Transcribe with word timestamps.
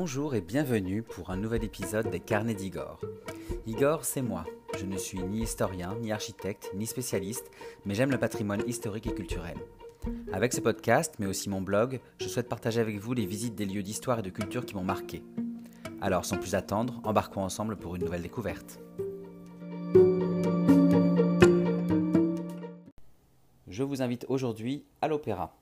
Bonjour 0.00 0.36
et 0.36 0.40
bienvenue 0.40 1.02
pour 1.02 1.30
un 1.30 1.36
nouvel 1.36 1.64
épisode 1.64 2.08
des 2.08 2.20
Carnets 2.20 2.54
d'Igor. 2.54 3.00
Igor, 3.66 4.04
c'est 4.04 4.22
moi. 4.22 4.44
Je 4.78 4.86
ne 4.86 4.96
suis 4.96 5.18
ni 5.18 5.42
historien, 5.42 5.96
ni 6.00 6.12
architecte, 6.12 6.70
ni 6.76 6.86
spécialiste, 6.86 7.50
mais 7.84 7.96
j'aime 7.96 8.12
le 8.12 8.18
patrimoine 8.18 8.62
historique 8.68 9.08
et 9.08 9.12
culturel. 9.12 9.56
Avec 10.32 10.52
ce 10.52 10.60
podcast, 10.60 11.16
mais 11.18 11.26
aussi 11.26 11.48
mon 11.48 11.60
blog, 11.60 11.98
je 12.20 12.28
souhaite 12.28 12.48
partager 12.48 12.80
avec 12.80 13.00
vous 13.00 13.12
les 13.12 13.26
visites 13.26 13.56
des 13.56 13.64
lieux 13.66 13.82
d'histoire 13.82 14.20
et 14.20 14.22
de 14.22 14.30
culture 14.30 14.64
qui 14.64 14.76
m'ont 14.76 14.84
marqué. 14.84 15.24
Alors, 16.00 16.24
sans 16.24 16.36
plus 16.36 16.54
attendre, 16.54 17.00
embarquons 17.02 17.42
ensemble 17.42 17.74
pour 17.74 17.96
une 17.96 18.04
nouvelle 18.04 18.22
découverte. 18.22 18.78
Je 23.66 23.82
vous 23.82 24.00
invite 24.00 24.26
aujourd'hui 24.28 24.84
à 25.02 25.08
l'opéra. 25.08 25.56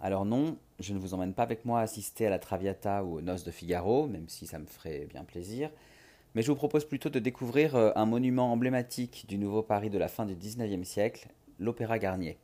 Alors 0.00 0.24
non, 0.24 0.56
je 0.78 0.94
ne 0.94 0.98
vous 0.98 1.12
emmène 1.12 1.34
pas 1.34 1.42
avec 1.42 1.64
moi 1.64 1.80
assister 1.80 2.26
à 2.26 2.30
la 2.30 2.38
Traviata 2.38 3.04
ou 3.04 3.16
aux 3.16 3.20
Noces 3.20 3.44
de 3.44 3.50
Figaro, 3.50 4.06
même 4.06 4.28
si 4.28 4.46
ça 4.46 4.58
me 4.58 4.64
ferait 4.64 5.06
bien 5.10 5.24
plaisir, 5.24 5.70
mais 6.34 6.42
je 6.42 6.50
vous 6.50 6.56
propose 6.56 6.86
plutôt 6.86 7.10
de 7.10 7.18
découvrir 7.18 7.76
euh, 7.76 7.90
un 7.96 8.06
monument 8.06 8.50
emblématique 8.50 9.26
du 9.28 9.36
nouveau 9.36 9.62
Paris 9.62 9.90
de 9.90 9.98
la 9.98 10.08
fin 10.08 10.24
du 10.24 10.34
XIXe 10.34 10.88
siècle, 10.88 11.28
l'Opéra 11.58 11.98
Garnier. 11.98 12.38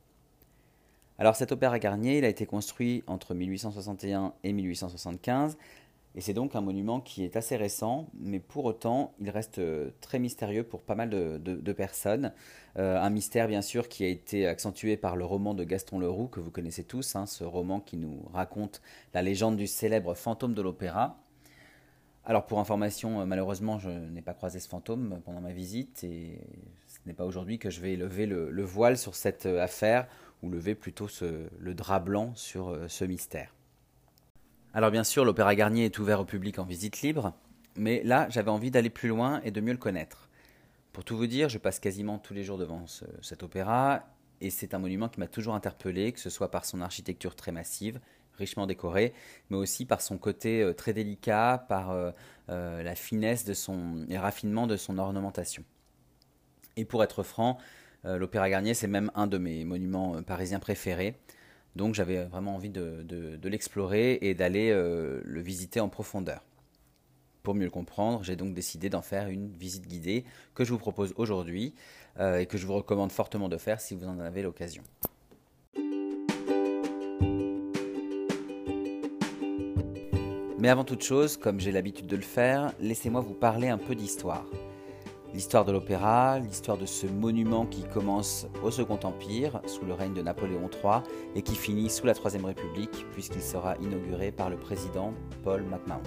Alors 1.17 1.35
cet 1.35 1.51
Opéra 1.51 1.79
Garnier, 1.79 2.19
il 2.19 2.25
a 2.25 2.29
été 2.29 2.45
construit 2.45 3.03
entre 3.07 3.33
1861 3.33 4.33
et 4.43 4.53
1875, 4.53 5.57
et 6.17 6.21
c'est 6.21 6.33
donc 6.33 6.55
un 6.55 6.61
monument 6.61 6.99
qui 6.99 7.23
est 7.23 7.35
assez 7.35 7.55
récent, 7.55 8.09
mais 8.19 8.39
pour 8.39 8.65
autant, 8.65 9.13
il 9.19 9.29
reste 9.29 9.59
euh, 9.59 9.91
très 10.01 10.17
mystérieux 10.17 10.63
pour 10.63 10.81
pas 10.81 10.95
mal 10.95 11.11
de, 11.11 11.73
personnes. 11.73 12.33
Euh, 12.79 12.99
un 12.99 13.11
mystère, 13.11 13.47
bien 13.47 13.61
sûr, 13.61 13.87
qui 13.87 14.03
a 14.03 14.07
été 14.07 14.47
accentué 14.47 14.97
par 14.97 15.15
le 15.15 15.25
roman 15.25 15.53
de 15.53 15.63
Gaston 15.63 15.99
Leroux, 15.99 16.27
que 16.27 16.39
vous 16.39 16.49
connaissez 16.49 16.83
tous, 16.83 17.15
hein, 17.15 17.27
ce 17.27 17.43
roman 17.43 17.79
qui 17.79 17.97
nous 17.97 18.23
raconte 18.33 18.81
la 19.13 19.21
légende 19.21 19.57
du 19.57 19.67
célèbre 19.67 20.15
fantôme 20.15 20.55
de 20.55 20.61
l'opéra. 20.63 21.19
Alors, 22.25 22.47
pour 22.47 22.57
information, 22.57 23.21
euh, 23.21 23.25
malheureusement, 23.27 23.77
je 23.77 23.91
n'ai 23.91 24.23
pas 24.23 24.33
croisé 24.33 24.59
ce 24.59 24.67
fantôme 24.67 25.21
pendant 25.23 25.41
ma 25.41 25.53
visite, 25.53 26.03
et 26.03 26.41
ce 26.87 26.97
n'est 27.05 27.13
pas 27.13 27.25
aujourd'hui 27.25 27.59
que 27.59 27.69
je 27.69 27.79
vais 27.79 27.95
lever 27.95 28.25
le, 28.25 28.63
voile 28.63 28.97
sur 28.97 29.13
cette 29.13 29.45
affaire, 29.45 30.07
ou 30.41 30.49
lever 30.49 30.73
plutôt 30.73 31.09
le 31.59 31.75
drap 31.75 31.99
blanc 31.99 32.31
sur 32.33 32.75
ce 32.87 33.05
mystère. 33.05 33.53
Alors 34.77 34.91
bien 34.91 35.03
sûr, 35.03 35.25
l'Opéra 35.25 35.55
Garnier 35.55 35.85
est 35.85 35.97
ouvert 35.97 36.19
au 36.19 36.23
public 36.23 36.59
en 36.59 36.63
visite 36.63 37.01
libre, 37.01 37.33
mais 37.77 38.03
là, 38.03 38.27
j'avais 38.29 38.51
envie 38.51 38.69
d'aller 38.69 38.91
plus 38.91 39.09
loin 39.09 39.41
et 39.43 39.49
de 39.49 39.59
mieux 39.59 39.71
le 39.71 39.79
connaître. 39.79 40.29
Pour 40.93 41.03
tout 41.03 41.17
vous 41.17 41.25
dire, 41.25 41.49
je 41.49 41.57
passe 41.57 41.79
quasiment 41.79 42.19
tous 42.19 42.35
les 42.35 42.43
jours 42.43 42.59
devant 42.59 42.85
cet 43.23 43.41
opéra, 43.41 44.03
et 44.39 44.51
c'est 44.51 44.75
un 44.75 44.77
monument 44.77 45.09
qui 45.09 45.19
m'a 45.19 45.25
toujours 45.25 45.55
interpellé, 45.55 46.11
que 46.11 46.19
ce 46.19 46.29
soit 46.29 46.51
par 46.51 46.63
son 46.63 46.79
architecture 46.81 47.35
très 47.35 47.51
massive, 47.51 47.99
richement 48.37 48.67
décorée, 48.67 49.15
mais 49.49 49.57
aussi 49.57 49.83
par 49.83 49.99
son 49.99 50.19
côté 50.19 50.61
euh, 50.61 50.73
très 50.73 50.93
délicat, 50.93 51.65
par 51.67 51.89
euh, 51.89 52.11
euh, 52.49 52.83
la 52.83 52.93
finesse 52.93 53.45
de 53.45 53.55
son, 53.55 54.05
et 54.09 54.19
raffinement 54.19 54.67
de 54.67 54.77
son 54.77 54.99
ornementation. 54.99 55.63
Et 56.75 56.85
pour 56.85 57.03
être 57.03 57.23
franc, 57.23 57.57
l'Opéra 58.03 58.47
Garnier, 58.47 58.75
c'est 58.75 58.85
même 58.85 59.09
un 59.15 59.25
de 59.25 59.39
mes 59.39 59.65
monuments 59.65 60.21
parisiens 60.21 60.59
préférés. 60.59 61.15
Donc 61.77 61.93
j'avais 61.93 62.23
vraiment 62.25 62.55
envie 62.55 62.71
de, 62.71 63.39
l'explorer 63.43 64.17
et 64.21 64.33
d'aller 64.33 64.71
euh, 64.71 65.21
le 65.23 65.41
visiter 65.41 65.79
en 65.79 65.89
profondeur. 65.89 66.43
Pour 67.43 67.53
mieux 67.53 67.65
le 67.65 67.69
comprendre, 67.69 68.23
j'ai 68.23 68.35
donc 68.35 68.55
décidé 68.55 68.89
d'en 68.89 69.03
faire 69.03 69.29
une 69.29 69.51
visite 69.51 69.87
guidée 69.87 70.25
que 70.55 70.65
je 70.65 70.71
vous 70.71 70.79
propose 70.79 71.13
aujourd'hui 71.17 71.75
euh, 72.19 72.39
et 72.39 72.47
que 72.47 72.57
je 72.57 72.65
vous 72.65 72.73
recommande 72.73 73.11
fortement 73.11 73.47
de 73.47 73.57
faire 73.57 73.79
si 73.79 73.95
vous 73.95 74.07
en 74.07 74.19
avez 74.19 74.41
l'occasion. 74.41 74.81
Mais 80.59 80.69
avant 80.69 80.83
toute 80.83 81.03
chose, 81.03 81.37
comme 81.37 81.59
j'ai 81.59 81.71
l'habitude 81.71 82.07
de 82.07 82.15
le 82.15 82.23
faire, 82.23 82.73
laissez-moi 82.79 83.21
vous 83.21 83.35
parler 83.35 83.67
un 83.67 83.77
peu 83.77 83.93
d'histoire 83.93 84.47
l'histoire 85.33 85.65
de 85.65 85.71
l'opéra, 85.71 86.39
l'histoire 86.39 86.77
de 86.77 86.85
ce 86.85 87.07
monument 87.07 87.65
qui 87.65 87.83
commence 87.83 88.47
au 88.63 88.71
Second 88.71 88.99
Empire, 89.03 89.61
sous 89.65 89.85
le 89.85 89.93
règne 89.93 90.13
de 90.13 90.21
Napoléon 90.21 90.69
III, 90.69 91.01
et 91.35 91.41
qui 91.41 91.55
finit 91.55 91.89
sous 91.89 92.05
la 92.05 92.13
Troisième 92.13 92.45
République, 92.45 93.05
puisqu'il 93.11 93.41
sera 93.41 93.75
inauguré 93.77 94.31
par 94.31 94.49
le 94.49 94.57
président 94.57 95.13
Paul 95.43 95.63
MacMahon. 95.63 96.01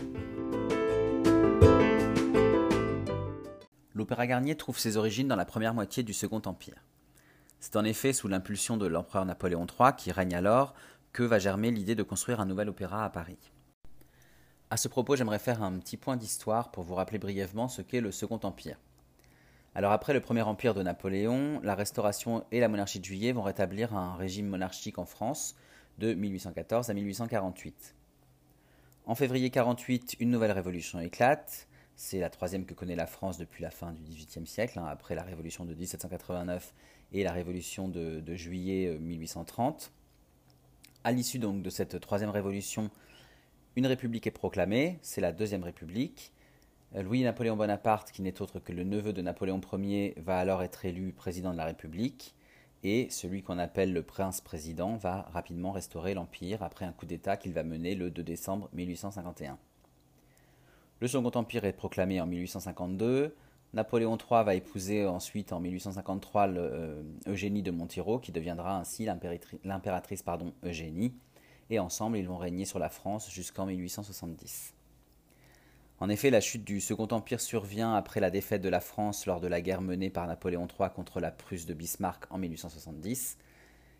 L'Opéra 3.94 4.26
Garnier 4.26 4.56
trouve 4.56 4.78
ses 4.78 4.96
origines 4.96 5.28
dans 5.28 5.36
la 5.36 5.44
première 5.44 5.74
moitié 5.74 6.02
du 6.02 6.12
Second 6.12 6.42
Empire. 6.46 6.82
C'est 7.58 7.76
en 7.76 7.84
effet 7.84 8.14
sous 8.14 8.28
l'impulsion 8.28 8.78
de 8.78 8.86
l'empereur 8.86 9.26
Napoléon 9.26 9.66
III, 9.66 9.90
qui 9.96 10.10
règne 10.10 10.34
alors, 10.34 10.74
que 11.12 11.22
va 11.22 11.38
germer 11.38 11.70
l'idée 11.70 11.94
de 11.94 12.02
construire 12.02 12.40
un 12.40 12.46
nouvel 12.46 12.68
opéra 12.68 13.04
à 13.04 13.10
Paris. 13.10 13.52
À 14.70 14.76
ce 14.76 14.88
propos, 14.88 15.16
j'aimerais 15.16 15.40
faire 15.40 15.62
un 15.62 15.78
petit 15.78 15.96
point 15.96 16.16
d'histoire 16.16 16.70
pour 16.70 16.84
vous 16.84 16.94
rappeler 16.94 17.18
brièvement 17.18 17.68
ce 17.68 17.82
qu'est 17.82 18.00
le 18.00 18.12
Second 18.12 18.40
Empire. 18.44 18.78
Alors 19.74 19.92
après 19.92 20.12
le 20.12 20.20
premier 20.20 20.42
empire 20.42 20.74
de 20.74 20.82
Napoléon, 20.82 21.60
la 21.62 21.76
Restauration 21.76 22.44
et 22.50 22.58
la 22.58 22.66
monarchie 22.66 22.98
de 22.98 23.04
Juillet 23.04 23.30
vont 23.30 23.42
rétablir 23.42 23.94
un 23.94 24.16
régime 24.16 24.48
monarchique 24.48 24.98
en 24.98 25.04
France 25.04 25.54
de 25.98 26.12
1814 26.12 26.90
à 26.90 26.94
1848. 26.94 27.94
En 29.06 29.14
février 29.14 29.50
48, 29.50 30.16
une 30.18 30.30
nouvelle 30.30 30.50
révolution 30.50 30.98
éclate. 30.98 31.68
C'est 31.94 32.18
la 32.18 32.30
troisième 32.30 32.64
que 32.64 32.74
connaît 32.74 32.96
la 32.96 33.06
France 33.06 33.38
depuis 33.38 33.62
la 33.62 33.70
fin 33.70 33.92
du 33.92 34.02
XVIIIe 34.02 34.46
siècle, 34.46 34.78
hein, 34.78 34.86
après 34.86 35.14
la 35.14 35.22
révolution 35.22 35.64
de 35.64 35.74
1789 35.74 36.74
et 37.12 37.22
la 37.22 37.32
révolution 37.32 37.86
de, 37.88 38.18
de 38.18 38.34
juillet 38.34 38.98
1830. 38.98 39.92
Euh, 39.92 39.96
à 41.04 41.12
l'issue 41.12 41.38
donc 41.38 41.62
de 41.62 41.70
cette 41.70 42.00
troisième 42.00 42.30
révolution, 42.30 42.90
une 43.76 43.86
république 43.86 44.26
est 44.26 44.32
proclamée, 44.32 44.98
c'est 45.02 45.20
la 45.20 45.30
deuxième 45.30 45.62
république, 45.62 46.32
Louis-Napoléon 46.92 47.56
Bonaparte, 47.56 48.10
qui 48.10 48.20
n'est 48.20 48.42
autre 48.42 48.58
que 48.58 48.72
le 48.72 48.82
neveu 48.82 49.12
de 49.12 49.22
Napoléon 49.22 49.60
Ier, 49.74 50.14
va 50.16 50.38
alors 50.38 50.62
être 50.64 50.84
élu 50.84 51.12
président 51.12 51.52
de 51.52 51.56
la 51.56 51.64
République, 51.64 52.34
et 52.82 53.08
celui 53.10 53.42
qu'on 53.42 53.58
appelle 53.58 53.92
le 53.92 54.02
prince-président 54.02 54.96
va 54.96 55.22
rapidement 55.32 55.70
restaurer 55.70 56.14
l'Empire 56.14 56.64
après 56.64 56.84
un 56.84 56.92
coup 56.92 57.06
d'État 57.06 57.36
qu'il 57.36 57.52
va 57.52 57.62
mener 57.62 57.94
le 57.94 58.10
2 58.10 58.24
décembre 58.24 58.68
1851. 58.72 59.56
Le 60.98 61.06
Second 61.06 61.30
Empire 61.30 61.64
est 61.64 61.72
proclamé 61.72 62.20
en 62.20 62.26
1852. 62.26 63.36
Napoléon 63.72 64.18
III 64.18 64.44
va 64.44 64.56
épouser 64.56 65.06
ensuite 65.06 65.52
en 65.52 65.60
1853 65.60 66.48
euh, 66.48 67.02
Eugénie 67.28 67.62
de 67.62 67.70
Montiro, 67.70 68.18
qui 68.18 68.32
deviendra 68.32 68.76
ainsi 68.76 69.06
l'impératrice 69.64 70.24
Eugénie, 70.64 71.14
et 71.70 71.78
ensemble 71.78 72.18
ils 72.18 72.26
vont 72.26 72.38
régner 72.38 72.64
sur 72.64 72.80
la 72.80 72.88
France 72.88 73.30
jusqu'en 73.30 73.66
1870. 73.66 74.74
En 76.02 76.08
effet, 76.08 76.30
la 76.30 76.40
chute 76.40 76.64
du 76.64 76.80
Second 76.80 77.08
Empire 77.10 77.42
survient 77.42 77.94
après 77.94 78.20
la 78.20 78.30
défaite 78.30 78.62
de 78.62 78.70
la 78.70 78.80
France 78.80 79.26
lors 79.26 79.38
de 79.38 79.46
la 79.46 79.60
guerre 79.60 79.82
menée 79.82 80.08
par 80.08 80.26
Napoléon 80.26 80.66
III 80.66 80.88
contre 80.88 81.20
la 81.20 81.30
Prusse 81.30 81.66
de 81.66 81.74
Bismarck 81.74 82.24
en 82.30 82.38
1870. 82.38 83.36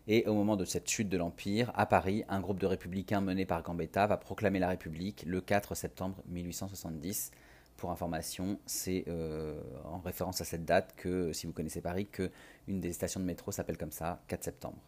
Et 0.07 0.25
au 0.25 0.33
moment 0.33 0.55
de 0.57 0.65
cette 0.65 0.89
chute 0.89 1.09
de 1.09 1.17
l'Empire, 1.17 1.71
à 1.75 1.85
Paris, 1.85 2.23
un 2.27 2.39
groupe 2.39 2.59
de 2.59 2.65
républicains 2.65 3.21
mené 3.21 3.45
par 3.45 3.61
Gambetta 3.61 4.07
va 4.07 4.17
proclamer 4.17 4.57
la 4.57 4.69
République 4.69 5.23
le 5.27 5.41
4 5.41 5.75
septembre 5.75 6.23
1870. 6.25 7.29
Pour 7.77 7.91
information, 7.91 8.59
c'est 8.65 9.05
euh, 9.07 9.61
en 9.85 9.99
référence 9.99 10.41
à 10.41 10.45
cette 10.45 10.65
date 10.65 10.95
que, 10.97 11.31
si 11.33 11.45
vous 11.45 11.53
connaissez 11.53 11.81
Paris, 11.81 12.07
que 12.07 12.31
une 12.67 12.79
des 12.79 12.93
stations 12.93 13.19
de 13.19 13.25
métro 13.25 13.51
s'appelle 13.51 13.77
comme 13.77 13.91
ça, 13.91 14.23
4 14.27 14.43
septembre. 14.43 14.79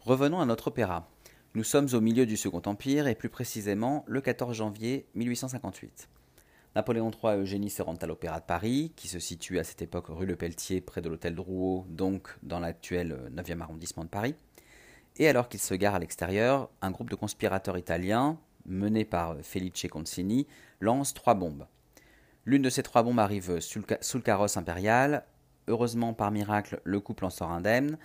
Revenons 0.00 0.40
à 0.40 0.46
notre 0.46 0.66
opéra. 0.68 1.06
Nous 1.56 1.64
sommes 1.64 1.88
au 1.94 2.00
milieu 2.00 2.26
du 2.26 2.36
Second 2.36 2.62
Empire 2.66 3.08
et 3.08 3.16
plus 3.16 3.28
précisément 3.28 4.04
le 4.06 4.20
14 4.20 4.56
janvier 4.56 5.08
1858. 5.16 6.08
Napoléon 6.76 7.10
III 7.10 7.34
et 7.34 7.38
Eugénie 7.38 7.70
se 7.70 7.82
rendent 7.82 8.02
à 8.04 8.06
l'Opéra 8.06 8.38
de 8.38 8.44
Paris, 8.44 8.92
qui 8.94 9.08
se 9.08 9.18
situe 9.18 9.58
à 9.58 9.64
cette 9.64 9.82
époque 9.82 10.06
rue 10.10 10.26
Le 10.26 10.36
Pelletier, 10.36 10.80
près 10.80 11.00
de 11.00 11.08
l'hôtel 11.08 11.34
Drouot, 11.34 11.86
donc 11.88 12.28
dans 12.44 12.60
l'actuel 12.60 13.32
9e 13.34 13.62
arrondissement 13.62 14.04
de 14.04 14.08
Paris. 14.08 14.36
Et 15.16 15.26
alors 15.26 15.48
qu'ils 15.48 15.58
se 15.58 15.74
garent 15.74 15.96
à 15.96 15.98
l'extérieur, 15.98 16.70
un 16.82 16.92
groupe 16.92 17.10
de 17.10 17.16
conspirateurs 17.16 17.78
italiens, 17.78 18.38
mené 18.64 19.04
par 19.04 19.34
Felice 19.42 19.88
Concini, 19.90 20.46
lance 20.78 21.14
trois 21.14 21.34
bombes. 21.34 21.66
L'une 22.44 22.62
de 22.62 22.70
ces 22.70 22.84
trois 22.84 23.02
bombes 23.02 23.18
arrive 23.18 23.58
sous 23.58 23.80
le, 23.80 24.20
carrosse 24.20 24.56
impérial. 24.56 25.24
Heureusement, 25.66 26.14
par 26.14 26.30
miracle, 26.30 26.80
le 26.84 27.00
couple 27.00 27.24
en 27.24 27.30
sort 27.30 27.50
indemne, 27.50 27.98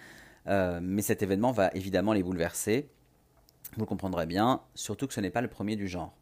euh, 0.48 0.80
mais 0.82 1.04
cet 1.04 1.22
événement 1.22 1.52
va 1.52 1.70
évidemment 1.76 2.14
les 2.14 2.24
bouleverser 2.24 2.90
vous 3.78 3.86
comprendrez 3.86 4.26
bien, 4.26 4.62
surtout 4.74 5.08
que 5.08 5.14
ce 5.14 5.22
n'est 5.22 5.30
pas 5.30 5.42
le 5.42 5.48
premier 5.48 5.76
du 5.76 5.88
genre. 5.88 6.14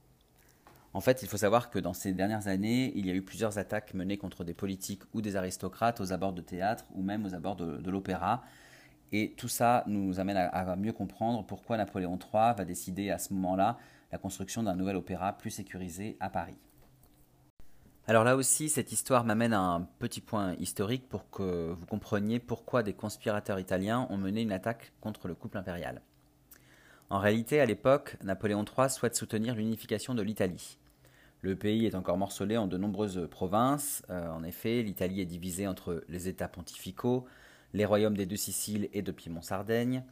En 0.94 1.02
fait, 1.02 1.24
il 1.24 1.28
faut 1.28 1.38
savoir 1.38 1.72
que 1.72 1.80
dans 1.80 1.94
ces 1.94 2.14
dernières 2.14 2.48
années, 2.48 2.94
il 2.96 3.08
y 3.08 3.10
a 3.10 3.16
eu 3.16 3.24
plusieurs 3.24 3.58
attaques 3.58 3.96
menées 3.96 4.18
contre 4.18 4.44
des 4.44 4.54
politiques 4.54 5.02
ou 5.14 5.22
des 5.22 5.36
aristocrates 5.36 6.00
aux 6.00 6.14
abords 6.14 6.34
de 6.34 6.42
théâtre 6.42 6.86
ou 6.94 7.02
même 7.02 7.26
aux 7.26 7.34
abords 7.34 7.56
de, 7.56 7.90
l'opéra. 7.90 8.44
Et 9.12 9.34
tout 9.36 9.48
ça 9.48 9.84
nous 9.88 10.20
amène 10.20 10.38
à, 10.38 10.76
mieux 10.76 10.94
comprendre 10.94 11.46
pourquoi 11.46 11.78
Napoléon 11.78 12.20
III 12.20 12.54
va 12.56 12.66
décider 12.66 13.10
à 13.10 13.18
ce 13.18 13.34
moment-là 13.34 13.78
la 14.12 14.20
construction 14.20 14.62
d'un 14.62 14.76
nouvel 14.76 14.96
opéra 14.96 15.34
plus 15.34 15.50
sécurisé 15.50 16.16
à 16.20 16.30
Paris. 16.30 16.58
Alors 18.06 18.24
là 18.24 18.36
aussi, 18.36 18.70
cette 18.70 18.92
histoire 18.92 19.24
m'amène 19.24 19.54
à 19.54 19.62
un 19.62 19.82
petit 19.98 20.22
point 20.22 20.54
historique 20.56 21.08
pour 21.10 21.30
que 21.32 21.72
vous 21.72 21.86
compreniez 21.86 22.40
pourquoi 22.40 22.84
des 22.84 22.94
conspirateurs 22.94 23.60
italiens 23.60 24.08
ont 24.10 24.18
mené 24.18 24.42
une 24.42 24.52
attaque 24.52 24.92
contre 25.00 25.28
le 25.28 25.36
couple 25.36 25.58
impérial. 25.58 26.02
En 27.14 27.20
réalité, 27.20 27.60
à 27.60 27.68
l'époque, 27.68 28.18
Napoléon 28.24 28.66
III 28.66 28.90
souhaite 28.90 29.16
soutenir 29.16 29.54
l'unification 29.54 30.16
de 30.16 30.24
l'Italie. 30.24 30.80
Le 31.42 31.56
pays 31.56 31.86
est 31.86 31.94
encore 31.94 32.18
morcelé 32.18 32.58
en 32.58 32.66
de 32.66 32.76
nombreuses 32.76 33.28
provinces. 33.30 34.02
Euh, 34.10 34.28
en 34.32 34.44
effet, 34.44 34.82
l'Italie 34.82 35.22
est 35.22 35.28
divisée 35.28 35.68
entre 35.68 36.04
les 36.10 36.28
États 36.28 36.48
pontificaux, 36.48 37.26
les 37.74 37.86
royaumes 37.86 38.18
des 38.18 38.26
deux 38.26 38.36
Siciles 38.36 38.90
et 38.94 39.04
de 39.04 39.12
Piémont-Sardaigne, 39.12 40.04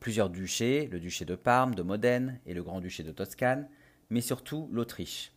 plusieurs 0.00 0.28
duchés, 0.28 0.86
le 0.92 1.00
duché 1.00 1.24
de 1.24 1.34
Parme, 1.34 1.74
de 1.74 1.80
Modène 1.80 2.38
et 2.44 2.52
le 2.52 2.62
grand-duché 2.62 3.04
de 3.04 3.12
Toscane, 3.12 3.66
mais 4.10 4.20
surtout 4.20 4.68
l'Autriche. 4.70 5.32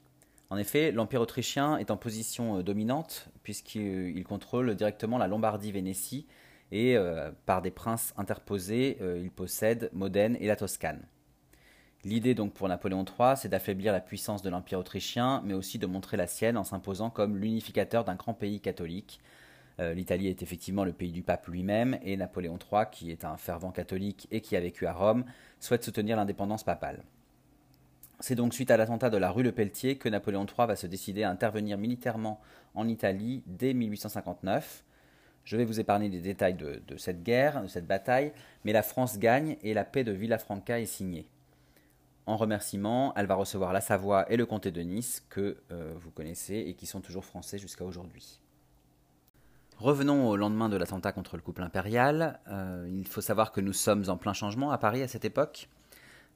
En 0.49 0.57
effet, 0.57 0.91
l'Empire 0.91 1.21
autrichien 1.21 1.77
est 1.77 1.89
en 1.89 1.95
position 1.95 2.57
euh, 2.57 2.63
dominante 2.63 3.29
puisqu'il 3.43 4.25
contrôle 4.25 4.75
directement 4.75 5.17
la 5.17 5.29
Lombardie-Vénétie 5.29 6.27
et 6.73 6.97
euh, 6.97 7.31
par 7.45 7.61
des 7.61 7.71
princes 7.71 8.13
interposés, 8.17 8.97
il 9.21 9.31
possède 9.31 9.89
Modène 9.93 10.35
et 10.41 10.47
la 10.47 10.57
Toscane. 10.57 11.07
L'idée 12.05 12.35
donc 12.35 12.53
pour 12.53 12.67
Napoléon 12.67 13.05
III, 13.05 13.37
c'est 13.37 13.49
d'affaiblir 13.49 13.93
la 13.93 14.01
puissance 14.01 14.41
de 14.41 14.49
l'Empire 14.49 14.79
autrichien, 14.79 15.41
mais 15.45 15.53
aussi 15.53 15.79
de 15.79 15.85
montrer 15.85 16.17
la 16.17 16.27
sienne 16.27 16.57
en 16.57 16.63
s'imposant 16.63 17.09
comme 17.09 17.37
l'unificateur 17.37 18.03
d'un 18.03 18.15
grand 18.15 18.33
pays 18.33 18.59
catholique. 18.59 19.21
L'Italie 19.79 20.27
est 20.27 20.43
effectivement 20.43 20.83
le 20.83 20.93
pays 20.93 21.11
du 21.11 21.23
pape 21.23 21.47
lui-même, 21.47 21.97
et 22.03 22.15
Napoléon 22.15 22.59
III, 22.59 22.85
qui 22.91 23.09
est 23.09 23.25
un 23.25 23.37
fervent 23.37 23.71
catholique 23.71 24.27
et 24.31 24.41
qui 24.41 24.55
a 24.55 24.59
vécu 24.59 24.85
à 24.85 24.93
Rome, 24.93 25.25
souhaite 25.59 25.83
soutenir 25.83 26.15
l'indépendance 26.15 26.63
papale. 26.63 27.03
C'est 28.19 28.35
donc 28.35 28.53
suite 28.53 28.71
à 28.71 28.77
l'attentat 28.77 29.09
de 29.09 29.17
la 29.17 29.31
rue 29.31 29.43
Le 29.43 29.51
Pelletier 29.51 29.97
que 29.97 30.07
Napoléon 30.07 30.45
III 30.45 30.67
va 30.67 30.75
se 30.75 30.87
décider 30.87 31.23
à 31.23 31.29
intervenir 31.29 31.77
militairement 31.77 32.39
en 32.73 32.87
Italie 32.87 33.43
dès 33.47 33.73
1859. 33.73 34.85
Je 35.43 35.57
vais 35.57 35.65
vous 35.65 35.81
épargner 35.81 36.07
les 36.07 36.21
détails 36.21 36.53
de, 36.53 36.81
cette 36.97 37.23
guerre, 37.23 37.61
de 37.61 37.67
cette 37.67 37.85
bataille, 37.85 38.31
mais 38.63 38.71
la 38.71 38.81
France 38.81 39.19
gagne 39.19 39.57
et 39.61 39.73
la 39.73 39.83
paix 39.83 40.05
de 40.05 40.13
Villafranca 40.13 40.79
est 40.79 40.85
signée. 40.85 41.27
En 42.25 42.37
remerciement, 42.37 43.13
elle 43.15 43.25
va 43.25 43.35
recevoir 43.35 43.73
la 43.73 43.81
Savoie 43.81 44.31
et 44.31 44.37
le 44.37 44.45
comté 44.45 44.71
de 44.71 44.81
Nice, 44.81 45.25
que 45.29 45.57
euh, 45.71 45.93
vous 45.97 46.11
connaissez 46.11 46.55
et 46.55 46.73
qui 46.73 46.85
sont 46.85 47.01
toujours 47.01 47.25
français 47.25 47.57
jusqu'à 47.57 47.83
aujourd'hui. 47.83 48.39
Revenons 49.77 50.29
au 50.29 50.37
lendemain 50.37 50.69
de 50.69 50.77
l'attentat 50.77 51.11
contre 51.11 51.35
le 51.35 51.41
couple 51.41 51.63
impérial. 51.63 52.39
Euh, 52.47 52.87
il 52.89 53.07
faut 53.07 53.19
savoir 53.19 53.51
que 53.51 53.59
nous 53.59 53.73
sommes 53.73 54.05
en 54.07 54.15
plein 54.15 54.31
changement 54.31 54.71
à 54.71 54.77
Paris 54.77 55.01
à 55.01 55.07
cette 55.09 55.25
époque. 55.25 55.67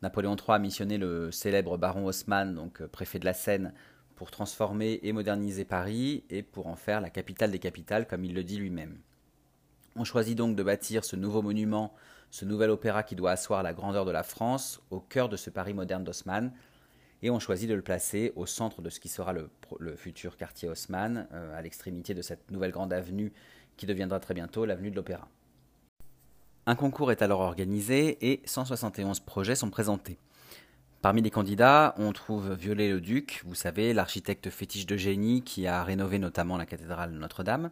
Napoléon 0.01 0.35
III 0.35 0.55
a 0.55 0.59
missionné 0.59 0.97
le 0.97 1.31
célèbre 1.31 1.77
baron 1.77 2.05
Haussmann, 2.05 2.53
donc 2.53 2.81
euh, 2.81 2.87
préfet 2.87 3.19
de 3.19 3.25
la 3.25 3.33
Seine, 3.33 3.73
pour 4.15 4.31
transformer 4.31 4.99
et 5.03 5.13
moderniser 5.13 5.63
Paris 5.63 6.25
et 6.29 6.43
pour 6.43 6.67
en 6.67 6.75
faire 6.75 6.99
la 6.99 7.09
capitale 7.09 7.51
des 7.51 7.59
capitales, 7.59 8.07
comme 8.07 8.25
il 8.25 8.33
le 8.33 8.43
dit 8.43 8.57
lui-même. 8.57 8.97
On 9.95 10.03
choisit 10.03 10.37
donc 10.37 10.55
de 10.55 10.63
bâtir 10.63 11.05
ce 11.05 11.15
nouveau 11.15 11.41
monument, 11.41 11.93
ce 12.31 12.45
nouvel 12.45 12.69
opéra 12.69 13.03
qui 13.03 13.15
doit 13.15 13.31
asseoir 13.31 13.63
la 13.63 13.73
grandeur 13.73 14.05
de 14.05 14.11
la 14.11 14.23
France 14.23 14.81
au 14.91 14.99
cœur 14.99 15.29
de 15.29 15.37
ce 15.37 15.49
Paris 15.49 15.73
moderne 15.73 16.03
d'Haussmann, 16.03 16.51
et 17.23 17.29
on 17.29 17.39
choisit 17.39 17.69
de 17.69 17.73
le 17.73 17.81
placer 17.81 18.31
au 18.35 18.45
centre 18.45 18.81
de 18.81 18.89
ce 18.89 18.99
qui 18.99 19.09
sera 19.09 19.33
le, 19.33 19.49
futur 19.95 20.37
quartier 20.37 20.69
Haussmann, 20.69 21.27
euh, 21.33 21.57
à 21.57 21.61
l'extrémité 21.61 22.13
de 22.13 22.21
cette 22.21 22.51
nouvelle 22.51 22.71
grande 22.71 22.93
avenue 22.93 23.33
qui 23.75 23.85
deviendra 23.85 24.19
très 24.19 24.33
bientôt 24.33 24.65
l'avenue 24.65 24.91
de 24.91 24.95
l'Opéra. 24.95 25.27
Un 26.65 26.75
concours 26.75 27.11
est 27.11 27.21
alors 27.21 27.39
organisé 27.39 28.17
et 28.29 28.41
171 28.45 29.21
projets 29.21 29.55
sont 29.55 29.69
présentés. 29.69 30.17
Parmi 31.01 31.21
les 31.21 31.29
candidats, 31.29 31.93
on 31.97 32.11
trouve 32.11 32.53
Viollet-le-Duc, 32.53 33.43
vous 33.45 33.55
savez, 33.55 33.93
l'architecte 33.93 34.49
fétiche 34.49 34.85
de 34.85 34.97
génie 34.97 35.43
qui 35.43 35.67
a 35.67 35.83
rénové 35.83 36.19
notamment 36.19 36.57
la 36.57 36.65
cathédrale 36.65 37.11
Notre-Dame. 37.11 37.69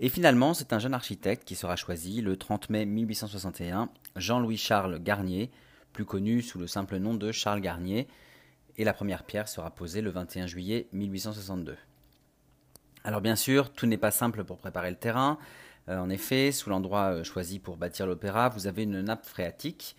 Et 0.00 0.08
finalement, 0.08 0.54
c'est 0.54 0.72
un 0.72 0.78
jeune 0.78 0.94
architecte 0.94 1.44
qui 1.44 1.56
sera 1.56 1.74
choisi 1.74 2.20
le 2.20 2.36
30 2.36 2.70
mai 2.70 2.86
1861, 2.86 3.88
Jean-Louis-Charles 4.14 5.00
Garnier, 5.00 5.50
plus 5.92 6.04
connu 6.04 6.40
sous 6.40 6.58
le 6.58 6.68
simple 6.68 6.98
nom 6.98 7.14
de 7.14 7.32
Charles 7.32 7.60
Garnier, 7.60 8.06
et 8.76 8.84
la 8.84 8.92
première 8.92 9.24
pierre 9.24 9.48
sera 9.48 9.70
posée 9.70 10.00
le 10.00 10.10
21 10.10 10.46
juillet 10.46 10.86
1862. 10.92 11.76
Alors 13.02 13.20
bien 13.20 13.34
sûr, 13.34 13.72
tout 13.72 13.86
n'est 13.86 13.96
pas 13.96 14.12
simple 14.12 14.44
pour 14.44 14.58
préparer 14.58 14.90
le 14.90 14.96
terrain. 14.96 15.38
Euh, 15.88 15.98
en 15.98 16.10
effet, 16.10 16.52
sous 16.52 16.70
l'endroit 16.70 17.14
euh, 17.14 17.24
choisi 17.24 17.58
pour 17.58 17.76
bâtir 17.76 18.06
l'opéra, 18.06 18.48
vous 18.50 18.68
avez 18.68 18.84
une 18.84 19.00
nappe 19.00 19.26
phréatique, 19.26 19.96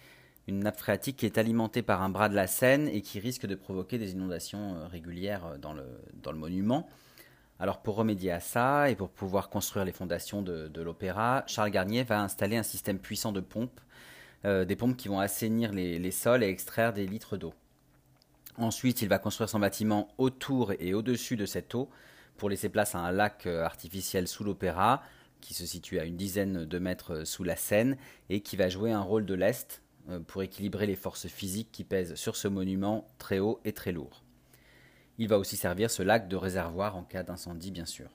une 0.48 0.60
nappe 0.60 0.78
phréatique 0.78 1.18
qui 1.18 1.26
est 1.26 1.38
alimentée 1.38 1.82
par 1.82 2.02
un 2.02 2.10
bras 2.10 2.30
de 2.30 2.36
la 2.36 2.48
Seine 2.48 2.88
et 2.88 3.02
qui 3.02 3.20
risque 3.20 3.46
de 3.46 3.56
provoquer 3.56 3.98
des 3.98 4.12
inondations 4.12 4.76
euh, 4.76 4.88
régulières 4.88 5.58
dans 5.60 5.74
le, 5.74 5.84
dans 6.14 6.32
le 6.32 6.38
monument. 6.38 6.88
Alors 7.60 7.82
pour 7.82 7.96
remédier 7.96 8.32
à 8.32 8.40
ça 8.40 8.90
et 8.90 8.96
pour 8.96 9.10
pouvoir 9.10 9.50
construire 9.50 9.86
les 9.86 9.92
fondations 9.92 10.42
de, 10.42 10.82
l'opéra, 10.82 11.44
Charles 11.46 11.72
Garnier 11.72 12.04
va 12.04 12.22
installer 12.22 12.56
un 12.56 12.64
système 12.64 13.00
puissant 13.00 13.32
de 13.34 13.42
pompes, 13.42 13.82
des 14.46 14.76
pompes 14.78 14.96
qui 14.96 15.10
vont 15.10 15.20
assainir 15.20 15.74
les, 15.74 16.12
sols 16.12 16.44
et 16.44 16.48
extraire 16.48 16.94
des 16.94 17.06
litres 17.06 17.36
d'eau. 17.36 17.54
Ensuite, 18.58 19.02
il 19.02 19.10
va 19.10 19.20
construire 19.20 19.50
son 19.50 19.60
bâtiment 19.60 20.08
autour 20.18 20.72
et 20.80 20.94
au-dessus 20.94 21.36
de 21.36 21.46
cette 21.46 21.76
eau 21.76 21.90
pour 22.38 22.50
laisser 22.50 22.70
place 22.70 22.96
à 22.96 23.00
un 23.00 23.12
lac 23.12 23.46
artificiel 23.46 24.30
sous 24.30 24.46
l'opéra, 24.46 25.04
qui 25.42 25.54
se 25.54 25.66
situe 25.66 26.00
à 26.00 26.06
une 26.06 26.18
dizaine 26.18 26.66
de 26.66 26.80
mètres 26.80 27.26
sous 27.26 27.44
la 27.44 27.56
Seine 27.56 27.98
et 28.30 28.42
qui 28.42 28.56
va 28.56 28.70
jouer 28.70 28.92
un 28.92 29.02
rôle 29.02 29.26
de 29.26 29.34
lest 29.34 29.82
euh, 30.10 30.20
pour 30.20 30.44
équilibrer 30.44 30.86
les 30.86 30.96
forces 30.96 31.28
physiques 31.28 31.70
qui 31.72 31.84
pèsent 31.84 32.16
sur 32.16 32.36
ce 32.36 32.48
monument 32.48 33.08
très 33.18 33.40
haut 33.40 33.60
et 33.66 33.74
très 33.74 33.92
lourd. 33.92 34.24
Il 35.20 35.28
va 35.28 35.38
aussi 35.38 35.56
servir 35.56 35.92
ce 35.92 36.02
lac 36.02 36.28
de 36.28 36.36
réservoir 36.36 36.96
en 36.96 37.04
cas 37.04 37.22
d'incendie, 37.22 37.70
bien 37.70 37.86
sûr, 37.86 38.10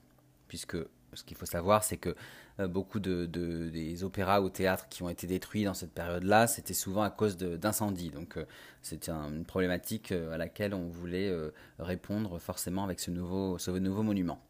puisque 0.48 0.76
ce 1.12 1.22
qu'il 1.22 1.36
faut 1.36 1.46
savoir, 1.46 1.84
c'est 1.84 1.96
que 1.96 2.16
euh, 2.58 2.66
beaucoup 2.66 2.98
de, 2.98 3.26
des 3.26 4.02
opéras 4.02 4.40
ou 4.40 4.48
théâtres 4.48 4.88
qui 4.88 5.04
ont 5.04 5.08
été 5.08 5.28
détruits 5.28 5.62
dans 5.62 5.74
cette 5.74 5.92
période-là, 5.92 6.48
c'était 6.48 6.74
souvent 6.74 7.02
à 7.02 7.10
cause 7.10 7.36
d'incendies. 7.36 8.10
Donc 8.10 8.36
euh, 8.36 8.44
c'était 8.82 9.12
une 9.12 9.44
problématique 9.44 10.10
à 10.10 10.36
laquelle 10.36 10.74
on 10.74 10.88
voulait 10.88 11.32
répondre 11.78 12.40
forcément 12.40 12.82
avec 12.82 12.98
ce 12.98 13.12
nouveau, 13.12 14.02
monument. 14.02 14.40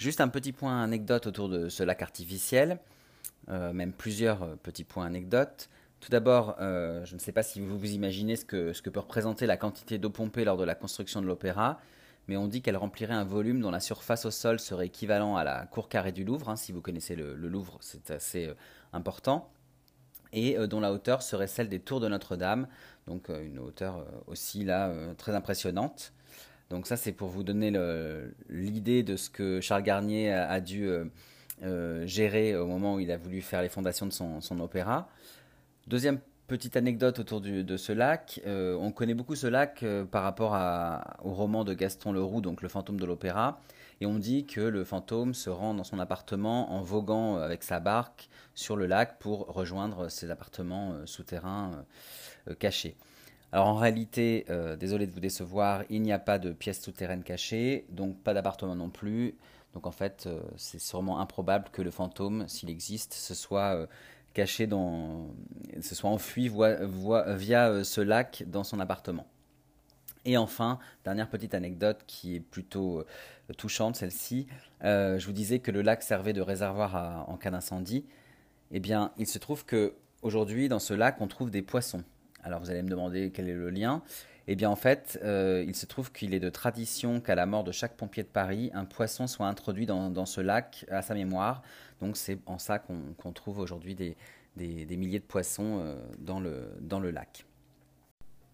Juste 0.00 0.22
un 0.22 0.28
petit 0.28 0.52
point 0.52 0.82
anecdote 0.82 1.26
autour 1.26 1.50
de 1.50 1.68
ce 1.68 1.82
lac 1.82 2.00
artificiel, 2.00 2.78
euh, 3.50 3.74
même 3.74 3.92
plusieurs 3.92 4.42
euh, 4.42 4.56
petits 4.56 4.84
points 4.84 5.04
anecdotes. 5.04 5.68
Tout 6.00 6.10
d'abord, 6.10 6.56
euh, 6.60 7.04
je 7.04 7.14
ne 7.14 7.20
sais 7.20 7.32
pas 7.32 7.42
si 7.42 7.60
vous 7.60 7.78
vous 7.78 7.92
imaginez 7.92 8.36
ce 8.36 8.44
que, 8.44 8.72
peut 8.88 9.00
représenter 9.00 9.46
la 9.46 9.56
quantité 9.56 9.98
d'eau 9.98 10.10
pompée 10.10 10.44
lors 10.44 10.56
de 10.56 10.64
la 10.64 10.74
construction 10.74 11.20
de 11.20 11.26
l'opéra, 11.26 11.78
mais 12.26 12.36
on 12.36 12.48
dit 12.48 12.62
qu'elle 12.62 12.76
remplirait 12.76 13.14
un 13.14 13.24
volume 13.24 13.60
dont 13.60 13.70
la 13.70 13.80
surface 13.80 14.24
au 14.24 14.30
sol 14.30 14.60
serait 14.60 14.86
équivalent 14.86 15.36
à 15.36 15.44
la 15.44 15.66
cour 15.66 15.88
carrée 15.88 16.12
du 16.12 16.24
Louvre. 16.24 16.48
Hein, 16.48 16.56
si 16.56 16.72
vous 16.72 16.80
connaissez 16.80 17.16
le, 17.16 17.34
Louvre, 17.34 17.78
c'est 17.80 18.10
assez 18.10 18.50
important. 18.92 19.50
Et 20.32 20.56
dont 20.68 20.80
la 20.80 20.92
hauteur 20.92 21.22
serait 21.22 21.48
celle 21.48 21.68
des 21.68 21.80
tours 21.80 21.98
de 21.98 22.06
Notre-Dame, 22.06 22.68
donc 23.08 23.28
une 23.28 23.58
hauteur 23.58 24.06
aussi 24.28 24.64
là 24.64 24.92
très 25.16 25.34
impressionnante. 25.34 26.12
Donc 26.70 26.86
ça, 26.86 26.96
c'est 26.96 27.12
pour 27.12 27.28
vous 27.28 27.42
donner 27.42 27.72
l'idée 28.48 29.02
de 29.02 29.16
ce 29.16 29.28
que 29.28 29.60
Charles 29.60 29.82
Garnier 29.82 30.32
a, 30.32 30.60
dû 30.60 30.88
euh, 30.88 31.04
euh, 31.64 32.06
gérer 32.06 32.56
au 32.56 32.66
moment 32.66 32.94
où 32.94 33.00
il 33.00 33.10
a 33.10 33.16
voulu 33.16 33.42
faire 33.42 33.60
les 33.60 33.68
fondations 33.68 34.06
de 34.06 34.12
son, 34.12 34.60
opéra. 34.60 35.08
Deuxième 35.86 36.20
petite 36.46 36.76
anecdote 36.76 37.18
autour 37.18 37.40
de 37.40 37.76
ce 37.76 37.92
lac. 37.92 38.40
Euh, 38.46 38.76
on 38.80 38.92
connaît 38.92 39.14
beaucoup 39.14 39.34
ce 39.34 39.46
lac 39.46 39.84
par 40.10 40.22
rapport 40.22 40.56
au 41.24 41.32
roman 41.32 41.64
de 41.64 41.74
Gaston 41.74 42.12
Leroux, 42.12 42.40
donc 42.40 42.62
Le 42.62 42.68
fantôme 42.68 42.98
de 42.98 43.06
l'opéra. 43.06 43.60
Et 44.00 44.06
on 44.06 44.18
dit 44.18 44.46
que 44.46 44.60
le 44.60 44.84
fantôme 44.84 45.34
se 45.34 45.50
rend 45.50 45.74
dans 45.74 45.84
son 45.84 45.98
appartement 45.98 46.72
en 46.72 46.80
voguant 46.80 47.36
avec 47.36 47.62
sa 47.62 47.80
barque 47.80 48.28
sur 48.54 48.76
le 48.76 48.86
lac 48.86 49.18
pour 49.18 49.46
rejoindre 49.46 50.08
ses 50.08 50.30
appartements 50.30 50.94
souterrains 51.04 51.84
cachés. 52.58 52.96
Alors 53.52 53.66
en 53.66 53.74
réalité, 53.74 54.44
euh, 54.48 54.76
désolé 54.76 55.06
de 55.08 55.12
vous 55.12 55.20
décevoir, 55.20 55.82
il 55.90 56.02
n'y 56.02 56.12
a 56.12 56.20
pas 56.20 56.38
de 56.38 56.52
pièces 56.52 56.80
souterraines 56.80 57.24
cachées, 57.24 57.84
donc 57.88 58.16
pas 58.22 58.32
d'appartement 58.32 58.76
non 58.76 58.90
plus. 58.90 59.34
Donc 59.74 59.86
en 59.86 59.90
fait, 59.90 60.24
euh, 60.26 60.40
c'est 60.56 60.78
sûrement 60.78 61.20
improbable 61.20 61.68
que 61.72 61.82
le 61.82 61.90
fantôme, 61.90 62.46
s'il 62.48 62.70
existe, 62.70 63.12
se 63.12 63.34
soit 63.34 63.74
euh, 63.74 63.86
caché 64.34 64.66
dans, 64.66 65.28
se 65.80 65.94
soit 65.94 66.10
enfui 66.10 66.50
via 66.50 67.84
ce 67.84 68.00
lac 68.00 68.44
dans 68.46 68.64
son 68.64 68.80
appartement. 68.80 69.26
Et 70.24 70.36
enfin, 70.36 70.78
dernière 71.04 71.28
petite 71.28 71.54
anecdote 71.54 72.04
qui 72.06 72.36
est 72.36 72.40
plutôt 72.40 73.04
touchante, 73.56 73.96
celle-ci. 73.96 74.46
je 74.82 75.24
vous 75.24 75.32
disais 75.32 75.60
que 75.60 75.70
le 75.70 75.82
lac 75.82 76.02
servait 76.02 76.32
de 76.32 76.42
réservoir 76.42 77.28
en 77.28 77.36
cas 77.36 77.50
d'incendie. 77.50 78.04
Eh 78.70 78.80
bien, 78.80 79.12
il 79.16 79.26
se 79.26 79.38
trouve 79.38 79.64
que 79.64 79.94
aujourd'hui, 80.22 80.68
dans 80.68 80.78
ce 80.78 80.94
lac, 80.94 81.20
on 81.20 81.26
trouve 81.26 81.50
des 81.50 81.62
poissons. 81.62 82.04
Alors 82.42 82.60
vous 82.60 82.70
allez 82.70 82.82
me 82.82 82.88
demander 82.88 83.30
quel 83.32 83.48
est 83.48 83.54
le 83.54 83.70
lien. 83.70 84.02
Eh 84.46 84.56
bien 84.56 84.70
en 84.70 84.76
fait, 84.76 85.18
euh, 85.22 85.64
il 85.66 85.74
se 85.74 85.86
trouve 85.86 86.12
qu'il 86.12 86.34
est 86.34 86.40
de 86.40 86.50
tradition 86.50 87.20
qu'à 87.20 87.34
la 87.34 87.46
mort 87.46 87.64
de 87.64 87.72
chaque 87.72 87.96
pompier 87.96 88.22
de 88.22 88.28
Paris, 88.28 88.70
un 88.74 88.84
poisson 88.84 89.26
soit 89.26 89.46
introduit 89.46 89.86
dans, 89.86 90.26
ce 90.26 90.40
lac 90.40 90.86
à 90.90 91.02
sa 91.02 91.14
mémoire. 91.14 91.62
Donc 92.00 92.16
c'est 92.16 92.38
en 92.46 92.58
ça 92.58 92.78
qu'on 92.78 93.32
trouve 93.32 93.58
aujourd'hui 93.58 93.94
des, 93.94 94.16
milliers 94.56 95.18
de 95.18 95.24
poissons 95.24 95.80
euh, 95.82 95.96
dans, 96.18 96.40
le, 96.40 96.72
dans 96.80 97.00
le 97.00 97.10
lac. 97.10 97.44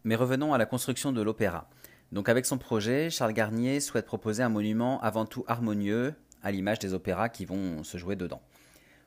Mais 0.05 0.17
revenons 0.17 0.55
à 0.55 0.59
la 0.59 0.67
construction 0.67 1.13
de 1.13 1.23
l'opéra. 1.23 1.69
Donc 2.13 2.29
avec 2.29 2.47
son 2.47 2.59
projet, 2.59 3.11
Charles 3.11 3.33
Garnier 3.33 3.81
souhaite 3.81 4.07
proposer 4.07 4.43
un 4.43 4.49
monument 4.49 5.01
avant 5.01 5.25
tout 5.25 5.45
harmonieux, 5.49 6.15
à 6.43 6.51
l'image 6.53 6.79
des 6.79 6.95
opéras 6.95 7.29
qui 7.29 7.45
vont 7.45 7.83
se 7.83 7.99
jouer 7.99 8.15
dedans. 8.15 8.41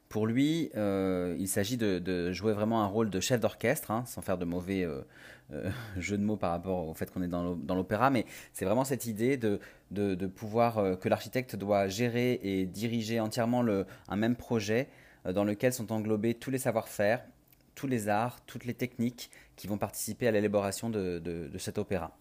Pour 0.09 0.27
lui, 0.27 0.71
il 0.75 1.48
s'agit 1.48 1.77
de, 1.77 2.33
jouer 2.33 2.51
vraiment 2.51 2.83
un 2.83 2.88
rôle 2.88 3.09
de 3.09 3.19
chef 3.21 3.39
d'orchestre, 3.39 3.91
hein, 3.91 4.03
sans 4.07 4.21
faire 4.21 4.38
de 4.38 4.43
mauvais 4.43 4.86
jeu 5.98 6.18
de 6.18 6.24
mots 6.24 6.38
par 6.38 6.51
rapport 6.51 6.88
au 6.88 6.94
fait 6.94 7.12
qu'on 7.12 7.22
est 7.22 7.27
dans 7.27 7.75
l'opéra, 7.75 8.10
mais 8.10 8.25
c'est 8.53 8.65
vraiment 8.65 8.86
cette 8.86 9.06
idée 9.06 9.38
de, 9.38 9.60
de 9.91 10.27
pouvoir 10.27 11.00
que 11.00 11.10
l'architecte 11.10 11.56
doit 11.56 11.88
gérer 11.88 12.39
et 12.44 12.65
diriger 12.65 13.20
entièrement 13.20 13.63
un 14.08 14.15
même 14.15 14.36
projet 14.36 14.88
dans 15.25 15.44
lequel 15.44 15.74
sont 15.74 15.91
englobés 15.91 16.34
tous 16.34 16.51
les 16.51 16.60
savoir-faire, 16.60 17.24
tous 17.79 17.88
les 17.88 18.10
arts, 18.10 18.41
toutes 18.46 18.65
les 18.65 18.74
techniques 18.74 19.29
qui 19.56 19.68
vont 19.68 19.77
participer 19.77 20.27
à 20.27 20.32
l'élaboration 20.32 20.89
de, 20.89 21.50
cet 21.58 21.77
opéra. 21.77 22.12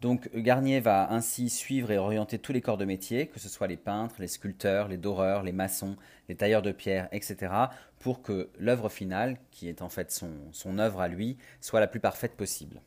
Donc 0.00 0.30
Garnier 0.34 0.80
va 0.80 1.12
ainsi 1.12 1.50
suivre 1.50 1.90
et 1.90 1.98
orienter 1.98 2.38
tous 2.38 2.52
les 2.52 2.62
corps 2.62 2.78
de 2.78 2.86
métier, 2.86 3.26
que 3.26 3.38
ce 3.38 3.50
soit 3.50 3.66
les 3.66 3.76
peintres, 3.76 4.14
les 4.18 4.28
sculpteurs, 4.28 4.88
les 4.88 4.96
doreurs, 4.96 5.42
les 5.42 5.52
maçons, 5.52 5.96
les 6.28 6.36
tailleurs 6.36 6.62
de 6.62 6.72
pierre, 6.72 7.08
etc., 7.12 7.52
pour 7.98 8.22
que 8.22 8.48
l'œuvre 8.58 8.88
finale, 8.88 9.36
qui 9.50 9.68
est 9.68 9.82
en 9.82 9.90
fait 9.90 10.10
son, 10.10 10.78
œuvre 10.78 11.02
à 11.02 11.08
lui, 11.08 11.36
soit 11.60 11.80
la 11.80 11.86
plus 11.86 12.00
parfaite 12.00 12.34
possible. 12.34 12.80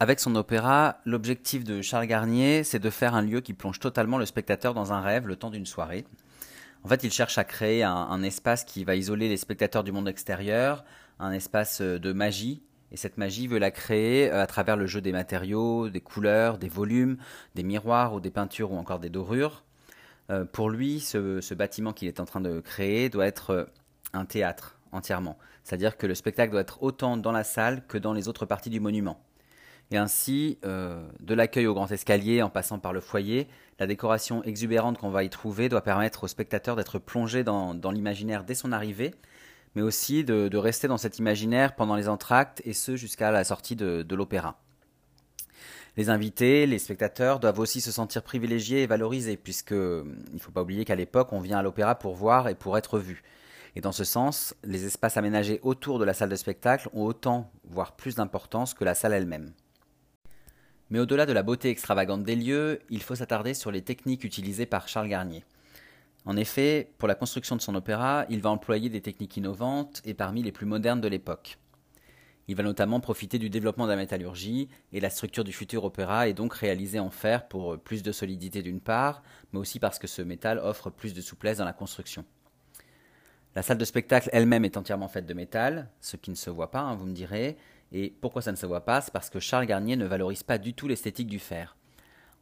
Avec 0.00 0.20
son 0.20 0.34
opéra, 0.36 1.00
l'objectif 1.04 1.64
de 1.64 1.82
Charles 1.82 2.06
Garnier, 2.06 2.64
c'est 2.64 2.78
de 2.78 2.90
faire 2.90 3.14
un 3.14 3.22
lieu 3.22 3.42
qui 3.42 3.52
plonge 3.52 3.78
totalement 3.78 4.16
le 4.16 4.26
spectateur 4.26 4.72
dans 4.72 4.94
un 4.94 5.02
rêve 5.02 5.26
le 5.26 5.36
temps 5.36 5.50
d'une 5.50 5.66
soirée. 5.66 6.06
En 6.82 6.88
fait, 6.88 7.04
il 7.04 7.10
cherche 7.10 7.36
à 7.36 7.44
créer 7.44 7.82
un, 7.82 8.22
espace 8.22 8.64
qui 8.64 8.84
va 8.84 8.94
isoler 8.94 9.28
les 9.28 9.36
spectateurs 9.36 9.84
du 9.84 9.92
monde 9.92 10.08
extérieur, 10.08 10.84
un 11.18 11.32
espace 11.32 11.80
de 11.80 12.12
magie. 12.12 12.62
Et 12.92 12.96
cette 12.96 13.18
magie, 13.18 13.46
veut 13.46 13.58
la 13.58 13.70
créer 13.70 14.30
euh, 14.30 14.42
à 14.42 14.46
travers 14.46 14.76
le 14.76 14.86
jeu 14.86 15.00
des 15.00 15.12
matériaux, 15.12 15.88
des 15.88 16.00
couleurs, 16.00 16.58
des 16.58 16.68
volumes, 16.68 17.16
des 17.54 17.62
miroirs 17.62 18.14
ou 18.14 18.20
des 18.20 18.30
peintures 18.30 18.72
ou 18.72 18.76
encore 18.76 19.00
des 19.00 19.10
dorures. 19.10 19.64
Euh, 20.30 20.44
pour 20.44 20.70
lui, 20.70 21.00
ce, 21.00 21.54
bâtiment 21.54 21.92
qu'il 21.92 22.08
est 22.08 22.20
en 22.20 22.24
train 22.24 22.40
de 22.40 22.60
créer 22.60 23.08
doit 23.08 23.26
être 23.26 23.68
un 24.12 24.24
théâtre 24.24 24.78
entièrement. 24.92 25.38
C'est-à-dire 25.64 25.96
que 25.96 26.06
le 26.06 26.14
spectacle 26.14 26.52
doit 26.52 26.60
être 26.60 26.82
autant 26.82 27.16
dans 27.16 27.32
la 27.32 27.44
salle 27.44 27.86
que 27.86 27.98
dans 27.98 28.12
les 28.12 28.28
autres 28.28 28.46
parties 28.46 28.70
du 28.70 28.80
monument. 28.80 29.20
Et 29.92 29.96
ainsi, 29.96 30.58
de 30.64 31.34
l'accueil 31.34 31.68
au 31.68 31.74
grand 31.74 31.90
escalier 31.92 32.42
en 32.42 32.50
passant 32.50 32.80
par 32.80 32.92
le 32.92 33.00
foyer, 33.00 33.46
la 33.78 33.86
décoration 33.86 34.42
exubérante 34.42 34.98
qu'on 34.98 35.10
va 35.10 35.22
y 35.22 35.30
trouver 35.30 35.68
doit 35.68 35.82
permettre 35.82 36.24
au 36.24 36.28
spectateur 36.28 36.76
d'être 36.76 36.98
plongé 36.98 37.44
dans, 37.44 37.74
l'imaginaire 37.92 38.44
dès 38.44 38.54
son 38.54 38.72
arrivée, 38.72 39.14
mais 39.76 39.82
aussi 39.82 40.24
de, 40.24 40.56
rester 40.56 40.88
dans 40.88 40.96
cet 40.96 41.18
imaginaire 41.18 41.76
pendant 41.76 41.96
les 41.96 42.08
entr'actes 42.08 42.62
et 42.64 42.72
ce 42.72 42.96
jusqu'à 42.96 43.30
la 43.30 43.44
sortie 43.44 43.76
de, 43.76 44.14
l'opéra. 44.14 44.58
Les 45.98 46.08
invités, 46.08 46.66
les 46.66 46.78
spectateurs 46.78 47.40
doivent 47.40 47.58
aussi 47.58 47.82
se 47.82 47.92
sentir 47.92 48.22
privilégiés 48.22 48.82
et 48.82 48.86
valorisés, 48.86 49.36
puisque 49.36 49.72
il 49.72 50.34
ne 50.34 50.38
faut 50.38 50.50
pas 50.50 50.62
oublier 50.62 50.86
qu'à 50.86 50.94
l'époque, 50.94 51.32
on 51.32 51.40
vient 51.40 51.58
à 51.58 51.62
l'opéra 51.62 51.94
pour 51.94 52.14
voir 52.14 52.48
et 52.48 52.54
pour 52.54 52.78
être 52.78 52.98
vu. 52.98 53.22
Et 53.76 53.82
dans 53.82 53.92
ce 53.92 54.04
sens, 54.04 54.54
les 54.64 54.86
espaces 54.86 55.18
aménagés 55.18 55.60
autour 55.62 55.98
de 55.98 56.06
la 56.06 56.14
salle 56.14 56.30
de 56.30 56.36
spectacle 56.36 56.88
ont 56.94 57.04
autant, 57.04 57.50
voire 57.64 57.96
plus 57.96 58.14
d'importance 58.14 58.72
que 58.72 58.84
la 58.84 58.94
salle 58.94 59.12
elle-même. 59.12 59.52
Mais 60.88 61.00
au-delà 61.00 61.26
de 61.26 61.34
la 61.34 61.42
beauté 61.42 61.68
extravagante 61.68 62.24
des 62.24 62.36
lieux, 62.36 62.80
il 62.88 63.02
faut 63.02 63.16
s'attarder 63.16 63.52
sur 63.52 63.70
les 63.70 63.82
techniques 63.82 64.24
utilisées 64.24 64.66
par 64.66 64.88
Charles 64.88 65.08
Garnier. 65.08 65.44
En 66.26 66.36
effet, 66.36 66.92
pour 66.98 67.06
la 67.06 67.14
construction 67.14 67.54
de 67.54 67.60
son 67.60 67.76
opéra, 67.76 68.26
il 68.28 68.42
va 68.42 68.50
employer 68.50 68.88
des 68.88 69.00
techniques 69.00 69.36
innovantes 69.36 70.02
et 70.04 70.12
parmi 70.12 70.42
les 70.42 70.50
plus 70.50 70.66
modernes 70.66 71.00
de 71.00 71.06
l'époque. 71.06 71.58
Il 72.48 72.56
va 72.56 72.64
notamment 72.64 72.98
profiter 72.98 73.38
du 73.38 73.48
développement 73.48 73.86
de 73.86 73.90
la 73.90 73.96
métallurgie 73.96 74.68
et 74.92 74.98
la 74.98 75.10
structure 75.10 75.44
du 75.44 75.52
futur 75.52 75.84
opéra 75.84 76.28
est 76.28 76.34
donc 76.34 76.52
réalisée 76.54 76.98
en 76.98 77.10
fer 77.10 77.46
pour 77.46 77.78
plus 77.78 78.02
de 78.02 78.10
solidité 78.10 78.62
d'une 78.62 78.80
part, 78.80 79.22
mais 79.52 79.60
aussi 79.60 79.78
parce 79.78 80.00
que 80.00 80.08
ce 80.08 80.20
métal 80.20 80.58
offre 80.58 80.90
plus 80.90 81.14
de 81.14 81.20
souplesse 81.20 81.58
dans 81.58 81.64
la 81.64 81.72
construction. 81.72 82.24
La 83.54 83.62
salle 83.62 83.78
de 83.78 83.84
spectacle 83.84 84.28
elle-même 84.32 84.64
est 84.64 84.76
entièrement 84.76 85.08
faite 85.08 85.26
de 85.26 85.34
métal, 85.34 85.90
ce 86.00 86.16
qui 86.16 86.30
ne 86.30 86.36
se 86.36 86.50
voit 86.50 86.70
pas, 86.72 86.80
hein, 86.80 86.96
vous 86.96 87.06
me 87.06 87.14
direz, 87.14 87.56
et 87.92 88.12
pourquoi 88.20 88.42
ça 88.42 88.50
ne 88.50 88.56
se 88.56 88.66
voit 88.66 88.84
pas? 88.84 89.00
C'est 89.00 89.12
parce 89.12 89.30
que 89.30 89.40
Charles 89.40 89.66
Garnier 89.66 89.96
ne 89.96 90.06
valorise 90.06 90.42
pas 90.42 90.58
du 90.58 90.74
tout 90.74 90.88
l'esthétique 90.88 91.28
du 91.28 91.38
fer. 91.38 91.76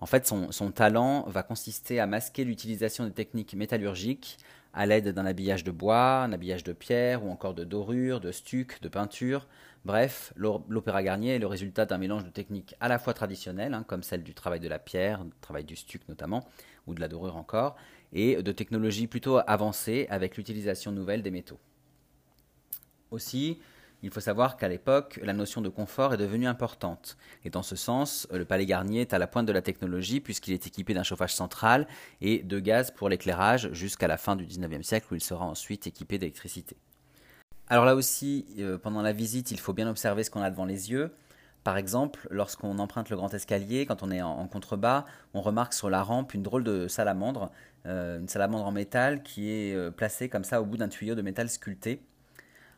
En 0.01 0.07
fait, 0.07 0.27
son, 0.27 0.71
talent 0.71 1.25
va 1.29 1.43
consister 1.43 2.01
à 2.01 2.07
masquer 2.07 2.45
l'utilisation 2.45 3.05
des 3.05 3.13
techniques 3.13 3.55
métallurgiques 3.55 4.39
à 4.75 4.87
l'aide 4.87 5.11
d'un 5.11 5.25
habillage 5.25 5.65
de 5.65 5.71
bois, 5.71 6.23
un 6.23 6.33
habillage 6.33 6.65
de 6.65 6.73
pierre 6.73 7.25
ou 7.25 7.31
encore 7.31 7.55
de 7.55 7.65
dorure, 7.65 8.21
de 8.21 8.33
stuc, 8.33 8.83
de 8.83 8.89
peinture. 8.89 9.47
Bref, 9.85 10.33
l'opéra 10.37 11.03
Garnier 11.03 11.37
est 11.37 11.39
le 11.39 11.47
résultat 11.47 11.87
d'un 11.87 11.99
mélange 11.99 12.25
de 12.25 12.31
techniques 12.31 12.75
à 12.81 12.89
la 12.89 12.99
fois 12.99 13.15
traditionnelles, 13.15 13.73
hein, 13.73 13.85
comme 13.87 14.03
celle 14.03 14.25
du 14.25 14.35
travail 14.35 14.61
de 14.61 14.69
la 14.69 14.79
pierre, 14.79 15.25
du 15.25 15.31
travail 15.41 15.65
du 15.65 15.77
stuc 15.77 16.09
notamment, 16.09 16.45
ou 16.87 16.95
de 16.95 17.01
la 17.01 17.09
dorure 17.09 17.37
encore, 17.37 17.77
et 18.13 18.43
de 18.43 18.53
technologies 18.53 19.07
plutôt 19.07 19.39
avancées 19.47 20.07
avec 20.11 20.37
l'utilisation 20.37 20.91
nouvelle 20.91 21.23
des 21.23 21.31
métaux. 21.31 21.59
Aussi, 23.11 23.61
il 24.05 24.11
faut 24.11 24.21
savoir 24.21 24.59
qu'à 24.59 24.69
l'époque, 24.69 25.19
la 25.23 25.33
notion 25.33 25.63
de 25.63 25.71
confort 25.71 26.13
est 26.13 26.19
devenue 26.19 26.47
importante. 26.47 27.17
Et 27.43 27.49
dans 27.49 27.63
ce 27.63 27.75
sens, 27.75 28.29
le 28.31 28.45
Palais 28.45 28.67
Garnier 28.67 29.01
est 29.01 29.15
à 29.15 29.19
la 29.19 29.27
pointe 29.27 29.47
de 29.47 29.53
la 29.53 29.63
technologie 29.63 30.21
puisqu'il 30.21 30.53
est 30.53 30.67
équipé 30.67 30.93
d'un 30.93 31.03
chauffage 31.03 31.35
central 31.35 31.89
et 32.21 32.43
de 32.43 32.61
gaz 32.61 32.91
pour 32.91 33.09
l'éclairage 33.09 33.73
jusqu'à 33.73 34.07
la 34.07 34.19
fin 34.19 34.37
du 34.37 34.45
19e 34.45 34.83
siècle 34.83 35.07
où 35.11 35.15
il 35.15 35.23
sera 35.23 35.47
ensuite 35.47 35.87
équipé 35.87 36.19
d'électricité. 36.19 36.77
Alors 37.69 37.87
là 37.87 37.95
aussi, 37.95 38.45
euh, 38.59 38.77
pendant 38.77 39.01
la 39.01 39.13
visite, 39.13 39.51
il 39.51 39.59
faut 39.59 39.73
bien 39.73 39.89
observer 39.89 40.23
ce 40.23 40.31
qu'on 40.31 40.43
a 40.43 40.51
devant 40.51 40.67
les 40.67 40.91
yeux. 40.91 41.11
Par 41.63 41.79
exemple, 41.79 42.29
lorsqu'on 42.31 42.79
emprunte 42.79 43.09
le 43.09 43.17
grand 43.17 43.33
escalier, 43.33 43.87
quand 43.87 44.03
on 44.03 44.11
est 44.11 44.21
en, 44.21 44.47
contrebas, 44.49 45.07
on 45.33 45.41
remarque 45.41 45.73
sur 45.73 45.89
la 45.89 46.03
rampe 46.03 46.35
une 46.35 46.43
drôle 46.43 46.63
de 46.63 46.89
salamandre, 46.89 47.51
euh, 47.87 48.21
une 48.21 48.29
salamandre 48.29 48.67
en 48.67 48.73
métal 48.73 49.23
qui 49.23 49.51
est 49.51 49.75
euh, 49.75 49.91
placée 49.91 50.29
comme 50.29 50.45
ça 50.45 50.61
au 50.61 50.67
bout 50.67 50.77
d'un 50.77 50.89
tuyau 50.89 51.15
de 51.15 51.23
métal 51.23 51.49
sculpté. 51.49 52.03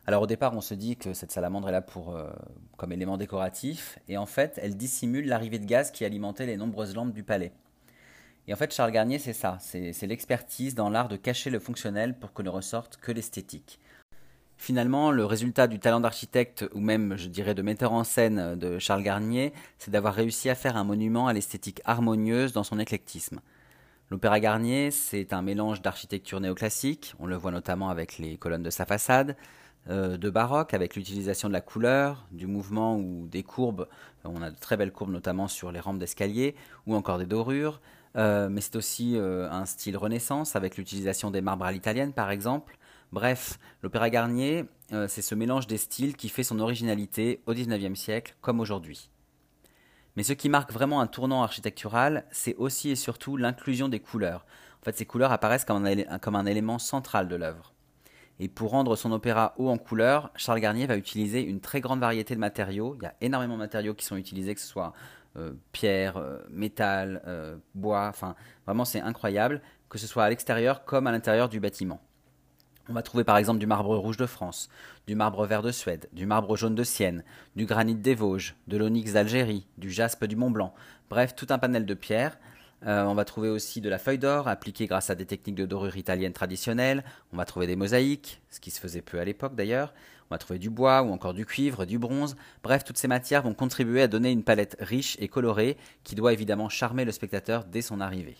Alors 0.09 0.21
au 0.21 0.27
départ, 0.27 0.55
on 0.55 0.61
se 0.61 0.73
dit 0.73 0.95
que 0.95 1.13
cette 1.13 1.33
salamandre 1.33 1.67
est 1.67 1.73
là 1.73 1.81
pour, 1.81 2.15
euh, 2.15 2.29
comme 2.77 2.93
élément 2.93 3.17
décoratif, 3.17 3.99
et 4.07 4.17
en 4.17 4.25
fait, 4.25 4.57
elle 4.63 4.77
dissimule 4.77 5.27
l'arrivée 5.27 5.59
de 5.59 5.65
gaz 5.65 5.91
qui 5.91 6.05
alimentait 6.05 6.45
les 6.45 6.55
nombreuses 6.55 6.95
lampes 6.95 7.11
du 7.11 7.23
palais. 7.23 7.51
Et 8.47 8.53
en 8.53 8.55
fait, 8.55 8.73
Charles 8.73 8.91
Garnier, 8.91 9.19
c'est 9.19 9.33
ça, 9.33 9.57
c'est 9.59 10.07
l'expertise 10.07 10.75
dans 10.75 10.89
l'art 10.89 11.09
de 11.09 11.17
cacher 11.17 11.49
le 11.49 11.59
fonctionnel 11.59 12.17
pour 12.17 12.31
que 12.31 12.41
ne 12.41 12.47
ressorte 12.47 12.95
que 12.95 13.11
l'esthétique. 13.11 13.81
Finalement, 14.55 15.11
le 15.11 15.25
résultat 15.25 15.67
du 15.67 15.77
talent 15.77 15.99
d'architecte, 15.99 16.65
ou 16.73 16.79
même, 16.79 17.17
je 17.17 17.27
dirais, 17.27 17.53
de 17.53 17.61
metteur 17.61 17.91
en 17.91 18.05
scène 18.05 18.55
de 18.55 18.79
Charles 18.79 19.03
Garnier, 19.03 19.51
c'est 19.77 19.91
d'avoir 19.91 20.13
réussi 20.13 20.49
à 20.49 20.55
faire 20.55 20.77
un 20.77 20.85
monument 20.85 21.27
à 21.27 21.33
l'esthétique 21.33 21.81
harmonieuse 21.83 22.53
dans 22.53 22.63
son 22.63 22.79
éclectisme. 22.79 23.41
L'Opéra 24.09 24.39
Garnier, 24.39 24.89
c'est 24.91 25.33
un 25.33 25.41
mélange 25.41 25.81
d'architecture 25.81 26.39
néoclassique, 26.39 27.13
on 27.19 27.25
le 27.25 27.35
voit 27.35 27.51
notamment 27.51 27.89
avec 27.89 28.17
les 28.17 28.37
colonnes 28.37 28.63
de 28.63 28.69
sa 28.69 28.85
façade, 28.85 29.35
de 29.89 30.29
baroque 30.29 30.73
avec 30.73 30.95
l'utilisation 30.95 31.47
de 31.47 31.53
la 31.53 31.61
couleur, 31.61 32.27
du 32.31 32.47
mouvement 32.47 32.97
ou 32.97 33.27
des 33.27 33.43
courbes. 33.43 33.87
On 34.23 34.41
a 34.41 34.51
de 34.51 34.59
très 34.59 34.77
belles 34.77 34.91
courbes 34.91 35.11
notamment 35.11 35.47
sur 35.47 35.71
les 35.71 35.79
rampes 35.79 35.99
d'escalier 35.99 36.55
ou 36.85 36.95
encore 36.95 37.17
des 37.17 37.25
dorures. 37.25 37.79
Euh, 38.15 38.49
mais 38.49 38.61
c'est 38.61 38.75
aussi 38.75 39.15
euh, 39.15 39.49
un 39.51 39.65
style 39.65 39.95
renaissance 39.95 40.55
avec 40.55 40.77
l'utilisation 40.77 41.29
des 41.29 41.41
marbres 41.41 41.65
à 41.65 41.71
l'italienne 41.71 42.13
par 42.13 42.31
exemple. 42.31 42.77
Bref, 43.11 43.59
l'opéra 43.83 44.09
Garnier, 44.09 44.65
c'est 45.07 45.21
ce 45.21 45.33
mélange 45.33 45.65
des 45.65 45.77
styles 45.77 46.17
qui 46.17 46.27
fait 46.27 46.43
son 46.43 46.59
originalité 46.59 47.41
au 47.45 47.53
XIXe 47.53 47.97
siècle 47.97 48.35
comme 48.41 48.59
aujourd'hui. 48.59 49.09
Mais 50.17 50.23
ce 50.23 50.33
qui 50.33 50.49
marque 50.49 50.73
vraiment 50.73 50.99
un 50.99 51.07
tournant 51.07 51.43
architectural, 51.43 52.25
c'est 52.31 52.55
aussi 52.55 52.89
et 52.89 52.95
surtout 52.95 53.37
l'inclusion 53.37 53.87
des 53.87 53.99
couleurs. 53.99 54.45
En 54.81 54.85
fait, 54.85 54.97
ces 54.97 55.05
couleurs 55.05 55.31
apparaissent 55.31 55.63
comme 55.63 56.35
un 56.35 56.45
élément 56.45 56.79
central 56.79 57.27
de 57.27 57.35
l'œuvre. 57.35 57.71
Et 58.39 58.47
pour 58.47 58.71
rendre 58.71 58.95
son 58.95 59.11
opéra 59.11 59.53
haut 59.57 59.69
en 59.69 59.77
couleur, 59.77 60.31
Charles 60.35 60.59
Garnier 60.59 60.85
va 60.85 60.95
utiliser 60.95 61.41
une 61.41 61.59
très 61.59 61.81
grande 61.81 61.99
variété 61.99 62.35
de 62.35 62.39
matériaux. 62.39 62.95
Il 62.99 63.03
y 63.03 63.07
a 63.07 63.15
énormément 63.21 63.55
de 63.55 63.59
matériaux 63.59 63.95
qui 63.95 64.05
sont 64.05 64.15
utilisés, 64.15 64.53
que 64.53 64.61
ce 64.61 64.67
soit 64.67 64.93
euh, 65.37 65.53
pierre, 65.71 66.17
euh, 66.17 66.39
métal, 66.49 67.21
euh, 67.27 67.57
bois, 67.75 68.07
enfin 68.07 68.35
vraiment 68.65 68.85
c'est 68.85 69.01
incroyable, 69.01 69.61
que 69.87 69.99
ce 69.99 70.07
soit 70.07 70.23
à 70.23 70.29
l'extérieur 70.29 70.83
comme 70.83 71.05
à 71.05 71.11
l'intérieur 71.11 71.47
du 71.47 71.59
bâtiment. 71.59 72.01
On 72.89 72.93
va 72.93 73.03
trouver 73.03 73.23
par 73.23 73.37
exemple 73.37 73.59
du 73.59 73.67
marbre 73.67 73.95
rouge 73.97 74.17
de 74.17 74.25
France, 74.25 74.69
du 75.05 75.13
marbre 75.13 75.45
vert 75.45 75.61
de 75.61 75.71
Suède, 75.71 76.09
du 76.11 76.25
marbre 76.25 76.55
jaune 76.55 76.73
de 76.73 76.83
Sienne, 76.83 77.23
du 77.55 77.65
granit 77.65 77.95
des 77.95 78.15
Vosges, 78.15 78.55
de 78.67 78.77
l'onyx 78.77 79.13
d'Algérie, 79.13 79.67
du 79.77 79.91
jaspe 79.91 80.25
du 80.25 80.35
Mont 80.35 80.49
Blanc, 80.49 80.73
bref 81.09 81.35
tout 81.35 81.47
un 81.51 81.59
panel 81.59 81.85
de 81.85 81.93
pierres 81.93 82.39
euh, 82.85 83.03
on 83.05 83.15
va 83.15 83.25
trouver 83.25 83.49
aussi 83.49 83.81
de 83.81 83.89
la 83.89 83.97
feuille 83.97 84.19
d'or 84.19 84.47
appliquée 84.47 84.85
grâce 84.85 85.09
à 85.09 85.15
des 85.15 85.25
techniques 85.25 85.55
de 85.55 85.65
dorure 85.65 85.97
italienne 85.97 86.33
traditionnelles. 86.33 87.03
On 87.33 87.37
va 87.37 87.45
trouver 87.45 87.65
des 87.65 87.75
mosaïques, 87.75 88.41
ce 88.51 88.59
qui 88.59 88.69
se 88.69 88.79
faisait 88.79 89.01
peu 89.01 89.19
à 89.19 89.25
l'époque 89.25 89.55
d'ailleurs. 89.55 89.93
On 90.29 90.35
va 90.35 90.37
trouver 90.37 90.59
du 90.59 90.69
bois 90.69 91.01
ou 91.01 91.11
encore 91.11 91.33
du 91.33 91.45
cuivre, 91.45 91.85
du 91.85 91.97
bronze. 91.97 92.35
Bref, 92.61 92.83
toutes 92.83 92.97
ces 92.97 93.07
matières 93.07 93.43
vont 93.43 93.53
contribuer 93.53 94.01
à 94.01 94.07
donner 94.07 94.31
une 94.31 94.43
palette 94.43 94.75
riche 94.79 95.15
et 95.19 95.27
colorée 95.27 95.77
qui 96.03 96.15
doit 96.15 96.33
évidemment 96.33 96.69
charmer 96.69 97.05
le 97.05 97.11
spectateur 97.11 97.63
dès 97.63 97.81
son 97.81 98.01
arrivée. 98.01 98.37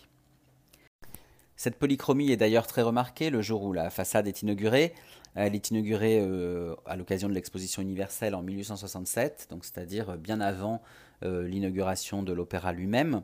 Cette 1.56 1.76
polychromie 1.76 2.30
est 2.30 2.36
d'ailleurs 2.36 2.68
très 2.68 2.82
remarquée 2.82 3.30
le 3.30 3.42
jour 3.42 3.64
où 3.64 3.72
la 3.72 3.90
façade 3.90 4.28
est 4.28 4.42
inaugurée. 4.42 4.94
Elle 5.34 5.56
est 5.56 5.70
inaugurée 5.70 6.20
euh, 6.20 6.76
à 6.86 6.96
l'occasion 6.96 7.28
de 7.28 7.34
l'exposition 7.34 7.82
universelle 7.82 8.34
en 8.34 8.42
1867, 8.42 9.48
donc 9.50 9.64
c'est-à-dire 9.64 10.16
bien 10.16 10.40
avant 10.40 10.82
euh, 11.24 11.42
l'inauguration 11.42 12.22
de 12.22 12.32
l'opéra 12.32 12.72
lui-même. 12.72 13.22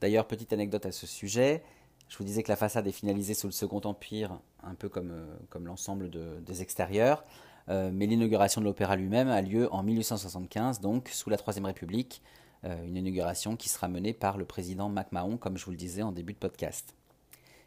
D'ailleurs, 0.00 0.26
petite 0.26 0.52
anecdote 0.52 0.86
à 0.86 0.92
ce 0.92 1.06
sujet, 1.06 1.62
je 2.08 2.16
vous 2.16 2.24
disais 2.24 2.42
que 2.42 2.48
la 2.48 2.56
façade 2.56 2.86
est 2.86 2.92
finalisée 2.92 3.34
sous 3.34 3.46
le 3.46 3.52
Second 3.52 3.80
Empire 3.84 4.38
un 4.62 4.74
peu 4.74 4.88
comme, 4.88 5.12
comme 5.50 5.66
l'ensemble 5.66 6.10
des 6.42 6.62
extérieurs. 6.62 7.24
mais 7.68 8.06
l'inauguration 8.06 8.60
de 8.60 8.66
l'opéra 8.66 8.96
lui-même 8.96 9.28
a 9.28 9.42
lieu 9.42 9.72
en 9.72 9.82
1875, 9.82 10.80
donc 10.80 11.08
sous 11.08 11.30
la 11.30 11.36
Troisième 11.36 11.66
République, 11.66 12.22
une 12.64 12.96
inauguration 12.96 13.56
qui 13.56 13.68
sera 13.68 13.88
menée 13.88 14.12
par 14.12 14.38
le 14.38 14.44
président 14.44 14.88
MacMahon, 14.88 15.36
comme 15.36 15.56
je 15.56 15.64
vous 15.64 15.70
le 15.70 15.76
disais 15.76 16.02
en 16.02 16.12
début 16.12 16.32
de 16.32 16.38
podcast. 16.38 16.94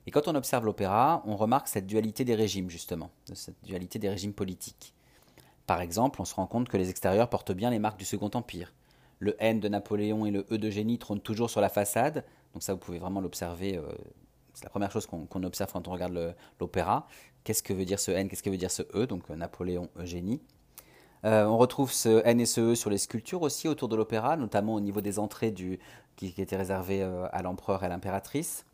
Et 0.07 0.11
quand 0.11 0.27
on 0.27 0.35
observe 0.35 0.65
l'opéra, 0.65 1.21
on 1.25 1.35
remarque 1.35 1.67
cette 1.67 1.85
dualité 1.85 2.25
des 2.25 2.35
régimes, 2.35 2.69
justement, 2.69 3.11
cette 3.33 3.63
dualité 3.63 3.99
des 3.99 4.09
régimes 4.09 4.33
politiques. 4.33 4.93
Par 5.67 5.81
exemple, 5.81 6.21
on 6.21 6.25
se 6.25 6.33
rend 6.33 6.47
compte 6.47 6.67
que 6.67 6.77
les 6.77 6.89
extérieurs 6.89 7.29
portent 7.29 7.51
bien 7.51 7.69
les 7.69 7.79
marques 7.79 7.99
du 7.99 8.05
Second 8.05 8.31
Empire. 8.33 8.73
Le 9.21 9.35
N 9.39 9.59
de 9.59 9.69
Napoléon 9.69 10.25
et 10.25 10.31
le 10.31 10.47
E 10.51 10.57
d'Eugénie 10.57 10.97
trônent 10.97 11.21
toujours 11.21 11.51
sur 11.51 11.61
la 11.61 11.69
façade, 11.69 12.25
donc 12.53 12.63
ça 12.63 12.73
vous 12.73 12.79
pouvez 12.79 12.97
vraiment 12.97 13.21
l'observer, 13.21 13.77
euh, 13.77 13.83
c'est 14.55 14.63
la 14.63 14.71
première 14.71 14.91
chose 14.91 15.05
qu'on 15.05 15.43
observe 15.43 15.71
quand 15.71 15.87
on 15.87 15.91
regarde 15.91 16.35
l'opéra. 16.59 17.07
Qu'est-ce 17.43 17.61
que 17.61 17.71
veut 17.71 17.85
dire 17.85 17.99
ce 17.99 18.09
N, 18.09 18.27
qu'est-ce 18.27 18.41
que 18.41 18.49
veut 18.49 18.57
dire 18.57 18.71
ce 18.71 18.81
E, 18.95 19.05
donc 19.05 19.29
euh, 19.29 19.35
Napoléon, 19.35 19.89
Eugénie. 19.95 20.41
Euh, 21.23 21.45
on 21.45 21.59
retrouve 21.59 21.91
ce 21.91 22.25
N 22.25 22.41
et 22.41 22.47
ce 22.47 22.71
E 22.71 22.75
sur 22.75 22.89
les 22.89 22.97
sculptures 22.97 23.43
aussi 23.43 23.67
autour 23.67 23.89
de 23.89 23.95
l'opéra, 23.95 24.37
notamment 24.37 24.73
au 24.73 24.79
niveau 24.79 25.01
des 25.01 25.19
entrées 25.19 25.53
qui, 25.53 26.33
étaient 26.37 26.57
réservées 26.57 27.03
à 27.03 27.43
l'empereur 27.43 27.83
et 27.83 27.85
à 27.85 27.89
l'impératrice. 27.89 28.65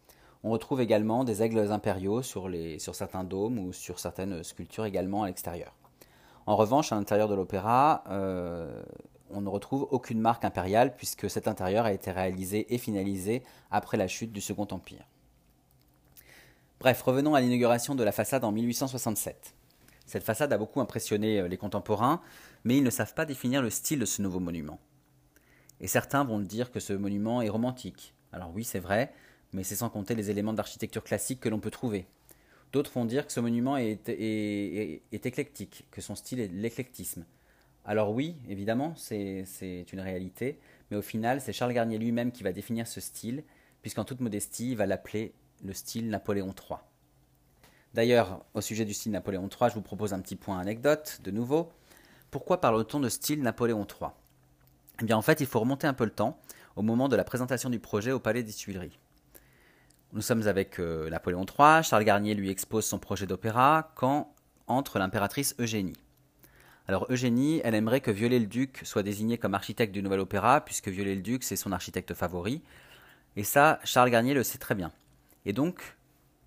On 0.44 0.52
retrouve 0.52 0.80
également 0.80 1.26
des 1.26 1.44
aigles 1.44 1.74
impériaux 1.74 2.22
sur, 2.22 2.50
certains 2.94 3.26
dômes 3.26 3.60
ou 3.60 3.74
sur 3.74 4.00
certaines 4.00 4.44
sculptures 4.44 4.86
également 4.86 5.24
à 5.24 5.28
l'extérieur. 5.28 5.76
En 6.46 6.56
revanche, 6.56 6.94
à 6.94 6.96
l'intérieur 6.96 7.28
de 7.28 7.36
l'opéra, 7.36 8.04
on 9.32 9.42
ne 9.42 9.50
retrouve 9.50 9.88
aucune 9.92 10.20
marque 10.20 10.46
impériale 10.46 10.96
puisque 10.96 11.30
cet 11.30 11.48
intérieur 11.48 11.86
a 11.86 11.94
été 11.94 12.12
réalisé 12.12 12.74
et 12.74 12.78
finalisé 12.78 13.44
après 13.72 13.98
la 13.98 14.08
chute 14.08 14.32
du 14.32 14.42
Second 14.42 14.68
Empire. 14.72 15.08
Bref, 16.80 17.02
revenons 17.02 17.34
à 17.34 17.42
l'inauguration 17.42 17.96
de 17.96 18.04
la 18.04 18.12
façade 18.12 18.44
en 18.44 18.52
1867. 18.52 19.56
Cette 20.06 20.24
façade 20.24 20.54
a 20.54 20.58
beaucoup 20.58 20.80
impressionné 20.80 21.40
euh, 21.40 21.48
les 21.48 21.58
contemporains, 21.58 22.22
mais 22.64 22.78
ils 22.78 22.84
ne 22.84 22.90
savent 22.90 23.14
pas 23.14 23.26
définir 23.26 23.62
le 23.62 23.70
style 23.70 24.00
de 24.00 24.06
ce 24.06 24.22
nouveau 24.22 24.40
monument. 24.40 24.80
Et 25.82 25.88
certains 25.88 26.24
vont 26.24 26.40
dire 26.40 26.72
que 26.72 26.80
ce 26.80 26.94
monument 26.94 27.42
est 27.42 27.50
romantique. 27.50 28.14
Alors 28.32 28.52
oui, 28.54 28.64
c'est 28.64 28.80
vrai, 28.80 29.12
mais 29.54 29.64
c'est 29.64 29.76
sans 29.76 29.90
compter 29.90 30.16
les 30.16 30.30
éléments 30.30 30.54
d'architecture 30.54 31.04
classique 31.04 31.40
que 31.40 31.50
l'on 31.50 31.60
peut 31.60 31.72
trouver. 31.72 32.08
D'autres 32.74 32.92
vont 32.92 33.06
dire 33.06 33.26
que 33.26 33.32
ce 33.32 33.40
monument 33.40 33.78
est, 33.78 34.10
éclectique, 35.12 35.86
que 35.92 36.02
son 36.02 36.16
style 36.16 36.40
est 36.40 36.48
l'éclectisme. 36.48 37.26
Alors 37.88 38.12
oui, 38.12 38.36
évidemment, 38.50 38.94
c'est 38.98 39.46
une 39.94 40.02
réalité, 40.02 40.60
mais 40.92 40.98
au 40.98 41.02
final, 41.02 41.40
c'est 41.40 41.54
Charles 41.54 41.72
Garnier 41.72 41.98
lui-même 41.98 42.34
qui 42.34 42.44
va 42.44 42.52
définir 42.52 42.86
ce 42.86 43.00
style, 43.00 43.46
puisqu'en 43.82 44.04
toute 44.04 44.20
modestie, 44.20 44.72
il 44.72 44.78
va 44.78 44.86
l'appeler 44.86 45.34
le 45.64 45.72
style 45.72 46.10
Napoléon 46.10 46.54
III. 46.54 46.80
D'ailleurs, 47.94 48.44
au 48.54 48.60
sujet 48.60 48.84
du 48.84 48.94
style 48.94 49.14
Napoléon 49.14 49.48
III, 49.50 49.70
je 49.70 49.76
vous 49.76 49.82
propose 49.82 50.14
un 50.14 50.20
petit 50.20 50.36
point 50.36 50.60
anecdote, 50.60 51.22
de 51.24 51.32
nouveau. 51.32 51.72
Pourquoi 52.30 52.60
parle-t-on 52.60 53.00
de 53.00 53.08
style 53.08 53.42
Napoléon 53.42 53.88
III 53.88 54.12
Eh 55.02 55.06
bien, 55.06 55.16
en 55.16 55.22
fait, 55.22 55.40
il 55.40 55.48
faut 55.48 55.62
remonter 55.62 55.88
un 55.88 55.94
peu 55.94 56.04
le 56.04 56.12
temps, 56.12 56.38
au 56.76 56.82
moment 56.82 57.08
de 57.08 57.16
la 57.16 57.24
présentation 57.24 57.70
du 57.70 57.80
projet 57.80 58.12
au 58.12 58.20
Palais 58.20 58.44
des 58.44 58.52
Tuileries. 58.52 59.00
Nous 60.12 60.22
sommes 60.22 60.46
avec 60.46 60.80
euh, 60.80 61.10
Napoléon 61.10 61.46
III. 61.46 61.84
Charles 61.84 62.04
Garnier 62.04 62.34
lui 62.34 62.50
expose 62.50 62.86
son 62.86 63.00
projet 63.00 63.28
d'opéra 63.28 63.94
quand 63.96 64.34
entre 64.68 65.00
l'impératrice 65.00 65.56
Eugénie. 65.60 65.96
Alors 66.88 67.06
Eugénie, 67.10 67.60
elle 67.66 67.76
aimerait 67.76 68.00
que 68.00 68.12
Viollet-le-Duc 68.12 68.82
soit 68.84 69.04
désigné 69.04 69.38
comme 69.38 69.54
architecte 69.54 69.94
du 69.94 70.02
nouvel 70.02 70.22
opéra, 70.22 70.62
puisque 70.62 70.88
Viollet-le-Duc, 70.88 71.44
c'est 71.44 71.58
son 71.58 71.74
architecte 71.74 72.14
favori. 72.14 72.62
Et 73.36 73.44
ça, 73.44 73.80
Charles 73.84 74.10
Garnier 74.10 74.34
le 74.34 74.44
sait 74.44 74.58
très 74.58 74.74
bien. 74.74 74.94
Et 75.46 75.52
donc, 75.52 75.98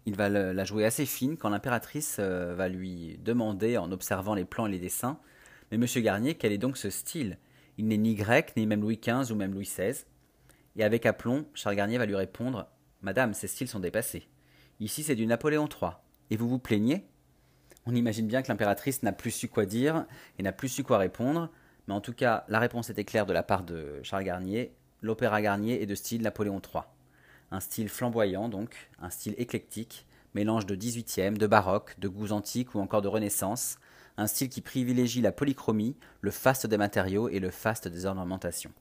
il 0.06 0.16
va 0.16 0.30
la 0.30 0.64
jouer 0.64 0.86
assez 0.86 1.04
fine 1.04 1.36
quand 1.36 1.50
l'impératrice 1.50 2.16
euh, 2.18 2.54
va 2.54 2.68
lui 2.68 3.18
demander, 3.22 3.76
en 3.76 3.92
observant 3.92 4.34
les 4.34 4.46
plans 4.46 4.66
et 4.66 4.70
les 4.70 4.78
dessins, 4.78 5.18
Mais 5.70 5.78
monsieur 5.78 6.00
Garnier, 6.00 6.34
quel 6.34 6.52
est 6.52 6.58
donc 6.58 6.78
ce 6.78 6.88
style? 6.88 7.38
Il 7.76 7.86
n'est 7.86 7.98
ni 7.98 8.14
grec, 8.14 8.54
ni 8.56 8.66
même 8.66 8.80
Louis 8.80 8.98
XV 8.98 9.30
ou 9.32 9.36
même 9.36 9.52
Louis 9.52 9.64
XVI. 9.64 10.04
Et 10.76 10.84
avec 10.84 11.04
aplomb, 11.04 11.46
Charles 11.54 11.76
Garnier 11.76 11.98
va 11.98 12.06
lui 12.06 12.16
répondre 12.16 12.66
Madame, 13.02 13.34
ces 13.34 13.46
styles 13.46 13.68
sont 13.68 13.80
dépassés. 13.80 14.26
Ici, 14.80 15.02
c'est 15.02 15.14
du 15.14 15.26
Napoléon 15.26 15.68
III. 15.68 15.92
Et 16.30 16.36
vous 16.36 16.48
vous 16.48 16.58
plaignez? 16.58 17.04
On 17.90 17.96
imagine 17.96 18.28
bien 18.28 18.42
que 18.42 18.46
l'impératrice 18.46 19.02
n'a 19.02 19.10
plus 19.10 19.32
su 19.32 19.48
quoi 19.48 19.66
dire 19.66 20.06
et 20.38 20.44
n'a 20.44 20.52
plus 20.52 20.68
su 20.68 20.84
quoi 20.84 20.98
répondre, 20.98 21.50
mais 21.88 21.94
en 21.94 22.00
tout 22.00 22.12
cas, 22.12 22.44
la 22.46 22.60
réponse 22.60 22.88
était 22.88 23.02
claire 23.02 23.26
de 23.26 23.32
la 23.32 23.42
part 23.42 23.64
de 23.64 23.98
Charles 24.04 24.22
Garnier. 24.22 24.72
L'opéra 25.02 25.42
Garnier 25.42 25.82
est 25.82 25.86
de 25.86 25.96
style 25.96 26.22
Napoléon 26.22 26.62
III. 26.62 26.84
Un 27.50 27.58
style 27.58 27.88
flamboyant, 27.88 28.48
donc, 28.48 28.88
un 29.00 29.10
style 29.10 29.34
éclectique, 29.38 30.06
mélange 30.34 30.66
de 30.66 30.76
18e, 30.76 31.36
de 31.36 31.48
baroque, 31.48 31.98
de 31.98 32.06
goûts 32.06 32.30
antiques 32.30 32.76
ou 32.76 32.78
encore 32.78 33.02
de 33.02 33.08
renaissance, 33.08 33.80
un 34.16 34.28
style 34.28 34.50
qui 34.50 34.60
privilégie 34.60 35.20
la 35.20 35.32
polychromie, 35.32 35.96
le 36.20 36.30
faste 36.30 36.68
des 36.68 36.78
matériaux 36.78 37.28
et 37.28 37.40
le 37.40 37.50
faste 37.50 37.88
des 37.88 38.06
ornementations. 38.06 38.72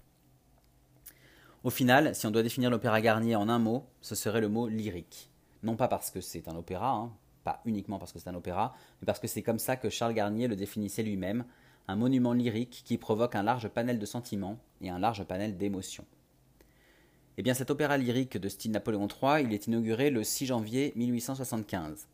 Au 1.64 1.72
final, 1.72 2.14
si 2.14 2.28
on 2.28 2.32
doit 2.32 2.44
définir 2.44 2.70
l'opéra 2.70 3.02
Garnier 3.02 3.36
en 3.36 3.50
un 3.50 3.58
mot, 3.58 3.88
ce 4.02 4.14
serait 4.14 4.40
le 4.40 4.50
mot 4.50 4.68
lyrique. 4.68 5.32
Non 5.64 5.76
pas 5.76 5.88
parce 5.88 6.12
que 6.12 6.22
c'est 6.22 6.48
un 6.48 6.56
opéra, 6.56 6.92
hein, 6.92 7.12
pas 7.44 7.62
uniquement 7.66 8.00
parce 8.00 8.12
que 8.12 8.20
c'est 8.20 8.30
un 8.30 8.36
opéra, 8.36 8.76
mais 9.02 9.06
parce 9.06 9.20
que 9.20 9.28
c'est 9.28 9.42
comme 9.42 9.60
ça 9.60 9.76
que 9.76 9.90
Charles 9.90 10.14
Garnier 10.14 10.48
le 10.48 10.56
définissait 10.56 11.04
lui-même, 11.04 11.46
un 11.88 11.96
monument 11.96 12.34
lyrique 12.34 12.84
qui 12.86 12.98
provoque 12.98 13.36
un 13.36 13.44
large 13.44 13.68
panel 13.70 14.00
de 14.00 14.06
sentiments 14.06 14.60
et 14.82 14.90
un 14.90 15.00
large 15.00 15.24
panel 15.24 15.58
d'émotions. 15.58 16.06
Eh 17.38 17.42
bien, 17.42 17.54
cet 17.54 17.72
opéra 17.72 17.98
lyrique 17.98 18.38
de 18.38 18.50
style 18.50 18.72
Napoléon 18.72 19.08
III, 19.08 19.44
il 19.44 19.54
est 19.54 19.68
inauguré 19.68 20.10
le 20.10 20.24
6 20.24 20.48
janvier 20.48 20.92
1875. 20.96 22.08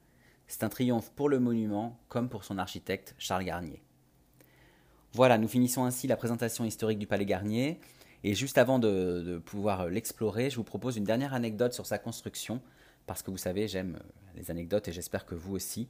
C'est 0.48 0.64
un 0.64 0.70
triomphe 0.70 1.12
pour 1.12 1.30
le 1.30 1.40
monument 1.40 1.98
comme 2.10 2.30
pour 2.30 2.44
son 2.44 2.58
architecte 2.60 3.16
Charles 3.18 3.44
Garnier. 3.44 3.82
Voilà, 5.14 5.38
nous 5.38 5.48
finissons 5.48 5.84
ainsi 5.86 6.08
la 6.08 6.18
présentation 6.18 6.64
historique 6.66 7.00
du 7.00 7.08
Palais 7.08 7.26
Garnier. 7.26 7.80
Et 8.24 8.34
juste 8.34 8.58
avant 8.58 8.80
de, 8.80 9.42
pouvoir 9.46 9.88
l'explorer, 9.88 10.50
je 10.50 10.58
vous 10.58 10.64
propose 10.64 10.98
une 10.98 11.04
dernière 11.04 11.34
anecdote 11.34 11.74
sur 11.74 11.86
sa 11.86 11.98
construction, 11.98 12.62
parce 13.08 13.22
que 13.22 13.32
vous 13.32 13.38
savez, 13.38 13.68
j'aime 13.68 13.96
euh, 13.96 14.04
les 14.36 14.52
anecdotes 14.52 14.88
et 14.88 14.92
j'espère 14.92 15.26
que 15.26 15.36
vous 15.36 15.56
aussi. 15.56 15.88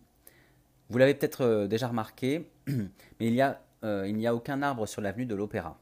Vous 0.90 0.98
l'avez 0.98 1.14
peut-être 1.14 1.42
euh, 1.42 1.68
déjà 1.68 1.88
remarqué, 1.88 2.50
mais 2.68 3.28
il 3.28 3.34
n'y 3.34 3.42
a, 3.42 3.62
euh, 3.84 4.32
aucun 4.32 4.62
arbre 4.62 4.86
sur 4.86 5.02
l'avenue 5.02 5.26
de 5.26 5.36
l'Opéra. 5.36 5.80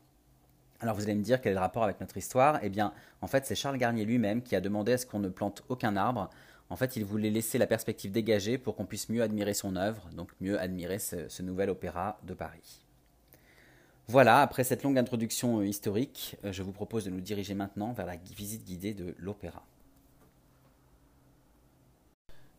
Alors 0.79 0.95
vous 0.95 1.03
allez 1.03 1.15
me 1.15 1.23
dire 1.23 1.39
quel 1.39 1.51
est 1.51 1.55
le 1.55 1.61
rapport 1.61 1.83
avec 1.83 1.99
notre 2.01 2.17
histoire 2.17 2.59
Eh 2.61 2.69
bien, 2.69 2.93
en 3.21 3.27
fait, 3.27 3.45
c'est 3.45 3.55
Charles 3.55 3.77
Garnier 3.77 4.05
lui-même 4.05 4.41
qui 4.41 4.55
a 4.55 4.61
demandé 4.61 4.93
à 4.93 4.97
ce 4.97 5.05
qu'on 5.05 5.19
ne 5.19 5.29
plante 5.29 5.63
aucun 5.69 5.95
arbre. 5.95 6.29
En 6.69 6.75
fait, 6.75 6.95
il 6.97 7.05
voulait 7.05 7.29
laisser 7.29 7.57
la 7.57 7.67
perspective 7.67 8.11
dégagée 8.11 8.57
pour 8.57 8.75
qu'on 8.75 8.85
puisse 8.85 9.09
mieux 9.09 9.21
admirer 9.21 9.53
son 9.53 9.75
œuvre, 9.75 10.09
donc 10.15 10.31
mieux 10.41 10.59
admirer 10.59 10.99
ce 10.99 11.41
nouvel 11.41 11.69
opéra 11.69 12.19
de 12.23 12.33
Paris. 12.33 12.83
Voilà, 14.07 14.41
après 14.41 14.65
cette 14.65 14.83
longue 14.83 14.97
introduction 14.97 15.59
euh, 15.59 15.65
historique, 15.65 16.35
euh, 16.43 16.51
je 16.51 16.61
vous 16.61 16.73
propose 16.73 17.05
de 17.05 17.09
nous 17.09 17.21
diriger 17.21 17.53
maintenant 17.53 17.93
vers 17.93 18.05
la 18.05 18.17
visite 18.17 18.65
guidée 18.65 18.93
de 18.93 19.15
l'opéra. 19.17 19.65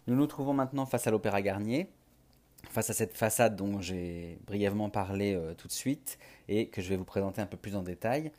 Nous 0.07 0.15
nous 0.15 0.27
trouvons 0.27 0.53
maintenant 0.53 0.87
face 0.87 1.07
à 1.07 1.11
l'Opéra 1.11 1.41
Garnier, 1.43 1.89
face 2.71 2.91
à 2.91 2.93
cette 2.93 3.17
façade 3.17 3.57
dont 3.57 3.81
j'ai 3.81 4.39
brièvement 4.47 4.91
parlé 4.91 5.35
euh, 5.35 5.55
tout 5.55 5.69
de 5.69 5.73
suite 5.73 6.19
et 6.49 6.69
que 6.69 6.83
je 6.83 6.89
vais 6.89 6.97
vous 6.97 7.05
présenter 7.05 7.41
un 7.41 7.47
peu 7.47 7.57
plus 7.57 7.77
en 7.77 7.83
détail. 7.83 8.31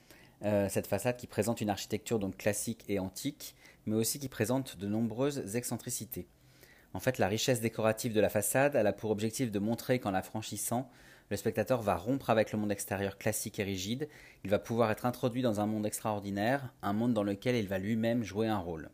cette 0.42 0.88
façade 0.88 1.18
qui 1.18 1.28
présente 1.28 1.62
une 1.62 1.70
architecture 1.70 2.20
donc 2.20 2.38
classique 2.38 2.86
et 2.88 3.00
antique, 3.00 3.56
mais 3.88 3.96
aussi 3.96 4.20
qui 4.20 4.30
présente 4.30 4.78
de 4.78 4.88
nombreuses 4.88 5.56
excentricités. 5.56 6.28
En 6.94 7.00
fait, 7.00 7.18
la 7.18 7.28
richesse 7.28 7.62
décorative 7.62 8.14
de 8.14 8.22
la 8.22 8.30
façade 8.30 8.76
a 8.76 8.94
pour 8.94 9.12
objectif 9.12 9.52
de 9.52 9.60
montrer 9.60 10.00
qu'en 10.00 10.12
la 10.12 10.22
franchissant, 10.22 10.90
le 11.30 11.38
spectateur 11.38 11.82
va 11.82 11.98
rompre 11.98 12.30
avec 12.30 12.52
le 12.52 12.60
monde 12.60 12.72
extérieur 12.72 13.18
classique 13.18 13.60
et 13.60 13.64
rigide, 13.64 14.08
il 14.44 14.50
va 14.50 14.60
pouvoir 14.60 14.92
être 14.92 15.06
introduit 15.06 15.42
dans 15.42 15.60
un 15.60 15.66
monde 15.66 15.86
extraordinaire, 15.86 16.72
un 16.84 16.94
monde 16.94 17.14
dans 17.14 17.24
lequel 17.24 17.56
il 17.56 17.68
va 17.68 17.80
lui-même 17.80 18.24
jouer 18.24 18.48
un 18.48 18.60
rôle. 18.60 18.90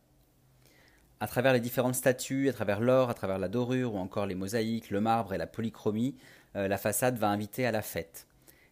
À 1.22 1.28
travers 1.28 1.54
les 1.54 1.60
différentes 1.60 1.94
statues, 1.94 2.50
à 2.50 2.54
travers 2.54 2.82
l'or, 2.82 3.12
à 3.12 3.14
travers 3.14 3.38
la 3.38 3.48
dorure 3.48 3.94
ou 3.94 4.00
encore 4.00 4.26
les 4.26 4.34
mosaïques, 4.34 4.90
le 4.90 5.02
marbre 5.02 5.36
et 5.36 5.38
la 5.38 5.46
polychromie, 5.46 6.16
euh, 6.56 6.68
la 6.68 6.80
façade 6.80 7.20
va 7.20 7.30
inviter 7.30 7.64
à 7.68 7.72
la 7.72 7.84
fête. 7.84 8.26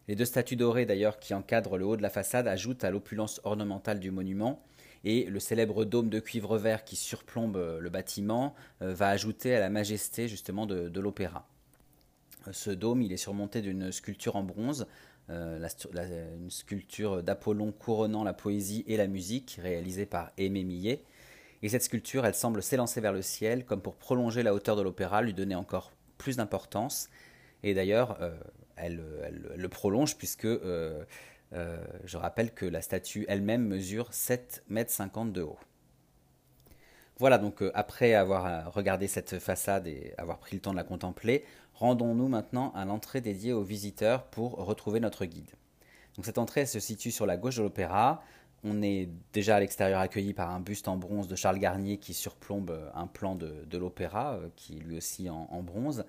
Les 0.08 0.16
deux 0.16 0.26
statues 0.26 0.56
dorées 0.56 0.88
d'ailleurs 0.88 1.20
qui 1.20 1.36
encadrent 1.36 1.78
le 1.78 1.86
haut 1.86 1.96
de 1.96 2.02
la 2.02 2.10
façade 2.10 2.48
ajoutent 2.48 2.84
à 2.84 2.90
l'opulence 2.90 3.40
ornementale 3.44 4.00
du 4.00 4.10
monument, 4.10 4.64
et 5.04 5.26
le 5.26 5.40
célèbre 5.40 5.86
dôme 5.86 6.10
de 6.10 6.20
cuivre 6.20 6.58
vert 6.58 6.84
qui 6.86 6.96
surplombe 6.96 7.56
euh, 7.56 7.80
le 7.80 7.90
bâtiment 7.92 8.56
euh, 8.82 8.96
va 8.96 9.10
ajouter 9.10 9.56
à 9.56 9.60
la 9.60 9.70
majesté 9.70 10.28
justement 10.28 10.66
de 10.66 11.00
l'opéra. 11.00 11.48
Ce 12.52 12.72
dôme, 12.72 13.04
il 13.04 13.14
est 13.14 13.18
surmonté 13.18 13.62
d'une 13.62 13.92
sculpture 13.92 14.36
en 14.38 14.44
bronze, 14.44 14.88
une 15.30 16.50
sculpture 16.50 17.22
d'Apollon 17.22 17.72
couronnant 17.72 18.24
la 18.24 18.34
poésie 18.34 18.84
et 18.88 18.98
la 18.98 19.06
musique, 19.06 19.60
réalisée 19.62 20.08
par 20.08 20.32
Aimé 20.40 20.64
Millet. 20.64 21.04
Et 21.62 21.70
cette 21.70 21.84
sculpture, 21.84 22.26
elle 22.26 22.36
semble 22.36 22.64
s'élancer 22.64 23.02
vers 23.02 23.14
le 23.14 23.22
ciel, 23.22 23.66
comme 23.66 23.82
pour 23.82 23.96
prolonger 23.96 24.44
la 24.44 24.54
hauteur 24.54 24.76
de 24.76 24.82
l'opéra, 24.82 25.22
lui 25.22 25.34
donner 25.34 25.56
encore 25.56 25.92
plus 26.18 26.38
d'importance. 26.38 27.10
Et 27.64 27.74
d'ailleurs, 27.74 28.18
euh, 28.22 28.38
elle, 28.76 29.02
le 29.56 29.70
prolonge, 29.70 30.18
puisque 30.18 30.46
euh, 30.46 31.04
je 31.52 32.18
rappelle 32.18 32.54
que 32.54 32.66
la 32.66 32.82
statue 32.82 33.26
elle-même 33.28 33.66
mesure 33.66 34.12
7,50 34.12 35.20
m 35.20 35.32
de 35.34 35.42
haut. 35.42 35.60
Voilà, 37.18 37.38
donc 37.38 37.62
après 37.74 38.14
avoir 38.14 38.72
regardé 38.74 39.08
cette 39.08 39.40
façade 39.40 39.88
et 39.88 40.14
avoir 40.18 40.40
pris 40.40 40.56
le 40.56 40.62
temps 40.62 40.72
de 40.72 40.78
la 40.78 40.86
contempler, 40.86 41.44
rendons-nous 41.74 42.30
maintenant 42.30 42.72
à 42.76 42.86
l'entrée 42.86 43.20
dédiée 43.20 43.52
aux 43.52 43.64
visiteurs 43.64 44.24
pour 44.24 44.54
retrouver 44.66 45.02
notre 45.02 45.26
guide. 45.26 45.52
Donc 46.16 46.26
cette 46.26 46.38
entrée 46.38 46.66
se 46.66 46.80
situe 46.80 47.12
sur 47.12 47.26
la 47.26 47.38
gauche 47.38 47.58
de 47.58 47.64
l'opéra. 47.64 48.22
On 48.64 48.82
est 48.82 49.10
déjà 49.34 49.56
à 49.56 49.60
l'extérieur 49.60 50.00
accueilli 50.00 50.34
par 50.34 50.52
un 50.52 50.60
buste 50.60 50.88
en 50.88 50.98
bronze 50.98 51.28
de 51.28 51.36
Charles 51.36 51.60
Garnier 51.60 51.98
qui 51.98 52.14
surplombe 52.14 52.78
un 52.94 53.08
plan 53.08 53.36
de, 53.36 53.78
l'opéra, 53.78 54.40
qui 54.56 54.78
est 54.78 54.80
lui 54.82 54.98
aussi 54.98 55.30
en 55.30 55.62
bronze. 55.64 56.04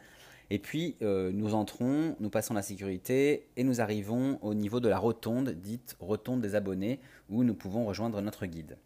Et 0.51 0.59
puis 0.59 0.97
euh, 1.01 1.31
nous 1.33 1.55
entrons, 1.55 2.17
nous 2.19 2.29
passons 2.29 2.55
la 2.55 2.63
sécurité 2.63 3.47
et 3.57 3.63
nous 3.63 3.81
arrivons 3.81 4.39
au 4.43 4.53
niveau 4.53 4.81
de 4.81 4.89
la 4.89 4.99
rotonde, 4.99 5.51
dite 5.51 5.97
rotonde 6.01 6.41
des 6.41 6.57
abonnés, 6.57 6.99
où 7.31 7.45
nous 7.45 7.55
pouvons 7.55 7.87
rejoindre 7.87 8.21
notre 8.21 8.47
guide. 8.47 8.77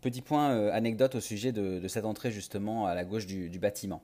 Petit 0.00 0.22
point 0.22 0.52
euh, 0.52 0.70
anecdote 0.72 1.16
au 1.16 1.20
sujet 1.20 1.50
de, 1.50 1.86
cette 1.88 2.04
entrée 2.04 2.30
justement 2.30 2.86
à 2.86 2.94
la 2.94 3.04
gauche 3.04 3.26
du, 3.26 3.58
bâtiment. 3.58 4.02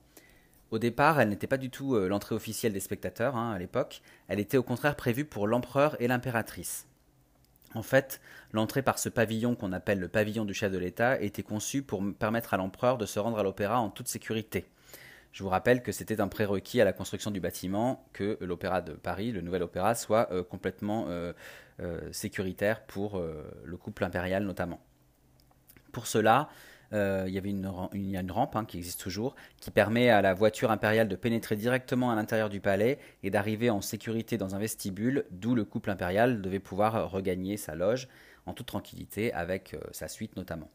Au 0.72 0.78
départ, 0.78 1.20
elle 1.20 1.28
n'était 1.28 1.46
pas 1.46 1.58
du 1.58 1.70
tout 1.70 1.94
euh, 1.94 2.08
l'entrée 2.08 2.34
officielle 2.34 2.72
des 2.72 2.80
spectateurs 2.80 3.36
hein, 3.36 3.52
à 3.52 3.58
l'époque, 3.58 4.02
elle 4.26 4.40
était 4.40 4.56
au 4.56 4.62
contraire 4.64 4.96
prévue 4.96 5.24
pour 5.24 5.46
l'empereur 5.46 5.96
et 6.00 6.08
l'impératrice. 6.08 6.88
En 7.74 7.82
fait, 7.82 8.20
l'entrée 8.52 8.82
par 8.82 8.98
ce 8.98 9.08
pavillon 9.08 9.54
qu'on 9.54 9.72
appelle 9.72 9.98
le 9.98 10.08
pavillon 10.08 10.44
du 10.44 10.54
chef 10.54 10.70
de 10.70 10.78
l'État 10.78 11.20
était 11.20 11.42
conçue 11.42 11.82
pour 11.82 12.02
permettre 12.18 12.54
à 12.54 12.56
l'empereur 12.56 12.98
de 12.98 13.06
se 13.06 13.18
rendre 13.18 13.38
à 13.38 13.42
l'opéra 13.42 13.80
en 13.80 13.88
toute 13.88 14.08
sécurité. 14.08 14.66
Je 15.32 15.42
vous 15.42 15.48
rappelle 15.48 15.82
que 15.82 15.92
c'était 15.92 16.20
un 16.20 16.28
prérequis 16.28 16.80
à 16.82 16.84
la 16.84 16.92
construction 16.92 17.30
du 17.30 17.40
bâtiment 17.40 18.06
que 18.12 18.36
l'Opéra 18.42 18.82
de 18.82 18.92
Paris, 18.92 19.32
le 19.32 19.40
nouvel 19.40 19.62
opéra, 19.62 19.94
soit 19.94 20.30
euh, 20.30 20.44
complètement 20.44 21.06
euh, 21.08 21.32
euh, 21.80 22.12
sécuritaire 22.12 22.82
pour 22.82 23.20
le 23.64 23.76
couple 23.78 24.04
impérial 24.04 24.44
notamment. 24.44 24.80
Pour 25.90 26.06
cela, 26.06 26.48
il 26.92 27.32
y 27.32 27.38
avait 27.38 27.50
une, 27.50 28.30
rampe 28.30 28.56
hein, 28.56 28.64
qui 28.64 28.78
existe 28.78 29.00
toujours, 29.00 29.34
qui 29.60 29.70
permet 29.70 30.10
à 30.10 30.22
la 30.22 30.34
voiture 30.34 30.70
impériale 30.70 31.08
de 31.08 31.16
pénétrer 31.16 31.56
directement 31.56 32.10
à 32.10 32.14
l'intérieur 32.14 32.48
du 32.48 32.60
palais 32.60 32.98
et 33.22 33.30
d'arriver 33.30 33.70
en 33.70 33.80
sécurité 33.80 34.36
dans 34.38 34.54
un 34.54 34.58
vestibule, 34.58 35.24
d'où 35.30 35.54
le 35.54 35.64
couple 35.64 35.90
impérial 35.90 36.42
devait 36.42 36.58
pouvoir 36.58 37.10
regagner 37.10 37.56
sa 37.56 37.74
loge 37.74 38.08
en 38.46 38.52
toute 38.52 38.66
tranquillité 38.66 39.32
avec 39.32 39.76
sa 39.92 40.08
suite 40.08 40.36
notamment. 40.36 40.68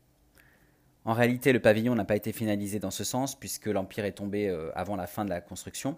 En 1.08 1.14
réalité, 1.14 1.54
le 1.54 1.62
pavillon 1.62 1.96
n'a 1.96 2.04
pas 2.04 2.18
été 2.18 2.34
finalisé 2.34 2.80
dans 2.80 2.92
ce 2.92 3.06
sens, 3.06 3.40
puisque 3.40 3.68
l'Empire 3.68 4.04
est 4.04 4.12
tombé 4.12 4.50
euh, 4.50 4.72
avant 4.76 4.98
la 4.98 5.08
fin 5.08 5.24
de 5.24 5.30
la 5.30 5.40
construction. 5.40 5.98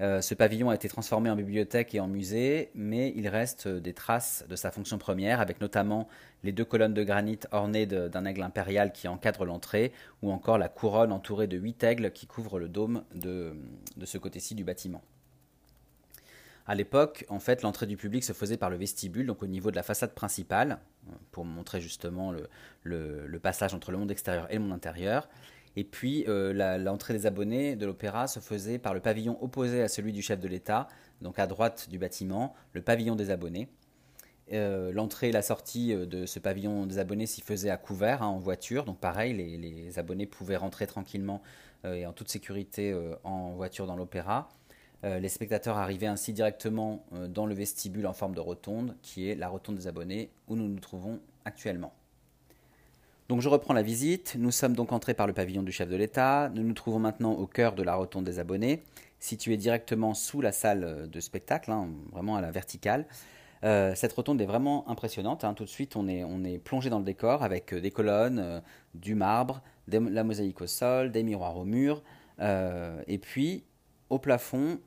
Euh, 0.00 0.20
ce 0.20 0.34
pavillon 0.34 0.70
a 0.70 0.74
été 0.74 0.88
transformé 0.88 1.30
en 1.30 1.36
bibliothèque 1.36 1.94
et 1.94 2.00
en 2.00 2.08
musée, 2.08 2.70
mais 2.74 3.12
il 3.14 3.28
reste 3.28 3.68
euh, 3.68 3.80
des 3.80 3.92
traces 3.92 4.44
de 4.48 4.56
sa 4.56 4.72
fonction 4.72 4.98
première, 4.98 5.40
avec 5.40 5.60
notamment 5.60 6.08
les 6.42 6.50
deux 6.50 6.64
colonnes 6.64 6.94
de 6.94 7.04
granit 7.04 7.38
ornées 7.52 7.86
d'un 7.86 8.24
aigle 8.24 8.42
impérial 8.42 8.92
qui 8.92 9.06
encadre 9.06 9.44
l'entrée, 9.44 9.92
ou 10.22 10.32
encore 10.32 10.58
la 10.58 10.68
couronne 10.68 11.12
entourée 11.12 11.46
de 11.46 11.56
huit 11.56 11.82
aigles 11.84 12.10
qui 12.10 12.26
couvrent 12.26 12.58
le 12.58 12.68
dôme 12.68 13.04
de 13.14 13.54
ce 14.04 14.18
côté-ci 14.18 14.54
du 14.56 14.64
bâtiment. 14.64 15.02
À 16.66 16.74
l'époque, 16.74 17.26
en 17.28 17.40
fait, 17.40 17.62
l'entrée 17.62 17.86
du 17.86 17.96
public 17.96 18.24
se 18.24 18.32
faisait 18.32 18.56
par 18.56 18.70
le 18.70 18.76
vestibule, 18.76 19.26
donc 19.26 19.42
au 19.42 19.46
niveau 19.46 19.70
de 19.70 19.76
la 19.76 19.82
façade 19.82 20.14
principale, 20.14 20.78
pour 21.30 21.44
montrer 21.44 21.82
justement 21.82 22.32
le, 22.82 23.38
passage 23.42 23.74
entre 23.74 23.90
le 23.90 23.98
monde 23.98 24.10
extérieur 24.10 24.46
et 24.50 24.54
le 24.54 24.60
monde 24.60 24.72
intérieur. 24.72 25.28
Et 25.76 25.84
puis, 25.84 26.24
euh, 26.28 26.78
l'entrée 26.78 27.14
des 27.14 27.26
abonnés 27.26 27.74
de 27.76 27.86
l'opéra 27.86 28.26
se 28.28 28.40
faisait 28.40 28.78
par 28.78 28.94
le 28.94 29.00
pavillon 29.00 29.42
opposé 29.42 29.82
à 29.82 29.88
celui 29.88 30.12
du 30.12 30.22
chef 30.22 30.38
de 30.40 30.48
l'État, 30.48 30.88
donc 31.20 31.38
à 31.38 31.46
droite 31.46 31.88
du 31.90 31.98
bâtiment, 31.98 32.54
le 32.72 32.82
pavillon 32.82 33.16
des 33.16 33.30
abonnés. 33.30 33.68
Euh, 34.52 34.92
l'entrée 34.92 35.30
et 35.30 35.32
la 35.32 35.42
sortie 35.42 35.92
euh, 35.92 36.06
de 36.06 36.26
ce 36.26 36.38
pavillon 36.38 36.86
des 36.86 36.98
abonnés 36.98 37.26
s'y 37.26 37.40
faisaient 37.40 37.70
à 37.70 37.76
couvert, 37.76 38.22
hein, 38.22 38.28
en 38.28 38.38
voiture. 38.38 38.84
Donc 38.84 38.98
pareil, 39.00 39.32
les, 39.34 39.98
abonnés 39.98 40.26
pouvaient 40.26 40.56
rentrer 40.56 40.86
tranquillement 40.86 41.42
et 41.84 42.06
en 42.06 42.14
toute 42.14 42.30
sécurité 42.30 42.98
en 43.24 43.52
voiture 43.52 43.86
dans 43.86 43.94
l'opéra. 43.94 44.48
Les 45.02 45.28
spectateurs 45.28 45.76
arrivaient 45.76 46.06
ainsi 46.06 46.32
directement 46.32 47.04
dans 47.28 47.44
le 47.44 47.54
vestibule 47.54 48.06
en 48.06 48.14
forme 48.14 48.34
de 48.34 48.40
rotonde, 48.40 48.96
qui 49.02 49.28
est 49.28 49.34
la 49.34 49.48
rotonde 49.48 49.76
des 49.76 49.86
abonnés, 49.86 50.30
où 50.48 50.56
nous 50.56 50.66
nous 50.66 50.80
trouvons 50.80 51.20
actuellement. 51.44 51.92
Donc 53.28 53.40
je 53.40 53.48
reprends 53.48 53.72
la 53.72 53.82
visite. 53.82 54.36
Nous 54.38 54.50
sommes 54.50 54.74
donc 54.74 54.92
entrés 54.92 55.14
par 55.14 55.26
le 55.26 55.32
pavillon 55.32 55.62
du 55.62 55.72
chef 55.72 55.88
de 55.88 55.96
l'État. 55.96 56.50
Nous 56.54 56.62
nous 56.62 56.74
trouvons 56.74 56.98
maintenant 56.98 57.32
au 57.32 57.46
cœur 57.46 57.74
de 57.74 57.82
la 57.82 57.94
rotonde 57.94 58.24
des 58.24 58.38
abonnés, 58.38 58.82
située 59.18 59.56
directement 59.56 60.12
sous 60.12 60.42
la 60.42 60.52
salle 60.52 61.08
de 61.10 61.20
spectacle, 61.20 61.72
hein, 61.72 61.88
vraiment 62.12 62.36
à 62.36 62.42
la 62.42 62.50
verticale. 62.50 63.06
Euh, 63.64 63.94
cette 63.94 64.12
rotonde 64.12 64.42
est 64.42 64.46
vraiment 64.46 64.86
impressionnante. 64.90 65.42
Hein. 65.42 65.54
Tout 65.54 65.64
de 65.64 65.70
suite, 65.70 65.96
on 65.96 66.06
est, 66.06 66.22
on 66.22 66.44
est, 66.44 66.58
plongé 66.58 66.90
dans 66.90 66.98
le 66.98 67.04
décor 67.04 67.42
avec 67.42 67.74
des 67.74 67.90
colonnes, 67.90 68.62
du 68.94 69.14
marbre, 69.14 69.62
de 69.88 69.98
la 69.98 70.22
mosaïque 70.22 70.60
au 70.60 70.66
sol, 70.66 71.10
des 71.10 71.22
miroirs 71.22 71.56
au 71.56 71.64
mur. 71.64 72.02
et 72.40 73.18
puis, 73.18 73.64
au 74.10 74.18
plafond, 74.18 74.78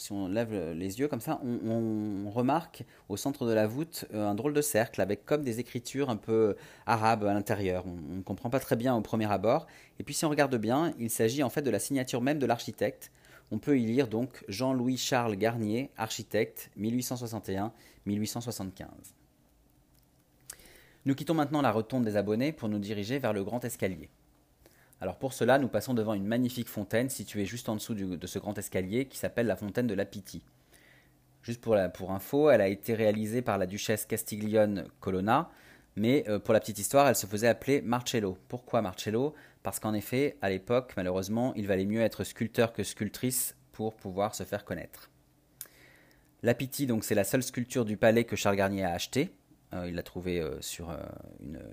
si 0.00 0.12
on 0.12 0.28
lève 0.28 0.72
les 0.72 0.98
yeux 0.98 1.08
comme 1.08 1.20
ça, 1.20 1.40
on, 1.44 2.30
remarque 2.30 2.84
au 3.08 3.16
centre 3.16 3.46
de 3.46 3.52
la 3.52 3.66
voûte 3.66 4.06
euh, 4.14 4.28
un 4.28 4.34
drôle 4.34 4.54
de 4.54 4.62
cercle 4.62 5.00
avec 5.00 5.24
comme 5.24 5.42
des 5.42 5.60
écritures 5.60 6.10
un 6.10 6.16
peu 6.16 6.56
arabes 6.86 7.24
à 7.24 7.34
l'intérieur. 7.34 7.84
On 7.86 8.16
ne 8.16 8.22
comprend 8.22 8.50
pas 8.50 8.60
très 8.60 8.76
bien 8.76 8.94
au 8.94 9.00
premier 9.00 9.30
abord. 9.30 9.66
Et 9.98 10.04
puis 10.04 10.14
si 10.14 10.24
on 10.24 10.30
regarde 10.30 10.56
bien, 10.56 10.94
il 10.98 11.10
s'agit 11.10 11.42
en 11.42 11.50
fait 11.50 11.62
de 11.62 11.70
la 11.70 11.78
signature 11.78 12.22
même 12.22 12.38
de 12.38 12.46
l'architecte. 12.46 13.10
On 13.50 13.58
peut 13.58 13.78
y 13.78 13.84
lire 13.84 14.06
donc 14.06 14.44
Jean-Louis 14.48 14.96
Charles 14.96 15.36
Garnier, 15.36 15.90
architecte 15.96 16.70
1861-1875. 16.78 18.86
Nous 21.04 21.14
quittons 21.14 21.34
maintenant 21.34 21.62
la 21.62 21.72
rotonde 21.72 22.04
des 22.04 22.16
abonnés 22.16 22.52
pour 22.52 22.68
nous 22.68 22.78
diriger 22.78 23.18
vers 23.18 23.32
le 23.32 23.42
grand 23.42 23.64
escalier. 23.64 24.08
Alors 25.00 25.16
pour 25.16 25.32
cela, 25.32 25.58
nous 25.58 25.68
passons 25.68 25.94
devant 25.94 26.14
une 26.14 26.26
magnifique 26.26 26.68
fontaine 26.68 27.08
située 27.08 27.46
juste 27.46 27.68
en 27.68 27.74
dessous 27.74 27.94
de 27.94 28.26
ce 28.26 28.38
grand 28.38 28.56
escalier 28.58 29.06
qui 29.06 29.16
s'appelle 29.16 29.46
la 29.46 29.56
fontaine 29.56 29.86
de 29.86 29.94
la 29.94 30.04
Pitie. 30.04 30.42
Juste 31.42 31.62
pour, 31.62 32.10
info, 32.10 32.50
elle 32.50 32.60
a 32.60 32.68
été 32.68 32.94
réalisée 32.94 33.40
par 33.40 33.56
la 33.56 33.66
duchesse 33.66 34.04
Castiglione 34.04 34.86
Colonna, 35.00 35.50
mais 35.96 36.24
euh, 36.28 36.38
pour 36.38 36.52
la 36.52 36.60
petite 36.60 36.78
histoire, 36.78 37.08
elle 37.08 37.16
se 37.16 37.26
faisait 37.26 37.48
appeler 37.48 37.80
Marcello. 37.80 38.36
Pourquoi 38.48 38.82
Marcello? 38.82 39.34
Parce 39.62 39.80
qu'en 39.80 39.94
effet, 39.94 40.36
à 40.42 40.50
l'époque, 40.50 40.92
malheureusement, 40.96 41.54
il 41.56 41.66
valait 41.66 41.86
mieux 41.86 42.02
être 42.02 42.24
sculpteur 42.24 42.74
que 42.74 42.82
sculptrice 42.82 43.56
pour 43.72 43.94
pouvoir 43.94 44.34
se 44.34 44.44
faire 44.44 44.66
connaître. 44.66 45.10
La 46.42 46.54
Pitie, 46.54 46.86
donc, 46.86 47.04
c'est 47.04 47.14
la 47.14 47.24
seule 47.24 47.42
sculpture 47.42 47.86
du 47.86 47.96
palais 47.96 48.24
que 48.24 48.36
Charles 48.36 48.56
Garnier 48.56 48.84
a 48.84 48.92
achetée. 48.92 49.30
Euh, 49.72 49.88
il 49.88 49.94
l'a 49.94 50.02
trouvé 50.02 50.40
euh, 50.40 50.60
sur 50.60 50.90
euh, 50.90 50.96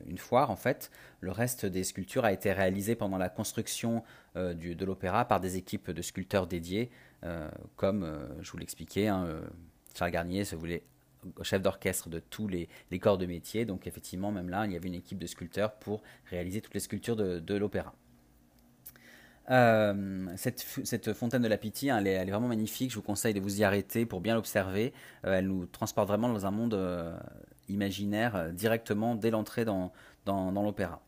une, 0.05 0.17
foire 0.17 0.51
en 0.51 0.55
fait. 0.55 0.91
Le 1.19 1.31
reste 1.31 1.65
des 1.65 1.83
sculptures 1.83 2.25
a 2.25 2.31
été 2.31 2.51
réalisé 2.51 2.95
pendant 2.95 3.17
la 3.17 3.29
construction 3.29 4.03
de 4.35 4.85
l'opéra 4.85 5.25
par 5.25 5.39
des 5.39 5.57
équipes 5.57 5.89
de 5.89 6.01
sculpteurs 6.01 6.45
dédiés, 6.45 6.91
comme 7.75 8.27
je 8.39 8.51
vous 8.51 8.57
l'expliquais, 8.57 9.07
hein, 9.07 9.27
Charles 9.95 10.11
Garnier 10.11 10.43
se 10.43 10.55
voulait 10.55 10.83
chef 11.41 11.61
d'orchestre 11.61 12.09
de 12.09 12.19
tous 12.19 12.47
les, 12.47 12.69
corps 12.99 13.17
de 13.17 13.25
métier. 13.25 13.65
Donc 13.65 13.87
effectivement, 13.87 14.31
même 14.31 14.49
là, 14.49 14.65
il 14.65 14.73
y 14.73 14.75
avait 14.75 14.87
une 14.87 14.95
équipe 14.95 15.17
de 15.17 15.25
sculpteurs 15.25 15.73
pour 15.73 16.03
réaliser 16.29 16.61
toutes 16.61 16.75
les 16.75 16.79
sculptures 16.79 17.15
de, 17.15 17.55
l'opéra. 17.55 17.93
cette, 20.35 21.13
fontaine 21.13 21.41
de 21.41 21.47
la 21.47 21.57
Pitié, 21.57 21.89
hein, 21.89 21.97
elle, 21.97 22.07
est, 22.07 22.25
vraiment 22.25 22.47
magnifique. 22.47 22.91
Je 22.91 22.95
vous 22.95 23.01
conseille 23.01 23.33
de 23.33 23.39
vous 23.39 23.61
y 23.61 23.63
arrêter 23.63 24.05
pour 24.05 24.21
bien 24.21 24.35
l'observer. 24.35 24.93
elle 25.23 25.47
nous 25.47 25.65
transporte 25.65 26.07
vraiment 26.07 26.31
dans 26.31 26.45
un 26.45 26.51
monde 26.51 26.75
imaginaire 27.69 28.35
euh, 28.35 28.51
directement 28.51 29.15
dès 29.15 29.31
l'entrée 29.31 29.65
dans, 29.65 29.91
l'opéra. 30.25 31.01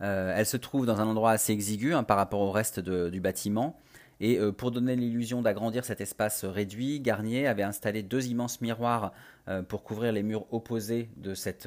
Euh, 0.00 0.34
elle 0.36 0.46
se 0.46 0.56
trouve 0.56 0.86
dans 0.86 1.00
un 1.00 1.06
endroit 1.06 1.32
assez 1.32 1.52
exigu 1.52 1.94
hein, 1.94 2.02
par 2.02 2.16
rapport 2.16 2.40
au 2.40 2.50
reste 2.50 2.80
du 2.80 3.20
bâtiment. 3.20 3.78
Et 4.20 4.38
euh, 4.38 4.52
pour 4.52 4.70
donner 4.70 4.96
l'illusion 4.96 5.42
d'agrandir 5.42 5.84
cet 5.84 6.00
espace 6.00 6.44
réduit, 6.44 7.00
Garnier 7.00 7.46
avait 7.46 7.62
installé 7.62 8.02
deux 8.02 8.26
immenses 8.26 8.60
miroirs 8.60 9.12
pour 9.68 9.82
couvrir 9.82 10.10
les 10.12 10.22
murs 10.22 10.46
opposés 10.52 11.10
de 11.18 11.34
cet 11.34 11.66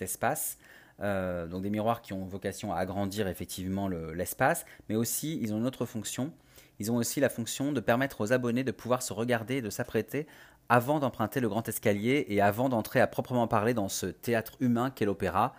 espace. 0.00 0.56
donc 0.98 1.62
des 1.62 1.68
miroirs 1.68 2.00
qui 2.00 2.14
ont 2.14 2.24
vocation 2.24 2.72
à 2.72 2.78
agrandir 2.78 3.28
effectivement 3.28 3.88
l'espace, 3.88 4.64
mais 4.88 4.96
aussi 4.96 5.38
ils 5.42 5.52
ont 5.52 5.58
une 5.58 5.66
autre 5.66 5.84
fonction. 5.84 6.32
Ils 6.78 6.90
ont 6.90 6.96
aussi 6.96 7.20
la 7.20 7.28
fonction 7.28 7.72
de 7.72 7.80
permettre 7.80 8.22
aux 8.22 8.32
abonnés 8.32 8.64
de 8.64 8.72
pouvoir 8.72 9.02
se 9.02 9.12
regarder 9.12 9.56
et 9.56 9.62
de 9.62 9.68
s'apprêter 9.68 10.26
avant 10.70 11.00
d'emprunter 11.00 11.40
le 11.40 11.48
grand 11.48 11.68
escalier 11.68 12.24
et 12.28 12.40
avant 12.40 12.68
d'entrer 12.68 13.00
à 13.00 13.08
proprement 13.08 13.48
parler 13.48 13.74
dans 13.74 13.88
ce 13.88 14.06
théâtre 14.06 14.56
humain 14.60 14.90
qu'est 14.90 15.04
l'opéra, 15.04 15.52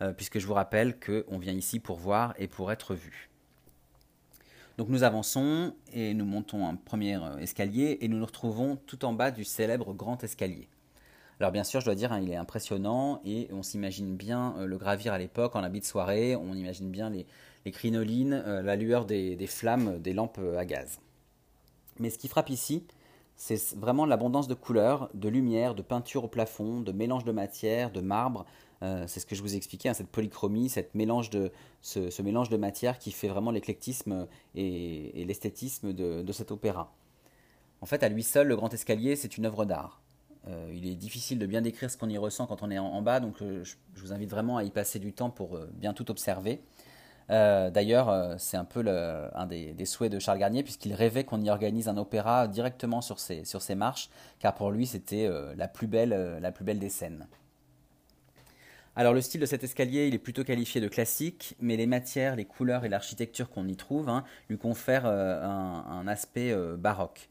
euh, 0.00 0.12
puisque 0.12 0.38
je 0.38 0.46
vous 0.46 0.54
rappelle 0.54 0.98
qu'on 0.98 1.38
vient 1.38 1.52
ici 1.52 1.78
pour 1.78 1.98
voir 1.98 2.34
et 2.38 2.48
pour 2.48 2.72
être 2.72 2.94
vu. 2.94 3.28
Donc 4.78 4.88
nous 4.88 5.02
avançons 5.02 5.74
et 5.92 6.14
nous 6.14 6.24
montons 6.24 6.66
un 6.66 6.76
premier 6.76 7.16
euh, 7.16 7.36
escalier 7.36 7.98
et 8.00 8.08
nous 8.08 8.16
nous 8.16 8.24
retrouvons 8.24 8.76
tout 8.86 9.04
en 9.04 9.12
bas 9.12 9.30
du 9.30 9.44
célèbre 9.44 9.92
grand 9.92 10.24
escalier. 10.24 10.66
Alors 11.40 11.52
bien 11.52 11.62
sûr, 11.62 11.80
je 11.80 11.84
dois 11.84 11.94
dire, 11.94 12.12
hein, 12.12 12.20
il 12.22 12.30
est 12.30 12.36
impressionnant 12.36 13.20
et 13.26 13.48
on 13.52 13.62
s'imagine 13.62 14.16
bien 14.16 14.54
euh, 14.56 14.64
le 14.64 14.78
gravir 14.78 15.12
à 15.12 15.18
l'époque 15.18 15.56
en 15.56 15.62
habit 15.62 15.80
de 15.80 15.84
soirée, 15.84 16.36
on 16.36 16.54
imagine 16.54 16.90
bien 16.90 17.10
les, 17.10 17.26
crinolines, 17.70 18.42
la 18.62 18.76
lueur 18.76 19.04
des, 19.04 19.46
flammes 19.46 19.98
des 19.98 20.14
lampes 20.14 20.40
à 20.58 20.64
gaz. 20.64 21.00
Mais 21.98 22.10
ce 22.10 22.18
qui 22.18 22.28
frappe 22.28 22.50
ici, 22.50 22.84
c'est 23.36 23.76
vraiment 23.76 24.06
l'abondance 24.06 24.48
de 24.48 24.54
couleurs, 24.54 25.10
de 25.14 25.28
lumière, 25.28 25.74
de 25.74 25.82
peinture 25.82 26.24
au 26.24 26.28
plafond, 26.28 26.80
de 26.80 26.92
mélange 26.92 27.24
de 27.24 27.32
matière, 27.32 27.90
de 27.90 28.00
marbre. 28.00 28.46
Euh, 28.82 29.04
c'est 29.06 29.20
ce 29.20 29.26
que 29.26 29.34
je 29.34 29.42
vous 29.42 29.56
expliquais, 29.56 29.88
hein, 29.88 29.94
cette 29.94 30.08
polychromie, 30.08 30.72
mélange 30.94 31.30
de, 31.30 31.50
ce, 31.82 32.22
mélange 32.22 32.48
de 32.48 32.56
matière 32.56 32.98
qui 32.98 33.10
fait 33.12 33.28
vraiment 33.28 33.50
l'éclectisme 33.50 34.26
et, 34.54 35.24
l'esthétisme 35.26 35.92
de, 35.92 36.32
cet 36.32 36.52
opéra. 36.52 36.92
En 37.80 37.86
fait, 37.86 38.02
à 38.02 38.08
lui 38.08 38.22
seul, 38.22 38.48
le 38.48 38.56
grand 38.56 38.72
escalier, 38.72 39.16
c'est 39.16 39.36
une 39.36 39.46
œuvre 39.46 39.64
d'art. 39.64 40.00
Euh, 40.46 40.70
il 40.74 40.86
est 40.86 40.94
difficile 40.94 41.38
de 41.38 41.46
bien 41.46 41.62
décrire 41.62 41.90
ce 41.90 41.96
qu'on 41.96 42.08
y 42.08 42.18
ressent 42.18 42.46
quand 42.46 42.62
on 42.62 42.70
est 42.70 42.78
en, 42.78 43.00
bas, 43.02 43.18
donc 43.20 43.40
euh, 43.40 43.64
je, 43.64 43.76
vous 43.96 44.12
invite 44.12 44.30
vraiment 44.30 44.58
à 44.58 44.64
y 44.64 44.70
passer 44.70 44.98
du 44.98 45.12
temps 45.12 45.30
pour 45.30 45.58
bien 45.72 45.92
tout 45.92 46.10
observer. 46.10 46.60
Euh, 47.30 47.70
d'ailleurs, 47.70 48.10
euh, 48.10 48.34
c'est 48.38 48.56
un 48.56 48.64
peu 48.64 48.84
un 49.34 49.46
des, 49.46 49.84
souhaits 49.84 50.12
de 50.12 50.18
Charles 50.18 50.38
Garnier, 50.38 50.62
puisqu'il 50.62 50.94
rêvait 50.94 51.24
qu'on 51.24 51.40
y 51.40 51.50
organise 51.50 51.88
un 51.88 51.96
opéra 51.96 52.48
directement 52.48 53.00
sur 53.00 53.18
ses, 53.18 53.74
marches, 53.74 54.10
car 54.38 54.54
pour 54.54 54.70
lui, 54.70 54.86
c'était 54.86 55.26
euh, 55.26 55.54
la, 55.56 55.68
plus 55.68 55.86
belle, 55.86 56.38
la 56.40 56.52
plus 56.52 56.64
belle 56.64 56.78
des 56.78 56.88
scènes. 56.88 57.26
Alors 58.96 59.12
le 59.12 59.20
style 59.20 59.40
de 59.40 59.46
cet 59.46 59.64
escalier, 59.64 60.06
il 60.06 60.14
est 60.14 60.20
plutôt 60.20 60.44
qualifié 60.44 60.80
de 60.80 60.86
classique, 60.86 61.56
mais 61.60 61.76
les 61.76 61.86
matières, 61.86 62.36
les 62.36 62.44
couleurs 62.44 62.84
et 62.84 62.88
l'architecture 62.88 63.50
qu'on 63.50 63.66
y 63.66 63.74
trouve 63.74 64.08
hein, 64.08 64.22
lui 64.48 64.56
confèrent 64.56 65.06
un, 65.06 66.06
aspect 66.06 66.54
baroque. 66.78 67.28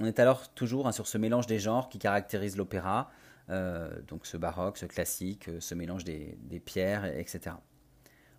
On 0.00 0.04
est 0.04 0.18
alors 0.18 0.48
toujours 0.48 0.88
hein, 0.88 0.92
sur 0.92 1.06
ce 1.06 1.16
mélange 1.16 1.46
des 1.46 1.60
genres 1.60 1.88
qui 1.88 2.00
caractérise 2.00 2.56
l'opéra, 2.56 3.08
donc 3.48 4.26
ce 4.26 4.36
baroque, 4.36 4.78
ce 4.78 4.86
classique, 4.86 5.48
ce 5.60 5.76
mélange 5.76 6.02
des 6.02 6.62
pierres, 6.64 7.04
etc. 7.04 7.52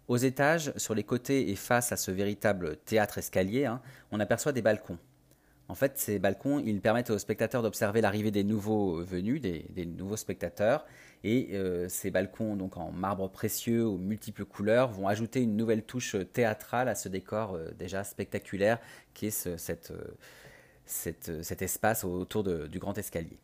Aux 0.10 0.18
étages, 0.18 0.74
sur 0.76 0.96
les 0.96 1.04
côtés 1.04 1.52
et 1.52 1.56
face 1.56 1.92
à 1.92 1.96
ce 1.96 2.10
véritable 2.10 2.78
théâtre 2.78 3.20
escalier, 3.20 3.66
hein, 3.66 3.80
on 4.12 4.20
aperçoit 4.20 4.52
des 4.52 4.64
balcons. 4.64 4.98
En 5.68 5.76
fait, 5.76 6.00
ces 6.00 6.18
balcons, 6.18 6.58
ils 6.66 6.82
permettent 6.82 7.12
aux 7.12 7.20
spectateurs 7.20 7.62
d'observer 7.62 8.02
l'arrivée 8.02 8.32
des 8.32 8.44
nouveaux 8.44 9.04
venus, 9.04 9.40
des, 9.40 9.86
nouveaux 9.86 10.18
spectateurs. 10.18 10.88
Et 11.24 11.50
euh, 11.54 11.88
ces 11.90 12.10
balcons, 12.10 12.56
donc 12.56 12.76
en 12.78 12.92
marbre 12.92 13.30
précieux 13.30 13.86
aux 13.86 14.00
multiples 14.00 14.46
couleurs, 14.46 14.90
vont 14.90 15.08
ajouter 15.08 15.44
une 15.44 15.56
nouvelle 15.56 15.84
touche 15.84 16.16
théâtrale 16.34 16.90
à 16.90 16.96
ce 16.96 17.08
décor 17.08 17.54
euh, 17.54 17.70
déjà 17.78 18.04
spectaculaire 18.04 18.80
qui 19.14 19.28
est 19.28 19.46
euh, 19.46 19.58
cet 20.88 21.62
espace 21.62 22.04
autour 22.04 22.44
du 22.44 22.80
grand 22.80 22.98
escalier. 22.98 23.38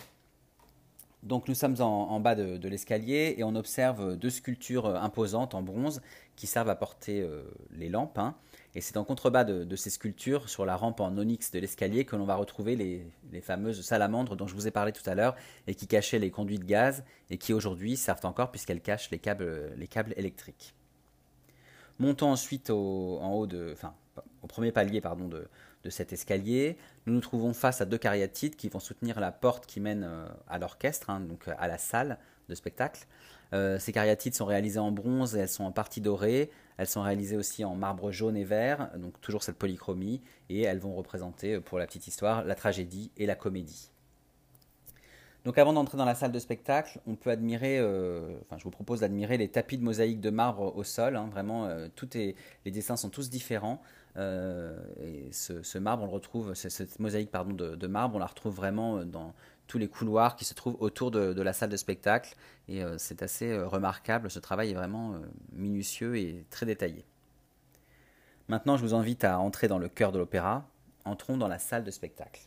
Donc 1.25 1.47
nous 1.47 1.55
sommes 1.55 1.81
en, 1.81 2.19
bas 2.19 2.35
de, 2.35 2.67
l'escalier 2.69 3.33
et 3.38 3.43
on 3.43 3.55
observe 3.55 4.15
deux 4.15 4.29
sculptures 4.29 4.85
euh, 4.85 4.95
imposantes 4.95 5.55
en 5.55 5.63
bronze 5.63 6.03
qui 6.35 6.45
servent 6.45 6.69
à 6.69 6.75
porter 6.75 7.21
euh, 7.21 7.41
les 7.71 7.89
lampes. 7.89 8.19
Hein. 8.19 8.35
Et 8.75 8.81
c'est 8.81 8.95
en 8.95 9.03
contrebas 9.03 9.43
de, 9.43 9.75
ces 9.75 9.89
sculptures, 9.89 10.49
sur 10.49 10.65
la 10.65 10.75
rampe 10.75 10.99
en 10.99 11.17
onyx 11.17 11.49
de 11.49 11.59
l'escalier, 11.59 12.05
que 12.05 12.15
l'on 12.15 12.25
va 12.25 12.35
retrouver 12.35 12.75
les, 12.75 13.41
fameuses 13.41 13.81
salamandres 13.81 14.35
dont 14.35 14.45
je 14.45 14.53
vous 14.53 14.67
ai 14.67 14.71
parlé 14.71 14.91
tout 14.91 15.09
à 15.09 15.15
l'heure 15.15 15.35
et 15.65 15.73
qui 15.73 15.88
cachaient 15.88 16.19
les 16.19 16.29
conduits 16.29 16.59
de 16.59 16.63
gaz 16.63 17.03
et 17.29 17.38
qui 17.38 17.53
aujourd'hui 17.53 17.97
servent 17.97 18.25
encore 18.25 18.51
puisqu'elles 18.51 18.81
cachent 18.81 19.09
les 19.09 19.19
câbles, 19.19 19.73
les 19.77 19.88
câbles 19.88 20.13
électriques. 20.17 20.75
Montons 21.99 22.29
ensuite 22.29 22.69
au, 22.69 23.19
premier 24.47 24.71
palier 24.71 25.01
de 25.01 25.89
cet 25.89 26.13
escalier. 26.13 26.77
Nous 27.05 27.13
nous 27.13 27.21
trouvons 27.21 27.53
face 27.53 27.81
à 27.81 27.85
deux 27.85 27.99
cariatides 27.99 28.55
qui 28.55 28.67
vont 28.67 28.79
soutenir 28.79 29.19
la 29.19 29.31
porte 29.31 29.67
qui 29.67 29.79
mène 29.79 30.03
euh, 30.03 30.27
à 30.47 30.57
l'orchestre, 30.57 31.11
hein, 31.11 31.19
donc 31.19 31.47
euh, 31.47 31.53
à 31.59 31.67
la 31.67 31.77
salle 31.77 32.17
de 32.49 32.55
spectacle. 32.55 33.05
Euh, 33.53 33.77
ces 33.77 33.91
cariatides 33.91 34.33
sont 34.33 34.45
réalisées 34.45 34.79
en 34.79 34.91
bronze 34.91 35.35
et 35.35 35.39
elles 35.39 35.49
sont 35.49 35.65
en 35.65 35.71
partie 35.71 36.01
dorées. 36.01 36.49
Elles 36.77 36.87
sont 36.87 37.03
réalisées 37.03 37.37
aussi 37.37 37.63
en 37.63 37.75
marbre 37.75 38.11
jaune 38.11 38.35
et 38.35 38.43
vert, 38.43 38.89
donc 38.97 39.21
toujours 39.21 39.43
cette 39.43 39.57
polychromie, 39.57 40.21
et 40.49 40.63
elles 40.63 40.79
vont 40.79 40.95
représenter, 40.95 41.59
pour 41.61 41.77
la 41.77 41.85
petite 41.85 42.07
histoire, 42.07 42.43
la 42.43 42.55
tragédie 42.55 43.11
et 43.17 43.27
la 43.27 43.35
comédie. 43.35 43.91
Donc 45.45 45.59
avant 45.59 45.73
d'entrer 45.73 45.95
dans 45.97 46.05
la 46.05 46.15
salle 46.15 46.31
de 46.31 46.39
spectacle, 46.39 46.99
on 47.05 47.15
peut 47.15 47.29
admirer, 47.29 47.79
enfin 48.41 48.57
je 48.57 48.63
vous 48.63 48.71
propose 48.71 49.01
d'admirer 49.01 49.37
les 49.37 49.47
tapis 49.47 49.77
de 49.77 49.83
mosaïque 49.83 50.19
de 50.19 50.31
marbre 50.31 50.75
au 50.75 50.83
sol. 50.83 51.15
Hein. 51.15 51.29
vraiment, 51.31 51.69
les 52.15 52.71
dessins 52.71 52.97
sont 52.97 53.09
tous 53.09 53.29
différents. 53.29 53.79
Euh, 54.17 54.78
et 55.01 55.32
ce, 55.32 55.78
marbre, 55.78 56.04
on 56.04 56.06
le 56.06 56.12
retrouve, 56.12 56.54
cette 56.54 56.99
mosaïque 56.99 57.32
pardon, 57.32 57.54
de, 57.54 57.88
marbre, 57.88 58.15
on 58.15 58.19
la 58.19 58.25
retrouve 58.25 58.56
vraiment 58.56 58.97
euh, 58.97 59.04
dans 59.04 59.34
tous 59.67 59.78
les 59.78 59.88
couloirs 59.88 60.36
qui 60.36 60.45
se 60.45 60.54
trouvent 60.54 60.78
autour 60.80 61.12
de, 61.12 61.41
la 61.41 61.54
salle 61.54 61.69
de 61.69 61.78
spectacle. 61.78 62.36
Et 62.67 62.84
euh, 62.84 62.97
c'est 62.97 63.23
assez 63.23 63.58
remarquable, 63.58 64.30
ce 64.32 64.39
travail 64.39 64.71
est 64.71 64.75
vraiment 64.75 65.15
minutieux 65.51 66.17
et 66.17 66.45
très 66.49 66.65
détaillé. 66.65 67.06
Maintenant, 68.47 68.78
je 68.78 68.84
vous 68.84 68.93
invite 68.93 69.23
à 69.23 69.39
entrer 69.39 69.67
dans 69.67 69.80
le 69.80 69.89
cœur 69.89 70.12
de 70.12 70.19
l'opéra. 70.19 70.69
Entrons 71.04 71.38
dans 71.38 71.47
la 71.47 71.60
salle 71.60 71.84
de 71.84 71.91
spectacle. 71.91 72.41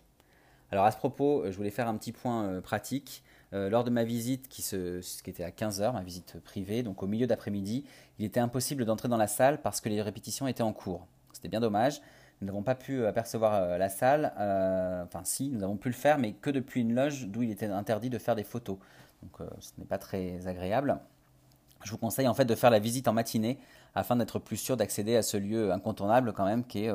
Alors 0.70 0.85
à 0.85 0.92
ce 0.92 0.96
propos, 0.96 1.44
je 1.50 1.57
voulais 1.57 1.70
faire 1.70 1.88
un 1.88 1.96
petit 1.96 2.12
point 2.12 2.61
pratique. 2.61 3.22
lors 3.52 3.83
de 3.83 3.90
ma 3.90 4.04
visite, 4.04 4.48
qui, 4.48 4.62
qui 4.62 5.31
était 5.31 5.42
à 5.42 5.50
15h, 5.50 5.92
ma 5.92 6.02
visite 6.02 6.38
privée, 6.40 6.83
donc 6.83 7.02
au 7.02 7.07
milieu 7.07 7.26
d'après-midi, 7.26 7.85
il 8.18 8.24
était 8.24 8.40
impossible 8.40 8.85
d'entrer 8.85 9.09
dans 9.09 9.16
la 9.16 9.26
salle 9.26 9.61
parce 9.61 9.81
que 9.81 9.88
les 9.88 10.02
répétitions 10.02 10.46
étaient 10.46 10.62
en 10.62 10.72
cours. 10.72 11.07
C'était 11.32 11.48
bien 11.48 11.60
dommage. 11.60 12.00
Nous 12.40 12.46
n'avons 12.46 12.62
pas 12.62 12.74
pu 12.74 13.04
apercevoir 13.04 13.54
euh, 13.54 13.78
la 13.78 13.88
salle. 13.88 14.32
Euh, 14.38 15.04
enfin, 15.04 15.22
si, 15.24 15.48
nous 15.50 15.62
avons 15.62 15.76
pu 15.76 15.88
le 15.88 15.94
faire, 15.94 16.18
mais 16.18 16.32
que 16.32 16.50
depuis 16.50 16.82
une 16.82 16.94
loge 16.94 17.26
d'où 17.26 17.42
il 17.42 17.50
était 17.50 17.66
interdit 17.66 18.10
de 18.10 18.18
faire 18.18 18.36
des 18.36 18.44
photos. 18.44 18.78
Donc, 19.22 19.40
euh, 19.40 19.48
ce 19.58 19.72
n'est 19.78 19.84
pas 19.84 19.98
très 19.98 20.46
agréable. 20.46 20.98
Je 21.84 21.90
vous 21.90 21.98
conseille 21.98 22.28
en 22.28 22.34
fait 22.34 22.44
de 22.44 22.54
faire 22.54 22.70
la 22.70 22.78
visite 22.78 23.08
en 23.08 23.12
matinée 23.12 23.58
afin 23.94 24.16
d'être 24.16 24.38
plus 24.38 24.56
sûr 24.56 24.76
d'accéder 24.76 25.16
à 25.16 25.22
ce 25.22 25.36
lieu 25.36 25.72
incontournable 25.72 26.32
quand 26.32 26.44
même 26.44 26.64
qui 26.64 26.84
est, 26.84 26.92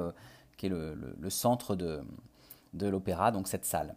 qui 0.58 0.66
est 0.66 0.70
le, 0.70 1.30
centre 1.30 1.78
de, 1.78 2.02
de 2.74 2.88
l'opéra, 2.88 3.32
donc 3.32 3.48
cette 3.48 3.64
salle. 3.64 3.96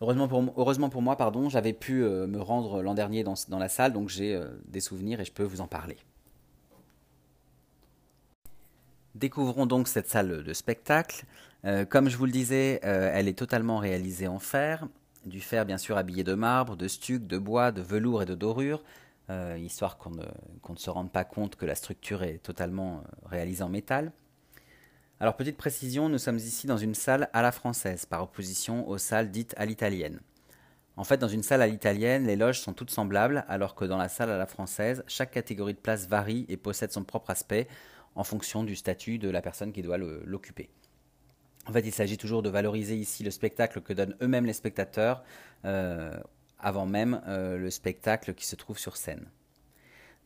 Heureusement 0.00 0.28
pour, 0.28 0.44
heureusement 0.56 0.90
pour 0.90 1.02
moi, 1.02 1.16
pardon, 1.16 1.48
j'avais 1.48 1.72
pu 1.72 2.04
me 2.04 2.40
rendre 2.40 2.82
l'an 2.82 2.94
dernier 2.94 3.24
dans, 3.24 3.34
dans, 3.48 3.58
la 3.58 3.68
salle, 3.68 3.92
donc 3.92 4.10
j'ai 4.10 4.40
des 4.68 4.80
souvenirs 4.80 5.20
et 5.20 5.24
je 5.24 5.32
peux 5.32 5.42
vous 5.42 5.60
en 5.60 5.66
parler. 5.66 5.96
Découvrons 9.14 9.66
donc 9.66 9.88
cette 9.88 10.08
salle 10.08 10.42
de 10.42 10.52
spectacle. 10.52 11.24
Euh, 11.64 11.84
comme 11.84 12.08
je 12.08 12.16
vous 12.16 12.24
le 12.24 12.32
disais, 12.32 12.80
euh, 12.84 13.10
elle 13.12 13.28
est 13.28 13.38
totalement 13.38 13.78
réalisée 13.78 14.26
en 14.26 14.38
fer, 14.38 14.88
du 15.26 15.40
fer 15.40 15.66
bien 15.66 15.78
sûr 15.78 15.98
habillé 15.98 16.24
de 16.24 16.34
marbre, 16.34 16.76
de 16.76 16.88
stuc, 16.88 17.26
de 17.26 17.38
bois, 17.38 17.72
de 17.72 17.82
velours 17.82 18.22
et 18.22 18.26
de 18.26 18.34
dorure, 18.34 18.82
euh, 19.30 19.58
histoire 19.60 19.98
qu'on 19.98 20.10
ne, 20.10 20.24
ne, 20.24 20.76
se 20.76 20.90
rende 20.90 21.12
pas 21.12 21.24
compte 21.24 21.56
que 21.56 21.66
la 21.66 21.74
structure 21.74 22.22
est 22.22 22.38
totalement 22.38 23.04
réalisée 23.26 23.62
en 23.62 23.68
métal. 23.68 24.12
Alors 25.20 25.36
petite 25.36 25.56
précision, 25.56 26.08
nous 26.08 26.18
sommes 26.18 26.38
ici 26.38 26.66
dans 26.66 26.78
une 26.78 26.94
salle 26.94 27.28
à 27.32 27.42
la 27.42 27.52
française, 27.52 28.06
par 28.06 28.22
opposition 28.22 28.88
aux 28.88 28.98
salles 28.98 29.30
dites 29.30 29.54
à 29.58 29.66
l'italienne. 29.66 30.20
En 30.96 31.04
fait, 31.04 31.18
dans 31.18 31.28
une 31.28 31.42
salle 31.42 31.62
à 31.62 31.66
l'italienne, 31.66 32.26
les 32.26 32.36
loges 32.36 32.60
sont 32.60 32.72
toutes 32.72 32.90
semblables, 32.90 33.44
alors 33.48 33.74
que 33.74 33.84
dans 33.84 33.96
la 33.96 34.08
salle 34.08 34.30
à 34.30 34.36
la 34.36 34.46
française, 34.46 35.04
chaque 35.06 35.30
catégorie 35.30 35.74
de 35.74 35.78
place 35.78 36.06
varie 36.08 36.44
et 36.48 36.56
possède 36.56 36.92
son 36.92 37.04
propre 37.04 37.30
aspect, 37.30 37.68
en 38.14 38.24
fonction 38.24 38.64
du 38.64 38.76
statut 38.76 39.18
de 39.18 39.30
la 39.30 39.42
personne 39.42 39.72
qui 39.72 39.82
doit 39.82 39.98
l'occuper. 39.98 40.68
En 41.66 41.72
fait, 41.72 41.80
il 41.80 41.92
s'agit 41.92 42.18
toujours 42.18 42.42
de 42.42 42.50
valoriser 42.50 42.96
ici 42.96 43.22
le 43.22 43.30
spectacle 43.30 43.80
que 43.80 43.92
donnent 43.92 44.16
eux-mêmes 44.20 44.46
les 44.46 44.52
spectateurs 44.52 45.22
euh, 45.64 46.16
avant 46.58 46.86
même 46.86 47.22
euh, 47.28 47.56
le 47.56 47.70
spectacle 47.70 48.34
qui 48.34 48.46
se 48.46 48.56
trouve 48.56 48.78
sur 48.78 48.96
scène. 48.96 49.26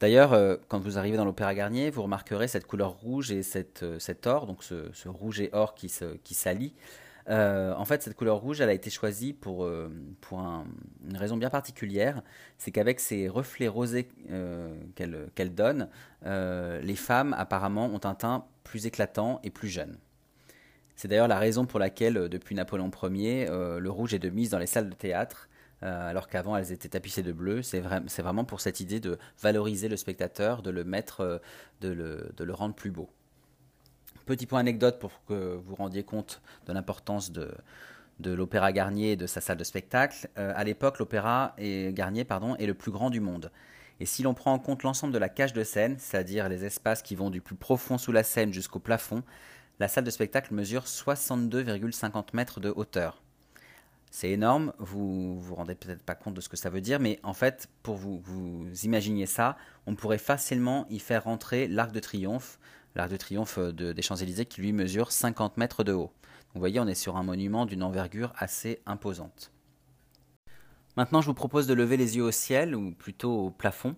D'ailleurs, 0.00 0.32
euh, 0.32 0.56
quand 0.68 0.78
vous 0.78 0.98
arrivez 0.98 1.16
dans 1.16 1.24
l'Opéra 1.24 1.54
Garnier, 1.54 1.90
vous 1.90 2.02
remarquerez 2.02 2.48
cette 2.48 2.66
couleur 2.66 2.92
rouge 2.92 3.30
et 3.30 3.42
cet 3.42 4.26
or, 4.26 4.46
donc 4.46 4.62
ce, 4.62 5.08
rouge 5.08 5.40
et 5.40 5.50
or 5.52 5.74
qui, 5.74 5.92
qui 6.24 6.34
s'allie, 6.34 6.74
euh, 7.28 7.74
en 7.74 7.84
fait, 7.84 8.02
cette 8.02 8.14
couleur 8.14 8.38
rouge, 8.38 8.60
elle 8.60 8.68
a 8.68 8.72
été 8.72 8.90
choisie 8.90 9.32
pour, 9.32 9.64
euh, 9.64 9.90
pour 10.20 10.38
une 10.38 11.16
raison 11.16 11.36
bien 11.36 11.50
particulière. 11.50 12.22
C'est 12.58 12.70
qu'avec 12.70 13.00
ces 13.00 13.28
reflets 13.28 13.68
rosés 13.68 14.08
euh, 14.30 14.76
qu'elle 14.94 15.54
donne, 15.54 15.88
les 16.24 16.96
femmes 16.96 17.34
apparemment 17.36 17.86
ont 17.86 18.00
un 18.04 18.14
teint 18.14 18.44
plus 18.64 18.86
éclatant 18.86 19.40
et 19.42 19.50
plus 19.50 19.68
jeune. 19.68 19.98
C'est 20.94 21.08
d'ailleurs 21.08 21.28
la 21.28 21.38
raison 21.38 21.66
pour 21.66 21.78
laquelle, 21.78 22.28
depuis 22.28 22.54
Napoléon 22.54 22.90
Ier, 23.02 23.46
le 23.46 23.90
rouge 23.90 24.14
est 24.14 24.18
de 24.18 24.30
mise 24.30 24.50
dans 24.50 24.58
les 24.58 24.66
salles 24.66 24.88
de 24.88 24.94
théâtre, 24.94 25.48
alors 25.82 26.26
qu'avant 26.26 26.56
elles 26.56 26.72
étaient 26.72 26.88
tapissées 26.88 27.22
de 27.22 27.32
bleu. 27.32 27.62
C'est 27.62 27.80
vraiment 27.80 28.44
pour 28.44 28.60
cette 28.60 28.80
idée 28.80 28.98
de 28.98 29.18
valoriser 29.42 29.88
le 29.88 29.96
spectateur, 29.96 30.62
de 30.62 30.70
le 30.70 30.84
mettre, 30.84 31.42
de 31.82 31.92
le 31.92 32.52
rendre 32.54 32.74
plus 32.74 32.90
beau. 32.90 33.10
Petit 34.26 34.46
point 34.46 34.60
anecdote 34.60 34.98
pour 34.98 35.24
que 35.26 35.54
vous 35.64 35.76
rendiez 35.76 36.02
compte 36.02 36.42
de 36.66 36.72
l'importance 36.72 37.30
de, 37.30 37.54
l'Opéra 38.24 38.72
Garnier 38.72 39.12
et 39.12 39.16
de 39.16 39.26
sa 39.26 39.40
salle 39.40 39.56
de 39.56 39.64
spectacle. 39.64 40.28
Euh, 40.36 40.52
à 40.56 40.64
l'époque, 40.64 40.98
l'Opéra 40.98 41.54
Garnier 41.58 42.26
est 42.58 42.66
le 42.66 42.74
plus 42.74 42.90
grand 42.90 43.08
du 43.08 43.20
monde. 43.20 43.52
Et 44.00 44.04
si 44.04 44.24
l'on 44.24 44.34
prend 44.34 44.52
en 44.52 44.58
compte 44.58 44.82
l'ensemble 44.82 45.12
de 45.12 45.18
la 45.18 45.28
cage 45.28 45.52
de 45.52 45.62
scène, 45.62 45.96
c'est-à-dire 45.98 46.48
les 46.48 46.64
espaces 46.64 47.02
qui 47.02 47.14
vont 47.14 47.30
du 47.30 47.40
plus 47.40 47.54
profond 47.54 47.98
sous 47.98 48.12
la 48.12 48.24
scène 48.24 48.52
jusqu'au 48.52 48.80
plafond, 48.80 49.22
la 49.78 49.86
salle 49.86 50.04
de 50.04 50.10
spectacle 50.10 50.52
mesure 50.54 50.84
62,50 50.84 52.34
mètres 52.34 52.58
de 52.60 52.72
hauteur. 52.74 53.22
C'est 54.10 54.30
énorme, 54.30 54.72
vous 54.78 55.38
vous 55.38 55.54
rendez 55.54 55.74
peut-être 55.74 56.02
pas 56.02 56.14
compte 56.14 56.34
de 56.34 56.40
ce 56.40 56.48
que 56.48 56.56
ça 56.56 56.70
veut 56.70 56.80
dire, 56.80 56.98
mais 57.00 57.20
en 57.22 57.34
fait, 57.34 57.68
pour 57.82 57.96
vous, 57.96 58.18
vous 58.18 58.66
imaginer 58.84 59.26
ça, 59.26 59.56
on 59.86 59.94
pourrait 59.94 60.18
facilement 60.18 60.86
y 60.90 60.98
faire 60.98 61.24
rentrer 61.24 61.68
l'Arc 61.68 61.92
de 61.92 62.00
Triomphe, 62.00 62.58
l'Arc 62.96 63.10
de 63.10 63.16
Triomphe 63.16 63.58
des 63.58 64.02
Champs-Élysées 64.02 64.46
qui 64.46 64.60
lui 64.60 64.72
mesure 64.72 65.12
50 65.12 65.56
mètres 65.58 65.84
de 65.84 65.92
haut. 65.92 66.12
Vous 66.54 66.60
voyez, 66.60 66.80
on 66.80 66.86
est 66.86 66.94
sur 66.94 67.16
un 67.16 67.22
monument 67.22 67.66
d'une 67.66 67.82
envergure 67.82 68.32
assez 68.36 68.80
imposante. 68.86 69.52
Maintenant, 70.96 71.20
je 71.20 71.26
vous 71.26 71.34
propose 71.34 71.66
de 71.66 71.74
lever 71.74 71.98
les 71.98 72.16
yeux 72.16 72.24
au 72.24 72.30
ciel, 72.30 72.74
ou 72.74 72.92
plutôt 72.92 73.46
au 73.46 73.50
plafond, 73.50 73.94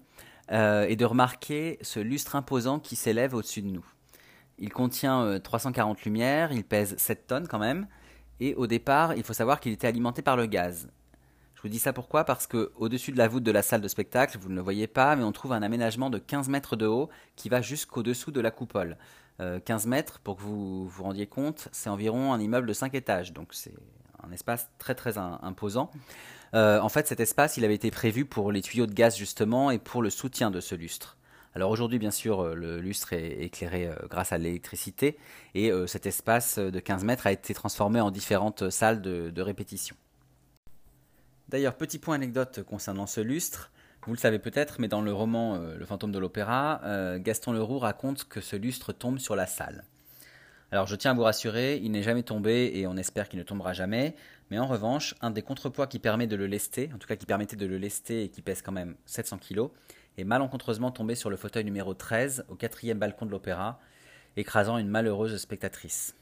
euh, 0.50 0.84
et 0.88 0.96
de 0.96 1.04
remarquer 1.04 1.78
ce 1.80 2.00
lustre 2.00 2.34
imposant 2.34 2.80
qui 2.80 2.96
s'élève 2.96 3.34
au-dessus 3.34 3.62
de 3.62 3.68
nous. 3.68 3.86
Il 4.58 4.72
contient 4.72 5.38
340 5.38 5.98
euh, 5.98 6.00
lumières, 6.04 6.50
il 6.50 6.64
pèse 6.64 6.96
7 6.96 7.28
tonnes 7.28 7.46
quand 7.46 7.60
même, 7.60 7.86
et 8.40 8.56
au 8.56 8.66
départ, 8.66 9.14
il 9.14 9.22
faut 9.22 9.32
savoir 9.32 9.60
qu'il 9.60 9.72
était 9.72 9.86
alimenté 9.86 10.22
par 10.22 10.36
le 10.36 10.46
gaz. 10.46 10.88
Je 11.58 11.62
vous 11.62 11.68
dis 11.68 11.80
ça 11.80 11.92
pourquoi? 11.92 12.22
Parce 12.22 12.46
que 12.46 12.70
au-dessus 12.76 13.10
de 13.10 13.18
la 13.18 13.26
voûte 13.26 13.42
de 13.42 13.50
la 13.50 13.62
salle 13.62 13.80
de 13.80 13.88
spectacle, 13.88 14.38
vous 14.38 14.48
ne 14.48 14.54
le 14.54 14.60
voyez 14.60 14.86
pas, 14.86 15.16
mais 15.16 15.24
on 15.24 15.32
trouve 15.32 15.52
un 15.52 15.62
aménagement 15.62 16.08
de 16.08 16.18
15 16.18 16.48
mètres 16.48 16.76
de 16.76 16.86
haut 16.86 17.08
qui 17.34 17.48
va 17.48 17.60
jusqu'au-dessous 17.62 18.30
de 18.30 18.40
la 18.40 18.52
coupole. 18.52 18.96
15 19.40 19.40
euh, 19.40 19.88
mètres, 19.88 20.20
pour 20.20 20.36
que 20.36 20.42
vous 20.42 20.86
vous 20.86 21.02
rendiez 21.02 21.26
compte, 21.26 21.66
c'est 21.72 21.90
environ 21.90 22.32
un 22.32 22.38
immeuble 22.38 22.68
de 22.68 22.72
5 22.72 22.94
étages, 22.94 23.32
donc 23.32 23.48
c'est 23.54 23.74
un 24.22 24.30
espace 24.30 24.70
très 24.78 24.94
très 24.94 25.18
imposant. 25.18 25.90
Euh, 26.54 26.78
en 26.78 26.88
fait, 26.88 27.08
cet 27.08 27.18
espace, 27.18 27.56
il 27.56 27.64
avait 27.64 27.74
été 27.74 27.90
prévu 27.90 28.24
pour 28.24 28.52
les 28.52 28.62
tuyaux 28.62 28.86
de 28.86 28.94
gaz 28.94 29.16
justement 29.16 29.72
et 29.72 29.80
pour 29.80 30.00
le 30.00 30.10
soutien 30.10 30.52
de 30.52 30.60
ce 30.60 30.76
lustre. 30.76 31.16
Alors 31.56 31.72
aujourd'hui, 31.72 31.98
bien 31.98 32.12
sûr, 32.12 32.40
euh, 32.40 32.54
le 32.54 32.80
lustre 32.80 33.14
est 33.14 33.42
éclairé 33.42 33.90
grâce 34.08 34.30
à 34.30 34.38
l'électricité 34.38 35.18
et 35.56 35.72
cet 35.88 36.06
espace 36.06 36.60
de 36.60 36.78
15 36.78 37.02
mètres 37.02 37.26
a 37.26 37.32
été 37.32 37.52
transformé 37.52 38.00
en 38.00 38.12
différentes 38.12 38.70
salles 38.70 39.02
de 39.02 39.42
répétition. 39.42 39.96
D'ailleurs, 41.48 41.76
petit 41.76 41.98
point 41.98 42.14
anecdote 42.14 42.62
concernant 42.62 43.06
ce 43.06 43.22
lustre. 43.22 43.70
Vous 44.06 44.12
le 44.12 44.18
savez 44.18 44.38
peut-être, 44.38 44.80
mais 44.80 44.88
dans 44.88 45.00
le 45.00 45.12
roman 45.12 45.56
euh, 45.56 45.76
Le 45.76 45.84
fantôme 45.86 46.12
de 46.12 46.18
l'opéra, 46.18 46.80
euh, 46.84 47.18
Gaston 47.18 47.52
Leroux 47.52 47.78
raconte 47.78 48.24
que 48.24 48.40
ce 48.40 48.56
lustre 48.56 48.92
tombe 48.92 49.18
sur 49.18 49.34
la 49.34 49.46
salle. 49.46 49.84
Alors 50.70 50.86
je 50.86 50.96
tiens 50.96 51.12
à 51.12 51.14
vous 51.14 51.22
rassurer, 51.22 51.80
il 51.82 51.90
n'est 51.90 52.02
jamais 52.02 52.22
tombé 52.22 52.72
et 52.74 52.86
on 52.86 52.98
espère 52.98 53.30
qu'il 53.30 53.38
ne 53.38 53.44
tombera 53.44 53.72
jamais. 53.72 54.14
Mais 54.50 54.58
en 54.58 54.66
revanche, 54.66 55.14
un 55.22 55.30
des 55.30 55.40
contrepoids 55.40 55.86
qui 55.86 55.98
permet 55.98 56.26
de 56.26 56.36
le 56.36 56.46
lester, 56.46 56.90
en 56.94 56.98
tout 56.98 57.08
cas 57.08 57.16
qui 57.16 57.24
permettait 57.24 57.56
de 57.56 57.66
le 57.66 57.78
lester 57.78 58.24
et 58.24 58.28
qui 58.28 58.42
pèse 58.42 58.60
quand 58.60 58.72
même 58.72 58.94
700 59.06 59.38
kg, 59.38 59.68
est 60.18 60.24
malencontreusement 60.24 60.90
tombé 60.90 61.14
sur 61.14 61.30
le 61.30 61.36
fauteuil 61.36 61.64
numéro 61.64 61.94
13 61.94 62.44
au 62.48 62.54
quatrième 62.54 62.98
balcon 62.98 63.24
de 63.24 63.30
l'opéra, 63.30 63.80
écrasant 64.36 64.76
une 64.76 64.88
malheureuse 64.88 65.36
spectatrice. 65.38 66.14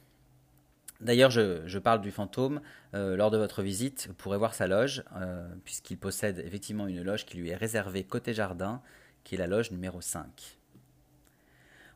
D'ailleurs, 1.00 1.30
je, 1.30 1.78
parle 1.78 2.00
du 2.00 2.10
fantôme. 2.10 2.60
Euh, 2.94 3.16
lors 3.16 3.30
de 3.30 3.36
votre 3.36 3.62
visite, 3.62 4.06
vous 4.08 4.14
pourrez 4.14 4.38
voir 4.38 4.54
sa 4.54 4.66
loge, 4.66 5.04
euh, 5.16 5.46
puisqu'il 5.64 5.98
possède 5.98 6.38
effectivement 6.38 6.86
une 6.86 7.02
loge 7.02 7.26
qui 7.26 7.36
lui 7.36 7.50
est 7.50 7.56
réservée 7.56 8.04
côté 8.04 8.32
jardin, 8.32 8.80
qui 9.24 9.34
est 9.34 9.38
la 9.38 9.46
loge 9.46 9.70
numéro 9.70 10.00
5. 10.00 10.58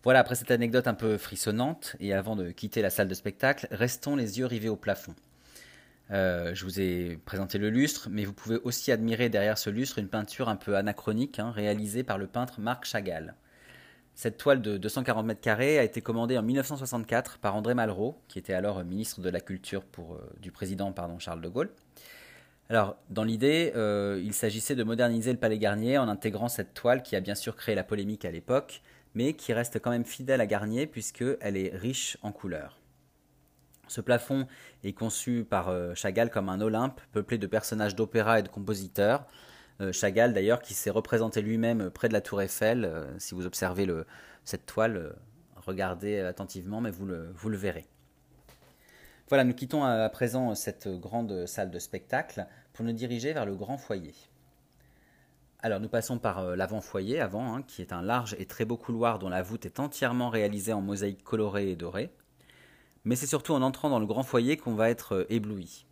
Voilà, 0.03 0.21
après 0.21 0.35
cette 0.35 0.51
anecdote 0.51 0.87
un 0.87 0.95
peu 0.95 1.19
frissonnante, 1.19 1.97
et 2.01 2.15
avant 2.15 2.37
de 2.37 2.51
quitter 2.51 2.83
la 2.83 2.91
salle 2.91 3.09
de 3.09 3.15
spectacle, 3.15 3.69
restons 3.71 4.17
les 4.17 4.39
yeux 4.39 4.47
rivés 4.47 4.69
au 4.69 4.77
plafond. 4.77 5.15
Euh, 6.11 6.55
je 6.55 6.65
vous 6.65 6.81
ai 6.81 7.19
présenté 7.25 7.59
le 7.59 7.71
lustre, 7.71 8.09
mais 8.11 8.25
vous 8.25 8.33
pouvez 8.33 8.57
aussi 8.65 8.91
admirer 8.93 9.29
derrière 9.29 9.59
ce 9.59 9.71
lustre 9.71 9.99
une 9.99 10.09
peinture 10.09 10.49
un 10.49 10.57
peu 10.57 10.77
anachronique, 10.77 11.39
hein, 11.39 11.51
réalisée 11.51 12.03
par 12.03 12.19
le 12.19 12.27
peintre 12.27 12.61
Marc 12.61 12.85
Chagall. 12.85 13.35
Cette 14.21 14.37
toile 14.37 14.61
de 14.61 14.77
240 14.77 15.25
mètres 15.25 15.41
carrés 15.41 15.79
a 15.79 15.83
été 15.83 16.03
commandée 16.03 16.37
en 16.37 16.43
1964 16.43 17.39
par 17.39 17.57
André 17.57 17.73
Malraux, 17.73 18.21
qui 18.29 18.39
était 18.39 18.53
alors 18.53 18.85
ministre 18.85 19.23
de 19.23 19.31
la 19.31 19.41
Culture 19.41 19.83
euh, 19.99 20.19
du 20.43 20.53
président 20.53 20.95
Charles 21.19 21.41
de 21.41 21.49
Gaulle. 21.49 21.71
Dans 22.69 23.25
l'idée, 23.25 23.73
euh, 23.77 24.21
il 24.23 24.35
s'agissait 24.35 24.75
de 24.75 24.85
moderniser 24.85 25.33
le 25.33 25.39
Palais 25.39 25.57
Garnier 25.57 25.97
en 25.97 26.07
intégrant 26.07 26.51
cette 26.51 26.75
toile 26.75 27.03
qui 27.03 27.17
a 27.17 27.21
bien 27.21 27.35
sûr 27.35 27.57
créé 27.57 27.75
la 27.75 27.83
polémique 27.83 28.27
à 28.27 28.31
l'époque, 28.31 28.83
mais 29.15 29.33
qui 29.33 29.55
reste 29.55 29.81
quand 29.81 29.91
même 29.91 30.05
fidèle 30.05 30.43
à 30.43 30.47
Garnier 30.47 30.87
puisqu'elle 30.87 31.57
est 31.57 31.75
riche 31.75 32.19
en 32.21 32.31
couleurs. 32.31 32.79
Ce 33.89 34.03
plafond 34.03 34.47
est 34.85 34.93
conçu 34.93 35.47
par 35.49 35.71
euh, 35.71 35.95
Chagall 35.95 36.29
comme 36.29 36.51
un 36.51 36.61
Olympe 36.61 37.01
peuplé 37.13 37.39
de 37.39 37.47
personnages 37.47 37.97
d'opéra 37.97 38.39
et 38.39 38.43
de 38.43 38.49
compositeurs. 38.49 39.25
Euh, 39.81 39.93
Chagall 39.93 40.35
d'ailleurs 40.35 40.61
qui 40.61 40.75
s'est 40.75 40.91
représenté 40.91 41.41
lui-même 41.41 41.91
près 41.91 42.09
de 42.09 42.13
la 42.13 42.21
tour 42.21 42.43
Eiffel. 42.43 42.85
Euh, 42.85 43.07
si 43.19 43.35
vous 43.35 43.47
observez 43.47 43.87
cette 44.45 44.67
toile, 44.67 44.97
euh, 44.97 45.13
regardez 45.57 46.21
attentivement, 46.21 46.81
mais 46.81 46.91
vous 46.91 47.07
le, 47.07 47.57
verrez. 47.57 47.87
Voilà, 49.29 49.45
nous 49.45 49.55
quittons 49.55 49.85
à 49.85 50.09
présent 50.09 50.55
cette 50.55 50.89
grande 50.89 51.47
salle 51.47 51.71
de 51.71 51.79
spectacle 51.79 52.47
pour 52.73 52.85
nous 52.85 52.93
diriger 52.93 53.33
vers 53.33 53.47
le 53.47 53.55
grand 53.55 53.79
foyer. 53.79 54.15
Alors 55.63 55.79
nous 55.79 55.89
passons 55.89 56.19
par 56.19 56.57
l'avant-foyer, 56.57 57.21
avant, 57.21 57.55
hein, 57.55 57.63
qui 57.63 57.83
est 57.83 57.93
un 57.93 58.03
large 58.03 58.35
et 58.39 58.47
très 58.47 58.65
beau 58.65 58.77
couloir 58.77 59.19
dont 59.19 59.29
la 59.29 59.43
voûte 59.43 59.67
est 59.67 59.79
entièrement 59.79 60.31
réalisée 60.31 60.73
en 60.73 60.81
mosaïque 60.81 61.23
colorée 61.23 61.71
et 61.71 61.77
dorée. 61.77 62.11
Mais 63.05 63.15
c'est 63.15 63.27
surtout 63.27 63.53
en 63.53 63.63
entrant 63.63 63.89
dans 63.89 64.01
le 64.01 64.07
grand 64.07 64.25
foyer 64.25 64.57
qu'on 64.57 64.75
va 64.75 64.91
être 64.91 65.27
ébloui. 65.29 65.87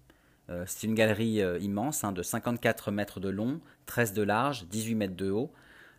Euh, 0.51 0.65
c'est 0.67 0.87
une 0.87 0.95
galerie 0.95 1.43
euh, 1.43 1.59
immense 1.59 2.05
hein, 2.05 2.13
de 2.13 2.23
54 2.23 2.91
mètres 2.91 3.21
de 3.21 3.29
long, 3.29 3.61
13 3.87 4.13
de 4.13 4.23
large, 4.23 4.67
18 4.69 4.95
mètres 4.95 5.17
de 5.17 5.31
haut. 5.31 5.53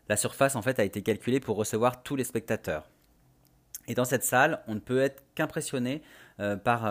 La 0.07 0.17
surface 0.17 0.55
en 0.55 0.61
fait 0.61 0.79
a 0.79 0.83
été 0.83 1.01
calculée 1.01 1.39
pour 1.39 1.55
recevoir 1.55 2.01
tous 2.01 2.15
les 2.15 2.23
spectateurs. 2.23 2.89
Et 3.87 3.95
dans 3.95 4.05
cette 4.05 4.23
salle, 4.23 4.61
on 4.67 4.75
ne 4.75 4.79
peut 4.79 4.99
être 4.99 5.23
qu'impressionné 5.35 6.01
euh, 6.39 6.55
par, 6.55 6.85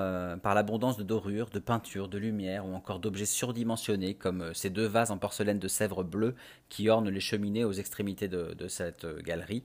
l'abondance 0.54 0.96
de 0.96 1.04
dorures, 1.04 1.48
de 1.50 1.58
peintures, 1.58 2.08
de 2.08 2.18
lumière 2.18 2.66
ou 2.66 2.74
encore 2.74 2.98
d'objets 2.98 3.24
surdimensionnés 3.24 4.14
comme 4.14 4.52
ces 4.52 4.70
deux 4.70 4.86
vases 4.86 5.10
en 5.10 5.18
porcelaine 5.18 5.58
de 5.58 5.68
Sèvres 5.68 6.02
bleues 6.02 6.34
qui 6.68 6.88
ornent 6.88 7.10
les 7.10 7.20
cheminées 7.20 7.64
aux 7.64 7.72
extrémités 7.72 8.28
de 8.28 8.68
cette 8.68 9.06
galerie. 9.22 9.64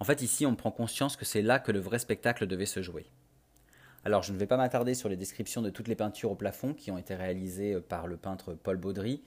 En 0.00 0.04
fait, 0.04 0.22
ici, 0.22 0.46
on 0.46 0.54
prend 0.54 0.70
conscience 0.70 1.16
que 1.16 1.24
c'est 1.24 1.42
là 1.42 1.58
que 1.58 1.72
le 1.72 1.80
vrai 1.80 1.98
spectacle 1.98 2.46
devait 2.46 2.66
se 2.66 2.82
jouer. 2.82 3.06
Alors 4.04 4.22
je 4.22 4.32
ne 4.32 4.38
vais 4.38 4.46
pas 4.46 4.56
m'attarder 4.56 4.94
sur 4.94 5.08
les 5.08 5.16
descriptions 5.16 5.60
de 5.60 5.70
toutes 5.70 5.88
les 5.88 5.96
peintures 5.96 6.30
au 6.30 6.36
plafond 6.36 6.72
qui 6.72 6.90
ont 6.90 6.98
été 6.98 7.14
réalisées 7.14 7.74
euh, 7.74 7.80
par 7.80 8.06
le 8.06 8.16
peintre 8.16 8.54
Paul 8.54 8.76
Baudry, 8.76 9.22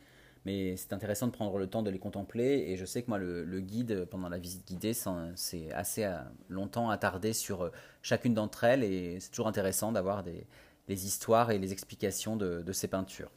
mais 0.46 0.78
c'est 0.78 0.94
intéressant 0.94 1.28
de 1.28 1.32
prendre 1.32 1.58
le 1.58 1.68
temps 1.68 1.84
de 1.84 1.90
les 1.90 2.00
contempler 2.00 2.66
et 2.70 2.78
je 2.78 2.86
sais 2.86 3.04
que 3.04 3.10
moi 3.10 3.18
le, 3.18 3.60
guide 3.60 4.06
pendant 4.06 4.30
la 4.30 4.38
visite 4.38 4.66
guidée 4.66 4.94
s'est 4.94 5.72
assez 5.74 6.06
euh, 6.06 6.18
longtemps 6.50 6.90
attardé 6.90 7.34
sur 7.34 7.66
euh, 7.66 7.72
chacune 8.02 8.34
d'entre 8.34 8.64
elles 8.64 8.84
et 8.84 9.20
c'est 9.20 9.30
toujours 9.30 9.48
intéressant 9.48 9.92
d'avoir 9.92 10.24
des, 10.24 10.46
histoires 10.90 11.52
et 11.52 11.58
les 11.58 11.72
explications 11.72 12.36
de, 12.36 12.62
de, 12.62 12.74
ces 12.74 12.90
peintures. 12.90 13.32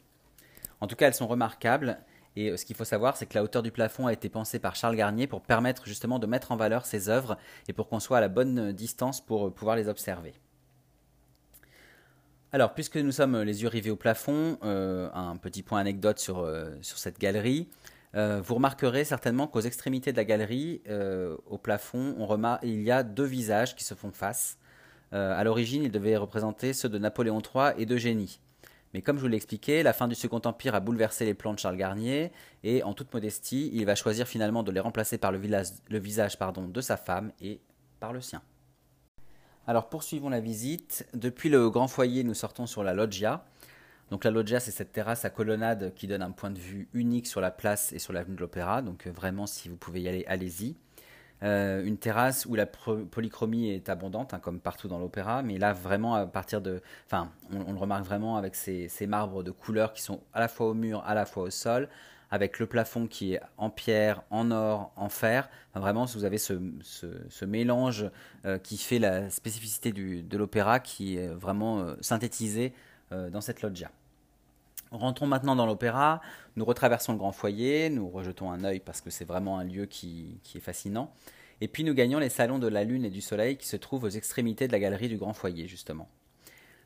En 0.81 0.87
tout 0.87 0.97
cas 0.97 1.07
elles 1.07 1.13
sont 1.13 1.27
remarquables 1.27 1.97
et 2.35 2.57
ce 2.57 2.65
qu'il 2.65 2.75
faut 2.75 2.83
savoir 2.83 3.15
c'est 3.15 3.27
que 3.27 3.35
la 3.35 3.43
hauteur 3.43 3.63
du 3.63 3.71
plafond 3.71 4.07
a 4.07 4.13
été 4.13 4.27
pensée 4.27 4.59
par 4.59 4.75
Charles 4.75 4.97
Garnier 4.97 5.25
pour 5.25 5.41
permettre 5.41 5.85
justement 5.85 6.19
de 6.19 6.27
mettre 6.27 6.51
en 6.51 6.57
valeur 6.57 6.85
ces 6.85 7.07
œuvres 7.07 7.37
et 7.69 7.73
pour 7.73 7.87
qu'on 7.87 8.01
soit 8.01 8.17
à 8.17 8.21
la 8.21 8.27
bonne 8.27 8.73
distance 8.73 9.21
pour 9.21 9.53
pouvoir 9.53 9.77
les 9.77 9.87
observer. 9.87 10.33
Alors, 12.55 12.73
puisque 12.73 12.95
nous 12.95 13.11
sommes 13.11 13.41
les 13.41 13.63
yeux 13.63 13.67
rivés 13.67 13.89
au 13.89 13.97
plafond, 13.97 14.57
euh, 14.63 15.09
un 15.13 15.35
petit 15.35 15.61
point 15.61 15.77
anecdote 15.77 16.19
sur, 16.19 16.39
euh, 16.39 16.69
cette 16.81 17.19
galerie. 17.19 17.67
Euh, 18.15 18.39
vous 18.41 18.55
remarquerez 18.55 19.03
certainement 19.03 19.45
qu'aux 19.45 19.59
extrémités 19.59 20.13
de 20.13 20.15
la 20.15 20.23
galerie, 20.23 20.81
au 21.47 21.57
plafond, 21.57 22.15
il 22.63 22.81
y 22.81 22.91
a 22.91 23.03
deux 23.03 23.25
visages 23.25 23.75
qui 23.75 23.83
se 23.83 23.93
font 23.93 24.13
face. 24.13 24.57
à 25.11 25.43
l'origine, 25.43 25.83
ils 25.83 25.91
devaient 25.91 26.15
représenter 26.15 26.71
ceux 26.71 26.87
de 26.87 26.97
Napoléon 26.97 27.41
III 27.41 27.73
et 27.77 27.85
d'Eugénie. 27.85 28.39
Mais 28.93 29.01
comme 29.01 29.17
je 29.17 29.21
vous 29.23 29.27
l'ai 29.27 29.35
expliqué, 29.35 29.83
la 29.83 29.91
fin 29.91 30.07
du 30.07 30.15
Second 30.15 30.39
Empire 30.45 30.75
a 30.75 30.79
bouleversé 30.79 31.25
les 31.25 31.33
plans 31.33 31.53
de 31.53 31.59
Charles 31.59 31.75
Garnier, 31.75 32.31
et 32.63 32.83
en 32.83 32.93
toute 32.93 33.13
modestie, 33.13 33.69
il 33.73 33.85
va 33.85 33.95
choisir 33.95 34.29
finalement 34.29 34.63
de 34.63 34.71
les 34.71 34.79
remplacer 34.79 35.17
par 35.17 35.33
le, 35.33 35.41
le 35.41 35.99
visage 35.99 36.39
pardon, 36.39 36.69
de 36.69 36.79
sa 36.79 36.95
femme 36.95 37.33
et 37.41 37.59
par 37.99 38.13
le 38.13 38.21
sien. 38.21 38.41
Alors 39.67 39.89
poursuivons 39.89 40.29
la 40.29 40.39
visite. 40.39 41.07
Depuis 41.13 41.49
le 41.49 41.69
grand 41.71 41.87
foyer, 41.87 42.23
nous 42.23 42.35
sortons 42.35 42.67
sur 42.67 42.83
la 42.83 42.93
loggia. 42.93 43.45
Donc 44.11 44.23
la 44.23 44.29
loggia, 44.29 44.59
c'est 44.59 44.69
cette 44.69 44.91
terrasse 44.91 45.25
à 45.25 45.31
colonnade 45.31 45.93
qui 45.95 46.05
donne 46.05 46.21
un 46.21 46.29
point 46.29 46.51
de 46.51 46.59
vue 46.59 46.87
unique 46.93 47.25
sur 47.25 47.41
la 47.41 47.49
place 47.49 47.91
et 47.91 47.97
sur 47.97 48.13
l'avenue 48.13 48.35
de 48.35 48.41
l'Opéra. 48.41 48.83
Donc 48.83 49.07
euh, 49.07 49.11
vraiment, 49.11 49.47
si 49.47 49.67
vous 49.67 49.75
pouvez 49.75 50.01
y 50.01 50.07
aller, 50.07 50.23
allez-y. 50.27 50.75
Euh, 51.43 51.83
une 51.83 51.97
terrasse 51.97 52.45
où 52.45 52.55
la 52.55 52.65
polychromie 52.65 53.71
est 53.71 53.89
abondante, 53.89 54.33
hein, 54.33 54.39
comme 54.39 54.59
partout 54.59 54.87
dans 54.87 54.99
l'opéra, 54.99 55.41
mais 55.41 55.57
là 55.57 55.73
vraiment 55.73 56.15
à 56.15 56.25
partir 56.25 56.61
de, 56.61 56.81
enfin, 57.05 57.29
on, 57.51 57.73
le 57.73 57.77
remarque 57.77 58.05
vraiment 58.05 58.37
avec 58.37 58.55
ces, 58.55 58.87
ces, 58.87 59.05
marbres 59.05 59.43
de 59.43 59.51
couleurs 59.51 59.91
qui 59.91 60.01
sont 60.01 60.21
à 60.33 60.39
la 60.39 60.47
fois 60.47 60.67
au 60.67 60.73
mur, 60.73 61.03
à 61.05 61.13
la 61.13 61.25
fois 61.25 61.43
au 61.43 61.49
sol, 61.49 61.89
avec 62.31 62.59
le 62.59 62.65
plafond 62.65 63.07
qui 63.07 63.33
est 63.33 63.41
en 63.57 63.69
pierre, 63.69 64.23
en 64.29 64.51
or, 64.51 64.91
en 64.95 65.09
fer. 65.09 65.49
vraiment, 65.73 66.05
vous 66.05 66.23
avez 66.23 66.37
ce, 66.37 67.45
mélange 67.45 68.09
euh, 68.45 68.57
qui 68.57 68.77
fait 68.77 68.99
la 68.99 69.29
spécificité 69.29 69.91
de 69.91 70.37
l'opéra 70.37 70.79
qui 70.79 71.17
est 71.17 71.27
vraiment 71.27 71.79
euh, 71.79 71.95
synthétisé 72.01 72.73
euh, 73.11 73.29
dans 73.29 73.41
cette 73.41 73.61
loggia. 73.61 73.91
Rentrons 74.91 75.27
maintenant 75.27 75.55
dans 75.55 75.65
l'opéra, 75.65 76.21
nous 76.55 76.65
retraversons 76.65 77.13
le 77.13 77.17
grand 77.17 77.31
foyer, 77.31 77.89
nous 77.89 78.09
rejetons 78.09 78.51
un 78.51 78.63
œil 78.63 78.79
parce 78.79 79.01
que 79.01 79.09
c'est 79.09 79.25
vraiment 79.25 79.59
un 79.59 79.63
lieu 79.63 79.85
qui, 79.85 80.39
est 80.55 80.59
fascinant, 80.59 81.11
et 81.59 81.67
puis 81.67 81.83
nous 81.83 81.93
gagnons 81.93 82.19
les 82.19 82.29
salons 82.29 82.59
de 82.59 82.67
la 82.67 82.83
lune 82.83 83.03
et 83.03 83.09
du 83.09 83.21
soleil 83.21 83.57
qui 83.57 83.67
se 83.67 83.77
trouvent 83.77 84.05
aux 84.05 84.09
extrémités 84.09 84.67
de 84.67 84.71
la 84.71 84.79
galerie 84.79 85.09
du 85.09 85.17
grand 85.17 85.33
foyer 85.33 85.67
justement. 85.67 86.07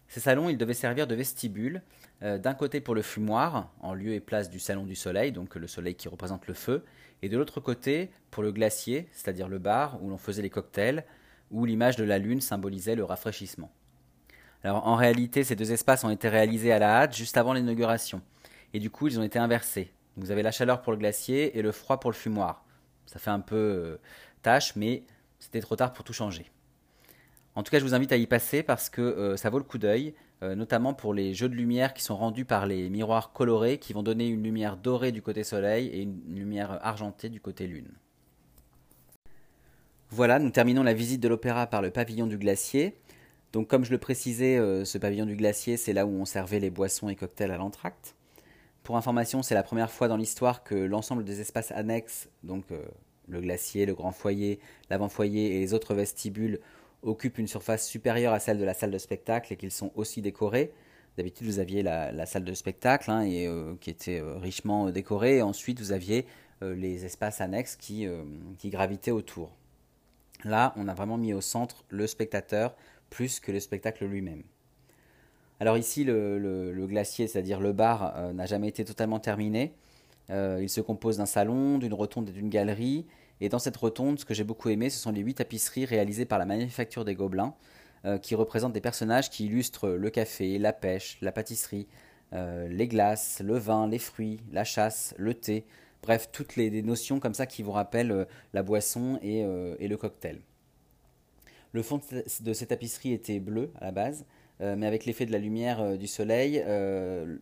Ces 0.09 0.19
salons, 0.19 0.49
ils 0.49 0.57
devaient 0.57 0.73
servir 0.73 1.05
de 1.05 1.13
vestibule, 1.13 1.83
euh, 2.23 2.39
d'un 2.39 2.55
côté 2.55 2.81
pour 2.81 2.95
le 2.95 3.03
fumoir, 3.03 3.71
en 3.79 3.93
lieu 3.93 4.13
et 4.13 4.19
place 4.19 4.49
du 4.49 4.59
salon 4.59 4.83
du 4.83 4.95
soleil, 4.95 5.31
donc 5.31 5.55
le 5.55 5.67
soleil 5.67 5.93
qui 5.93 6.09
représente 6.09 6.47
le 6.47 6.55
feu, 6.55 6.83
et 7.21 7.29
de 7.29 7.37
l'autre 7.37 7.59
côté 7.59 8.09
pour 8.31 8.41
le 8.41 8.51
glacier, 8.51 9.07
c'est-à-dire 9.11 9.47
le 9.47 9.59
bar 9.59 10.01
où 10.01 10.09
l'on 10.09 10.17
faisait 10.17 10.41
les 10.41 10.49
cocktails, 10.49 11.05
où 11.51 11.63
l'image 11.63 11.95
de 11.95 12.03
la 12.03 12.17
lune 12.17 12.41
symbolisait 12.41 12.95
le 12.95 13.03
rafraîchissement. 13.03 13.71
Alors 14.63 14.87
en 14.87 14.95
réalité, 14.95 15.43
ces 15.43 15.55
deux 15.55 15.71
espaces 15.71 16.03
ont 16.03 16.09
été 16.09 16.27
réalisés 16.27 16.71
à 16.71 16.79
la 16.79 17.01
hâte 17.01 17.15
juste 17.15 17.37
avant 17.37 17.53
l'inauguration. 17.53 18.21
Et 18.73 18.79
du 18.79 18.89
coup, 18.89 19.07
ils 19.07 19.19
ont 19.19 19.23
été 19.23 19.37
inversés. 19.39 19.91
Vous 20.17 20.31
avez 20.31 20.41
la 20.41 20.51
chaleur 20.51 20.81
pour 20.81 20.91
le 20.91 20.97
glacier 20.97 21.57
et 21.57 21.61
le 21.61 21.71
froid 21.71 21.99
pour 21.99 22.09
le 22.09 22.15
fumoir. 22.15 22.65
Ça 23.05 23.19
fait 23.19 23.29
un 23.29 23.39
peu 23.39 23.55
euh, 23.55 23.97
tâche, 24.41 24.75
mais 24.75 25.03
c'était 25.39 25.61
trop 25.61 25.75
tard 25.75 25.93
pour 25.93 26.03
tout 26.03 26.13
changer. 26.13 26.51
En 27.59 27.63
tout 27.63 27.71
cas, 27.71 27.79
je 27.79 27.83
vous 27.83 27.93
invite 27.93 28.13
à 28.13 28.15
y 28.15 28.25
passer 28.25 28.63
parce 28.63 28.89
que 28.89 29.01
euh, 29.01 29.35
ça 29.35 29.49
vaut 29.49 29.57
le 29.57 29.65
coup 29.65 29.79
d'œil, 29.79 30.13
euh, 30.43 30.55
notamment 30.55 30.93
pour 30.93 31.13
les 31.13 31.33
jeux 31.33 31.49
de 31.49 31.55
lumière 31.55 31.93
qui 31.93 32.01
sont 32.01 32.15
rendus 32.15 32.45
par 32.45 32.65
les 32.65 32.89
miroirs 32.89 33.33
colorés 33.33 33.79
qui 33.79 33.91
vont 33.91 34.01
donner 34.01 34.29
une 34.29 34.41
lumière 34.41 34.77
dorée 34.77 35.11
du 35.11 35.21
côté 35.21 35.43
soleil 35.43 35.87
et 35.87 36.03
une 36.03 36.21
lumière 36.33 36.79
argentée 36.81 37.27
du 37.27 37.41
côté 37.41 37.67
lune. 37.67 37.91
Voilà, 40.09 40.39
nous 40.39 40.51
terminons 40.51 40.83
la 40.83 40.93
visite 40.93 41.19
de 41.19 41.27
l'opéra 41.27 41.67
par 41.67 41.81
le 41.81 41.91
pavillon 41.91 42.27
du 42.27 42.37
glacier. 42.37 42.95
Donc 43.51 43.67
comme 43.67 43.83
je 43.83 43.91
le 43.91 43.97
précisais, 43.97 44.57
euh, 44.57 44.85
ce 44.85 44.97
pavillon 44.97 45.25
du 45.25 45.35
glacier, 45.35 45.75
c'est 45.75 45.91
là 45.91 46.05
où 46.05 46.11
on 46.11 46.23
servait 46.23 46.61
les 46.61 46.69
boissons 46.69 47.09
et 47.09 47.17
cocktails 47.17 47.51
à 47.51 47.57
l'entracte. 47.57 48.15
Pour 48.83 48.95
information, 48.95 49.43
c'est 49.43 49.53
la 49.53 49.63
première 49.63 49.91
fois 49.91 50.07
dans 50.07 50.15
l'histoire 50.15 50.63
que 50.63 50.75
l'ensemble 50.75 51.25
des 51.25 51.41
espaces 51.41 51.71
annexes, 51.71 52.29
donc 52.41 52.63
le 53.27 53.41
glacier, 53.41 53.85
le 53.85 53.93
grand 53.93 54.13
foyer, 54.13 54.61
l'avant-foyer 54.89 55.57
et 55.57 55.59
les 55.59 55.73
autres 55.73 55.93
vestibules 55.93 56.61
occupent 57.03 57.37
une 57.37 57.47
surface 57.47 57.87
supérieure 57.87 58.33
à 58.33 58.39
celle 58.39 58.57
de 58.57 58.65
la 58.65 58.73
salle 58.73 58.91
de 58.91 58.97
spectacle 58.97 59.53
et 59.53 59.55
qu'ils 59.55 59.71
sont 59.71 59.91
aussi 59.95 60.21
décorés. 60.21 60.71
D'habitude, 61.17 61.47
vous 61.47 61.59
aviez 61.59 61.83
la, 61.83 62.25
salle 62.25 62.45
de 62.45 62.53
spectacle 62.53 63.11
hein, 63.11 63.27
euh, 63.29 63.75
qui 63.81 63.89
était 63.89 64.21
euh, 64.21 64.37
richement 64.37 64.87
euh, 64.87 64.91
décorée, 64.91 65.37
et 65.37 65.41
ensuite 65.41 65.79
vous 65.79 65.91
aviez 65.91 66.25
les 66.61 67.05
espaces 67.05 67.39
annexes 67.39 67.77
qui, 67.77 68.05
qui 68.57 68.69
gravitaient 68.69 69.11
autour. 69.11 69.55
Là, 70.43 70.73
on 70.75 70.89
a 70.89 70.93
vraiment 70.93 71.17
mis 71.17 71.33
au 71.33 71.39
centre 71.39 71.85
le 71.87 72.05
spectateur 72.05 72.75
plus 73.09 73.39
que 73.39 73.53
le 73.53 73.61
spectacle 73.61 74.05
lui-même. 74.05 74.43
Alors 75.61 75.77
ici, 75.77 76.03
le, 76.03 76.85
glacier, 76.85 77.27
c'est-à-dire 77.27 77.61
le 77.61 77.71
bar, 77.71 78.33
n'a 78.33 78.45
jamais 78.45 78.67
été 78.67 78.83
totalement 78.83 79.21
terminé. 79.21 79.71
il 80.29 80.67
se 80.67 80.81
compose 80.81 81.15
d'un 81.15 81.25
salon, 81.25 81.77
d'une 81.77 81.93
rotonde 81.93 82.27
et 82.27 82.33
d'une 82.33 82.49
galerie, 82.49 83.05
et 83.41 83.49
dans 83.49 83.59
cette 83.59 83.77
rotonde, 83.77 84.19
ce 84.19 84.25
que 84.25 84.33
j'ai 84.33 84.43
beaucoup 84.43 84.69
aimé, 84.69 84.89
ce 84.89 84.99
sont 84.99 85.11
les 85.11 85.21
huit 85.21 85.35
tapisseries 85.35 85.85
réalisées 85.85 86.25
par 86.25 86.39
la 86.39 86.45
Manufacture 86.45 87.05
des 87.05 87.15
Gobelins, 87.15 87.53
euh, 88.05 88.17
qui 88.17 88.35
représentent 88.35 88.73
des 88.73 88.81
personnages 88.81 89.29
qui 89.29 89.45
illustrent 89.45 89.89
le 89.89 90.09
café, 90.09 90.57
la 90.57 90.73
pêche, 90.73 91.17
la 91.21 91.31
pâtisserie, 91.31 91.87
euh, 92.33 92.67
les 92.67 92.87
glaces, 92.87 93.41
le 93.43 93.57
vin, 93.57 93.87
les 93.87 93.99
fruits, 93.99 94.39
la 94.51 94.63
chasse, 94.63 95.13
le 95.17 95.33
thé, 95.33 95.65
bref, 96.01 96.29
toutes 96.31 96.55
les 96.55 96.81
notions 96.81 97.19
comme 97.19 97.33
ça 97.33 97.45
qui 97.45 97.63
vous 97.63 97.71
rappellent 97.71 98.11
euh, 98.11 98.25
la 98.53 98.63
boisson 98.63 99.19
et, 99.21 99.43
le 99.43 99.95
cocktail. 99.95 100.39
Le 101.71 101.83
fond 101.83 102.01
de 102.41 102.53
ces 102.53 102.65
tapisseries 102.65 103.13
était 103.13 103.39
bleu 103.39 103.71
à 103.79 103.85
la 103.85 103.91
base, 103.91 104.25
mais 104.59 104.87
avec 104.87 105.05
l'effet 105.05 105.25
de 105.25 105.31
la 105.31 105.37
lumière 105.37 105.97
du 105.97 106.07
soleil, 106.07 106.63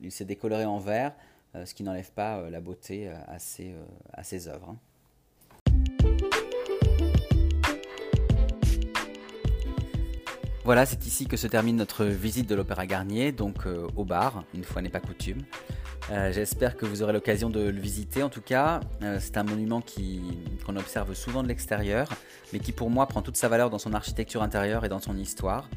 il 0.01 0.11
s'est 0.11 0.25
décoloré 0.25 0.65
en 0.65 0.79
vert, 0.79 1.15
ce 1.63 1.73
qui 1.73 1.83
n'enlève 1.83 2.11
pas 2.11 2.49
la 2.49 2.59
beauté 2.59 3.07
à 3.07 3.39
ces, 3.39 4.47
œuvres. 4.49 4.69
Hein. 4.71 4.77
Voilà, 10.67 10.85
c'est 10.85 11.05
ici 11.05 11.27
que 11.27 11.37
se 11.37 11.47
termine 11.47 11.77
notre 11.77 12.03
visite 12.03 12.49
de 12.49 12.53
l'Opéra 12.53 12.85
Garnier, 12.85 13.31
donc 13.31 13.65
euh, 13.65 13.87
au 13.95 14.03
bar, 14.03 14.43
une 14.53 14.65
fois 14.65 14.81
n'est 14.81 14.89
pas 14.89 14.99
coutume. 14.99 15.43
Euh, 16.11 16.33
j'espère 16.33 16.75
que 16.75 16.85
vous 16.85 17.01
aurez 17.01 17.13
l'occasion 17.13 17.49
de 17.49 17.61
le 17.61 17.79
visiter. 17.79 18.21
En 18.21 18.27
tout 18.27 18.41
cas, 18.41 18.81
euh, 19.01 19.17
c'est 19.21 19.37
un 19.37 19.43
monument 19.43 19.81
qu'on 20.65 20.75
observe 20.75 21.13
souvent 21.13 21.41
de 21.41 21.47
l'extérieur, 21.47 22.09
mais 22.51 22.59
qui 22.59 22.73
pour 22.73 22.89
moi 22.89 23.05
prend 23.05 23.21
toute 23.21 23.37
sa 23.37 23.47
valeur 23.47 23.69
dans 23.69 23.79
son 23.79 23.93
architecture 23.93 24.43
intérieure 24.43 24.83
et 24.83 24.89
dans 24.89 24.99
son 24.99 25.15
histoire. 25.15 25.69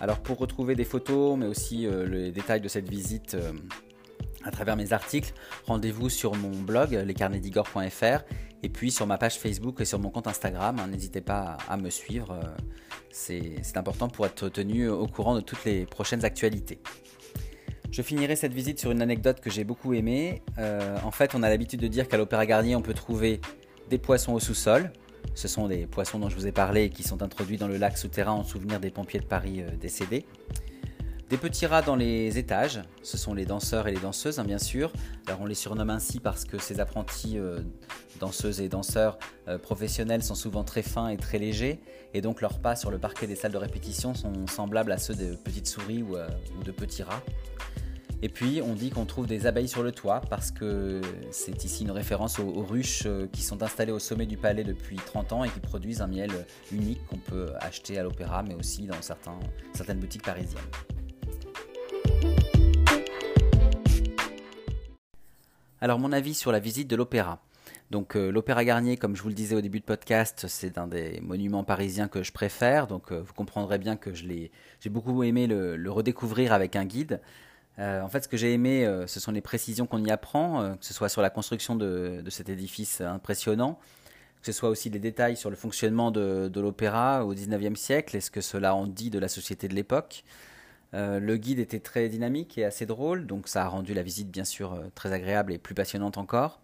Alors 0.00 0.20
pour 0.20 0.38
retrouver 0.38 0.76
des 0.76 0.84
photos, 0.84 1.36
mais 1.36 1.46
aussi 1.46 1.88
les 2.06 2.30
détails 2.30 2.60
de 2.60 2.68
cette 2.68 2.88
visite 2.88 3.36
à 4.48 4.50
travers 4.50 4.76
mes 4.76 4.92
articles, 4.92 5.32
rendez-vous 5.66 6.08
sur 6.08 6.34
mon 6.34 6.50
blog 6.50 6.92
lescarnetsdigor.fr 6.92 8.24
et 8.62 8.68
puis 8.68 8.90
sur 8.90 9.06
ma 9.06 9.18
page 9.18 9.38
Facebook 9.38 9.80
et 9.80 9.84
sur 9.84 9.98
mon 9.98 10.10
compte 10.10 10.26
Instagram. 10.26 10.78
Hein, 10.80 10.88
n'hésitez 10.88 11.20
pas 11.20 11.58
à 11.68 11.76
me 11.76 11.90
suivre. 11.90 12.40
C'est 13.10 13.76
important 13.76 14.08
pour 14.08 14.26
être 14.26 14.48
tenu 14.48 14.88
au 14.88 15.06
courant 15.06 15.34
de 15.34 15.40
toutes 15.40 15.64
les 15.64 15.84
prochaines 15.84 16.24
actualités. 16.24 16.80
Je 17.90 18.02
finirai 18.02 18.36
cette 18.36 18.52
visite 18.52 18.78
sur 18.78 18.90
une 18.90 19.02
anecdote 19.02 19.40
que 19.40 19.50
j'ai 19.50 19.64
beaucoup 19.64 19.94
aimée. 19.94 20.42
Euh, 20.58 20.96
en 21.04 21.10
fait, 21.10 21.34
on 21.34 21.42
a 21.42 21.48
l'habitude 21.48 21.80
de 21.80 21.88
dire 21.88 22.06
qu'à 22.08 22.16
l'Opéra 22.16 22.44
Garnier, 22.46 22.76
on 22.76 22.82
peut 22.82 22.94
trouver 22.94 23.40
des 23.88 23.98
poissons 23.98 24.32
au 24.32 24.40
sous-sol. 24.40 24.92
Ce 25.34 25.48
sont 25.48 25.68
des 25.68 25.86
poissons 25.86 26.18
dont 26.18 26.28
je 26.28 26.36
vous 26.36 26.46
ai 26.46 26.52
parlé 26.52 26.90
qui 26.90 27.02
sont 27.02 27.22
introduits 27.22 27.56
dans 27.56 27.68
le 27.68 27.76
lac 27.76 27.96
souterrain 27.96 28.32
en 28.32 28.44
souvenir 28.44 28.80
des 28.80 28.90
pompiers 28.90 29.20
de 29.20 29.24
Paris 29.24 29.62
euh, 29.62 29.70
décédés. 29.76 30.26
Des 31.28 31.36
petits 31.36 31.66
rats 31.66 31.82
dans 31.82 31.96
les 31.96 32.38
étages, 32.38 32.80
ce 33.02 33.18
sont 33.18 33.34
les 33.34 33.44
danseurs 33.44 33.86
et 33.86 33.92
les 33.92 34.00
danseuses, 34.00 34.38
hein, 34.38 34.44
bien 34.44 34.58
sûr. 34.58 34.90
Alors 35.26 35.42
on 35.42 35.44
les 35.44 35.54
surnomme 35.54 35.90
ainsi 35.90 36.20
parce 36.20 36.46
que 36.46 36.56
ces 36.56 36.80
apprentis 36.80 37.38
euh, 37.38 37.60
danseuses 38.18 38.62
et 38.62 38.70
danseurs 38.70 39.18
euh, 39.46 39.58
professionnels 39.58 40.22
sont 40.22 40.34
souvent 40.34 40.64
très 40.64 40.80
fins 40.80 41.08
et 41.08 41.18
très 41.18 41.38
légers, 41.38 41.80
et 42.14 42.22
donc 42.22 42.40
leurs 42.40 42.58
pas 42.60 42.76
sur 42.76 42.90
le 42.90 42.98
parquet 42.98 43.26
des 43.26 43.34
salles 43.34 43.52
de 43.52 43.58
répétition 43.58 44.14
sont 44.14 44.46
semblables 44.46 44.90
à 44.90 44.96
ceux 44.96 45.14
de 45.14 45.34
petites 45.34 45.66
souris 45.66 46.02
ou, 46.02 46.16
euh, 46.16 46.26
de 46.64 46.72
petits 46.72 47.02
rats. 47.02 47.22
Et 48.22 48.30
puis 48.30 48.62
on 48.64 48.72
dit 48.72 48.88
qu'on 48.88 49.04
trouve 49.04 49.26
des 49.26 49.46
abeilles 49.46 49.68
sur 49.68 49.82
le 49.82 49.92
toit 49.92 50.22
parce 50.30 50.50
que 50.50 51.02
c'est 51.30 51.62
ici 51.62 51.84
une 51.84 51.90
référence 51.90 52.38
aux, 52.38 52.62
ruches 52.62 53.06
qui 53.32 53.42
sont 53.42 53.62
installées 53.62 53.92
au 53.92 54.00
sommet 54.00 54.26
du 54.26 54.38
palais 54.38 54.64
depuis 54.64 54.96
30 54.96 55.32
ans 55.34 55.44
et 55.44 55.50
qui 55.50 55.60
produisent 55.60 56.00
un 56.00 56.08
miel 56.08 56.30
unique 56.72 57.06
qu'on 57.06 57.18
peut 57.18 57.52
acheter 57.60 57.98
à 57.98 58.02
l'opéra 58.02 58.42
mais 58.42 58.54
aussi 58.54 58.86
dans 58.86 59.00
certaines 59.02 60.00
boutiques 60.00 60.24
parisiennes. 60.24 60.58
Alors 65.80 66.00
mon 66.00 66.10
avis 66.10 66.34
sur 66.34 66.50
la 66.50 66.58
visite 66.58 66.88
de 66.88 66.96
l'opéra. 66.96 67.40
Donc 67.90 68.16
euh, 68.16 68.30
l'Opéra 68.32 68.64
Garnier, 68.64 68.96
comme 68.96 69.14
je 69.14 69.22
vous 69.22 69.28
le 69.28 69.34
disais 69.34 69.54
au 69.54 69.60
début 69.60 69.78
de 69.78 69.84
podcast, 69.84 70.46
c'est 70.48 70.76
un 70.76 70.88
des 70.88 71.20
monuments 71.22 71.62
parisiens 71.62 72.08
que 72.08 72.24
je 72.24 72.32
préfère. 72.32 72.88
Donc 72.88 73.12
euh, 73.12 73.20
vous 73.20 73.32
comprendrez 73.32 73.78
bien 73.78 73.96
que 73.96 74.12
j'ai 74.12 74.50
beaucoup 74.86 75.22
aimé 75.22 75.46
le, 75.46 75.90
redécouvrir 75.90 76.52
avec 76.52 76.74
un 76.74 76.84
guide. 76.84 77.20
Euh, 77.78 78.02
en 78.02 78.08
fait, 78.08 78.24
ce 78.24 78.28
que 78.28 78.36
j'ai 78.36 78.52
aimé, 78.52 78.92
ce 79.06 79.20
sont 79.20 79.30
les 79.30 79.40
précisions 79.40 79.86
qu'on 79.86 80.04
y 80.04 80.10
apprend, 80.10 80.76
que 80.76 80.84
ce 80.84 80.92
soit 80.92 81.08
sur 81.08 81.22
la 81.22 81.30
construction 81.30 81.76
de, 81.76 82.24
cet 82.28 82.48
édifice 82.48 83.00
impressionnant, 83.00 83.78
que 84.40 84.46
ce 84.46 84.52
soit 84.52 84.68
aussi 84.68 84.90
des 84.90 84.98
détails 84.98 85.36
sur 85.36 85.48
le 85.48 85.54
fonctionnement 85.54 86.10
de, 86.10 86.50
de 86.52 86.60
l'opéra 86.60 87.24
au 87.24 87.32
XIXe 87.34 87.78
siècle 87.78 88.16
et 88.16 88.20
ce 88.20 88.32
que 88.32 88.40
cela 88.40 88.74
en 88.74 88.88
dit 88.88 89.10
de 89.10 89.20
la 89.20 89.28
société 89.28 89.68
de 89.68 89.74
l'époque. 89.76 90.24
Euh, 90.94 91.20
le 91.20 91.36
guide 91.36 91.58
était 91.58 91.80
très 91.80 92.08
dynamique 92.08 92.56
et 92.56 92.64
assez 92.64 92.86
drôle, 92.86 93.26
donc 93.26 93.48
ça 93.48 93.64
a 93.64 93.68
rendu 93.68 93.92
la 93.92 94.02
visite 94.02 94.30
bien 94.30 94.44
sûr 94.44 94.72
euh, 94.72 94.86
très 94.94 95.12
agréable 95.12 95.52
et 95.52 95.58
plus 95.58 95.74
passionnante 95.74 96.16
encore. 96.16 96.60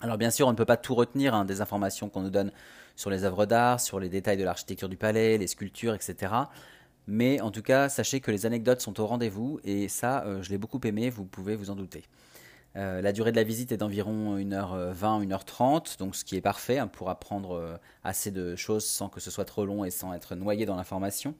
Alors 0.00 0.16
bien 0.18 0.30
sûr, 0.30 0.46
on 0.46 0.52
ne 0.52 0.56
peut 0.56 0.64
pas 0.64 0.76
tout 0.76 0.94
retenir 0.94 1.34
hein, 1.34 1.44
des 1.44 1.60
informations 1.60 2.08
qu'on 2.08 2.22
nous 2.22 2.30
donne 2.30 2.50
sur 2.96 3.10
les 3.10 3.24
œuvres 3.24 3.44
d'art, 3.46 3.80
sur 3.80 4.00
les 4.00 4.08
détails 4.08 4.38
de 4.38 4.44
l'architecture 4.44 4.88
du 4.88 4.96
palais, 4.96 5.36
les 5.38 5.46
sculptures, 5.46 5.94
etc. 5.94 6.32
Mais 7.06 7.40
en 7.40 7.50
tout 7.50 7.62
cas, 7.62 7.88
sachez 7.88 8.20
que 8.20 8.30
les 8.30 8.46
anecdotes 8.46 8.80
sont 8.80 8.98
au 9.00 9.06
rendez-vous 9.06 9.60
et 9.64 9.88
ça, 9.88 10.24
euh, 10.24 10.42
je 10.42 10.50
l'ai 10.50 10.58
beaucoup 10.58 10.80
aimé, 10.84 11.10
vous 11.10 11.24
pouvez 11.24 11.56
vous 11.56 11.70
en 11.70 11.76
douter. 11.76 12.04
la 12.74 13.12
durée 13.12 13.32
de 13.32 13.36
la 13.36 13.42
visite 13.42 13.72
est 13.72 13.78
d'environ 13.78 14.36
1h20, 14.38 15.26
1h30, 15.26 15.98
donc 15.98 16.14
ce 16.14 16.24
qui 16.24 16.36
est 16.36 16.42
parfait 16.42 16.78
hein, 16.78 16.88
pour 16.88 17.08
apprendre 17.08 17.80
assez 18.04 18.30
de 18.30 18.54
choses 18.54 18.84
sans 18.84 19.08
que 19.08 19.20
ce 19.20 19.30
soit 19.30 19.46
trop 19.46 19.64
long 19.64 19.84
et 19.84 19.90
sans 19.90 20.12
être 20.12 20.34
noyé 20.34 20.66
dans 20.66 20.76
l'information. 20.76 21.34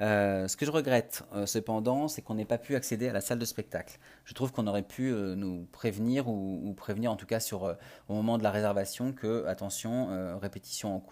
Euh, 0.00 0.48
ce 0.48 0.56
que 0.56 0.66
je 0.66 0.70
regrette 0.70 1.22
euh, 1.34 1.46
cependant, 1.46 2.08
c'est 2.08 2.20
qu'on 2.20 2.34
n'ait 2.34 2.44
pas 2.44 2.58
pu 2.58 2.74
accéder 2.74 3.08
à 3.08 3.12
la 3.12 3.20
salle 3.20 3.38
de 3.38 3.44
spectacle. 3.44 3.98
Je 4.24 4.34
trouve 4.34 4.50
qu'on 4.50 4.66
aurait 4.66 4.82
pu 4.82 5.12
euh, 5.12 5.36
nous 5.36 5.66
prévenir 5.70 6.28
ou, 6.28 6.74
prévenir 6.76 7.12
en 7.12 7.16
tout 7.16 7.26
cas 7.26 7.38
sur, 7.38 7.76
au 8.08 8.14
moment 8.14 8.36
de 8.36 8.42
la 8.42 8.50
réservation 8.50 9.12
que, 9.12 9.46
attention, 9.46 10.38
répétition 10.40 11.02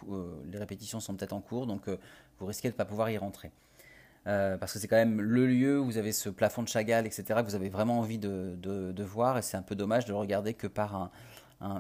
les 0.51 0.59
répétitions 0.59 0.99
sont 0.99 1.14
peut-être 1.14 1.33
en 1.33 1.41
cours, 1.41 1.66
donc 1.66 1.89
vous 2.39 2.47
risquez 2.47 2.68
de 2.68 2.74
ne 2.74 2.76
pas 2.76 2.85
pouvoir 2.85 3.11
y 3.11 3.18
rentrer. 3.18 3.53
parce 4.24 4.72
que 4.72 4.78
c'est 4.78 4.89
quand 4.89 4.97
même 4.97 5.20
le 5.20 5.47
lieu 5.47 5.78
où 5.78 5.85
vous 5.85 5.99
avez 5.99 6.12
ce 6.12 6.28
plafond 6.28 6.62
de 6.62 6.68
Chagall, 6.68 7.07
etc., 7.07 7.24
que 7.37 7.47
vous 7.47 7.55
avez 7.55 7.68
vraiment 7.68 8.01
envie 8.01 8.18
de, 8.18 8.57
de 8.61 9.05
voir, 9.05 9.39
et 9.39 9.43
c'est 9.43 9.57
un 9.57 9.62
peu 9.62 9.76
dommage 9.76 10.05
de 10.05 10.11
le 10.11 10.18
regarder 10.18 10.55
que 10.55 10.66
par 10.66 10.97
un, 10.97 11.11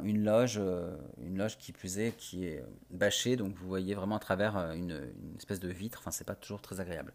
une 0.04 0.24
loge, 0.24 0.58
euh, 0.58 0.94
une 1.24 1.38
loge 1.38 1.58
qui 1.58 1.72
plus 1.72 1.98
est, 1.98 2.16
qui 2.16 2.46
est 2.46 2.62
bâchée, 2.90 3.36
donc 3.36 3.54
vous 3.56 3.66
voyez 3.66 3.94
vraiment 3.94 4.16
à 4.16 4.20
travers 4.20 4.56
euh, 4.56 4.72
une, 4.72 5.00
espèce 5.36 5.60
de 5.60 5.68
vitre. 5.68 5.98
Enfin, 6.00 6.10
c'est 6.10 6.26
pas 6.26 6.34
toujours 6.34 6.60
très 6.60 6.80
agréable. 6.80 7.12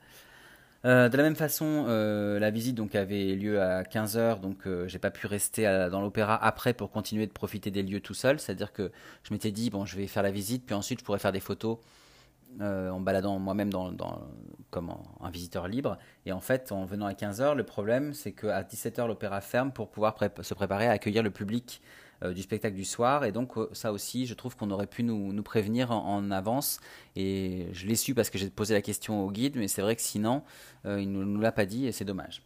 Euh, 0.85 1.09
de 1.09 1.17
la 1.17 1.23
même 1.23 1.35
façon, 1.35 1.85
la 1.87 2.51
visite 2.51 2.75
donc 2.75 2.95
avait 2.95 3.35
lieu 3.35 3.61
à 3.61 3.83
15h, 3.83 4.39
donc 4.39 4.67
j'ai 4.85 4.99
pas 4.99 5.11
pu 5.11 5.27
rester 5.27 5.63
dans 5.91 6.01
l'opéra 6.01 6.41
après 6.43 6.73
pour 6.73 6.91
continuer 6.91 7.25
de 7.25 7.31
profiter 7.31 7.71
des 7.71 7.83
lieux 7.83 7.99
tout 7.99 8.13
seul. 8.13 8.39
C'est-à-dire 8.39 8.71
que 8.71 8.91
je 9.23 9.33
m'étais 9.33 9.51
dit 9.51 9.69
bon, 9.69 9.85
je 9.85 9.97
vais 9.97 10.07
faire 10.07 10.23
la 10.23 10.31
visite, 10.31 10.65
puis 10.65 10.75
ensuite 10.75 10.99
je 10.99 11.05
pourrais 11.05 11.19
faire 11.19 11.31
des 11.31 11.39
photos 11.39 11.77
en 12.59 12.99
baladant 12.99 13.39
moi-même 13.39 13.71
comme 14.69 14.93
un 15.21 15.29
visiteur 15.29 15.67
libre. 15.67 15.97
Et 16.25 16.31
en 16.31 16.41
fait, 16.41 16.71
en 16.71 16.85
venant 16.85 17.05
à 17.05 17.13
15h, 17.13 17.55
le 17.55 17.63
problème, 17.63 18.13
c'est 18.13 18.31
qu'à 18.31 18.63
17h, 18.63 19.07
l'opéra 19.07 19.41
ferme 19.41 19.71
pour 19.71 19.89
pouvoir 19.89 20.15
se 20.41 20.53
préparer 20.53 20.87
à 20.87 20.91
accueillir 20.91 21.23
le 21.23 21.31
public 21.31 21.81
euh, 22.23 22.33
du 22.33 22.41
spectacle 22.41 22.75
du 22.75 22.83
soir. 22.83 23.25
Et 23.25 23.31
donc, 23.31 23.57
euh, 23.57 23.69
ça 23.73 23.91
aussi, 23.91 24.25
je 24.25 24.33
trouve 24.33 24.55
qu'on 24.55 24.71
aurait 24.71 24.87
pu 24.87 25.03
nous, 25.03 25.43
prévenir 25.43 25.91
en, 25.91 26.31
avance. 26.31 26.79
Et 27.15 27.67
je 27.73 27.85
l'ai 27.85 27.95
su 27.95 28.15
parce 28.15 28.31
que 28.31 28.39
j'ai 28.39 28.49
posé 28.49 28.73
la 28.73 28.81
question 28.81 29.23
au 29.23 29.31
guide, 29.31 29.55
mais 29.55 29.67
c'est 29.67 29.83
vrai 29.83 29.95
que 29.95 30.01
sinon, 30.01 30.41
euh, 30.85 30.99
il 30.99 31.11
ne 31.11 31.23
nous, 31.23 31.39
l'a 31.39 31.51
pas 31.51 31.67
dit 31.67 31.85
et 31.85 31.91
c'est 31.91 32.05
dommage. 32.05 32.41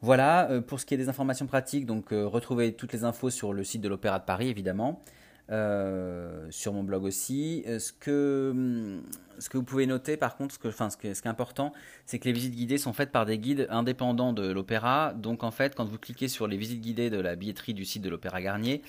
Voilà, 0.00 0.48
pour 0.66 0.80
ce 0.80 0.86
qui 0.86 0.94
est 0.94 0.96
des 0.96 1.10
informations 1.10 1.46
pratiques, 1.46 1.84
donc 1.84 2.08
retrouvez 2.12 2.72
toutes 2.72 2.94
les 2.94 3.04
infos 3.04 3.28
sur 3.28 3.52
le 3.52 3.62
site 3.64 3.82
de 3.82 3.88
l'Opéra 3.90 4.18
de 4.18 4.24
Paris, 4.24 4.48
évidemment. 4.48 5.02
Euh, 5.50 6.46
sur 6.50 6.72
mon 6.72 6.84
blog 6.84 7.02
aussi. 7.02 7.64
Euh, 7.66 7.80
ce 7.80 7.92
que, 7.92 8.50
hum, 8.52 9.02
ce 9.40 9.48
que 9.48 9.56
vous 9.56 9.64
pouvez 9.64 9.84
noter 9.86 10.16
par 10.16 10.36
contre, 10.36 10.54
ce, 10.54 10.60
que, 10.60 10.68
enfin, 10.68 10.90
ce, 10.90 10.96
qui 10.96 11.08
est 11.08 11.26
important, 11.26 11.72
c'est 12.06 12.20
que 12.20 12.26
les 12.26 12.32
visites 12.32 12.54
guidées 12.54 12.78
sont 12.78 12.92
faites 12.92 13.10
par 13.10 13.26
des 13.26 13.36
guides 13.38 13.66
indépendants 13.68 14.32
de 14.32 14.48
l'opéra. 14.48 15.12
Donc 15.12 15.42
en 15.42 15.50
fait, 15.50 15.74
quand 15.74 15.84
vous 15.84 15.98
cliquez 15.98 16.28
sur 16.28 16.46
les 16.46 16.56
visites 16.56 16.80
guidées 16.80 17.10
de 17.10 17.18
la 17.18 17.34
billetterie 17.34 17.74
du 17.74 17.84
site 17.84 18.02
de 18.02 18.08
l'Opéra 18.08 18.40
Garnier, 18.40 18.82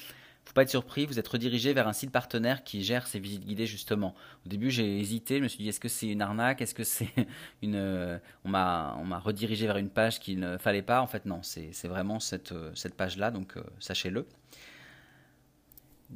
faut 0.46 0.54
pas 0.54 0.62
être 0.62 0.70
surpris, 0.70 1.08
vous 1.08 1.18
êtes 1.18 1.28
redirigé 1.28 1.74
vers 1.74 1.88
un 1.88 1.94
site 1.94 2.12
partenaire 2.12 2.64
qui 2.64 2.84
gère 2.84 3.08
ces 3.08 3.20
visites 3.20 3.46
guidées 3.46 3.66
justement. 3.66 4.14
Au 4.46 4.50
début, 4.50 4.70
j'ai 4.70 5.00
hésité, 5.00 5.38
je 5.38 5.44
me 5.44 5.48
suis 5.48 5.64
dit 5.64 5.70
est-ce 5.70 5.80
que 5.80 5.90
c'est 5.90 6.10
une 6.10 6.22
arnaque, 6.22 6.62
est-ce 6.62 6.76
que 6.76 6.84
c'est 6.84 7.10
une, 7.64 7.76
euh, 7.76 8.20
on 8.46 8.50
m'a, 8.50 8.96
on 9.00 9.06
m'a 9.06 9.18
redirigé 9.18 9.66
vers 9.66 9.78
une 9.78 9.90
page 9.90 10.20
qu'il 10.20 10.40
ne 10.40 10.58
fallait 10.58 10.84
pas? 10.84 11.02
En 11.02 11.08
fait, 11.08 11.26
non, 11.26 11.40
c'est, 11.42 11.72
vraiment 11.86 12.20
cette, 12.20 12.54
cette 12.76 12.94
page-là, 12.94 13.32
donc 13.32 13.56
sachez-le. 13.80 14.28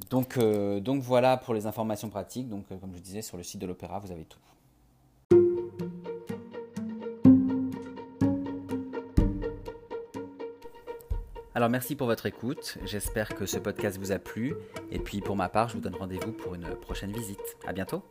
Donc, 0.09 0.37
euh, 0.37 0.79
donc 0.79 1.01
voilà 1.01 1.37
pour 1.37 1.53
les 1.53 1.65
informations 1.65 2.09
pratiques. 2.09 2.49
Donc, 2.49 2.65
euh, 2.71 2.77
comme 2.77 2.93
je 2.93 2.99
disais, 2.99 3.21
sur 3.21 3.37
le 3.37 3.43
site 3.43 3.61
de 3.61 3.67
l'Opéra, 3.67 3.99
vous 3.99 4.11
avez 4.11 4.25
tout. 4.25 4.39
Alors 11.55 11.69
merci 11.69 11.95
pour 11.95 12.07
votre 12.07 12.25
écoute, 12.25 12.77
j'espère 12.83 13.29
que 13.29 13.45
ce 13.45 13.57
podcast 13.57 13.97
vous 13.97 14.11
a 14.11 14.19
plu, 14.19 14.55
et 14.91 14.99
puis 14.99 15.21
pour 15.21 15.37
ma 15.37 15.47
part 15.47 15.69
je 15.69 15.75
vous 15.75 15.79
donne 15.79 15.95
rendez-vous 15.95 16.33
pour 16.33 16.53
une 16.53 16.75
prochaine 16.75 17.13
visite. 17.13 17.55
A 17.65 17.71
bientôt 17.71 18.03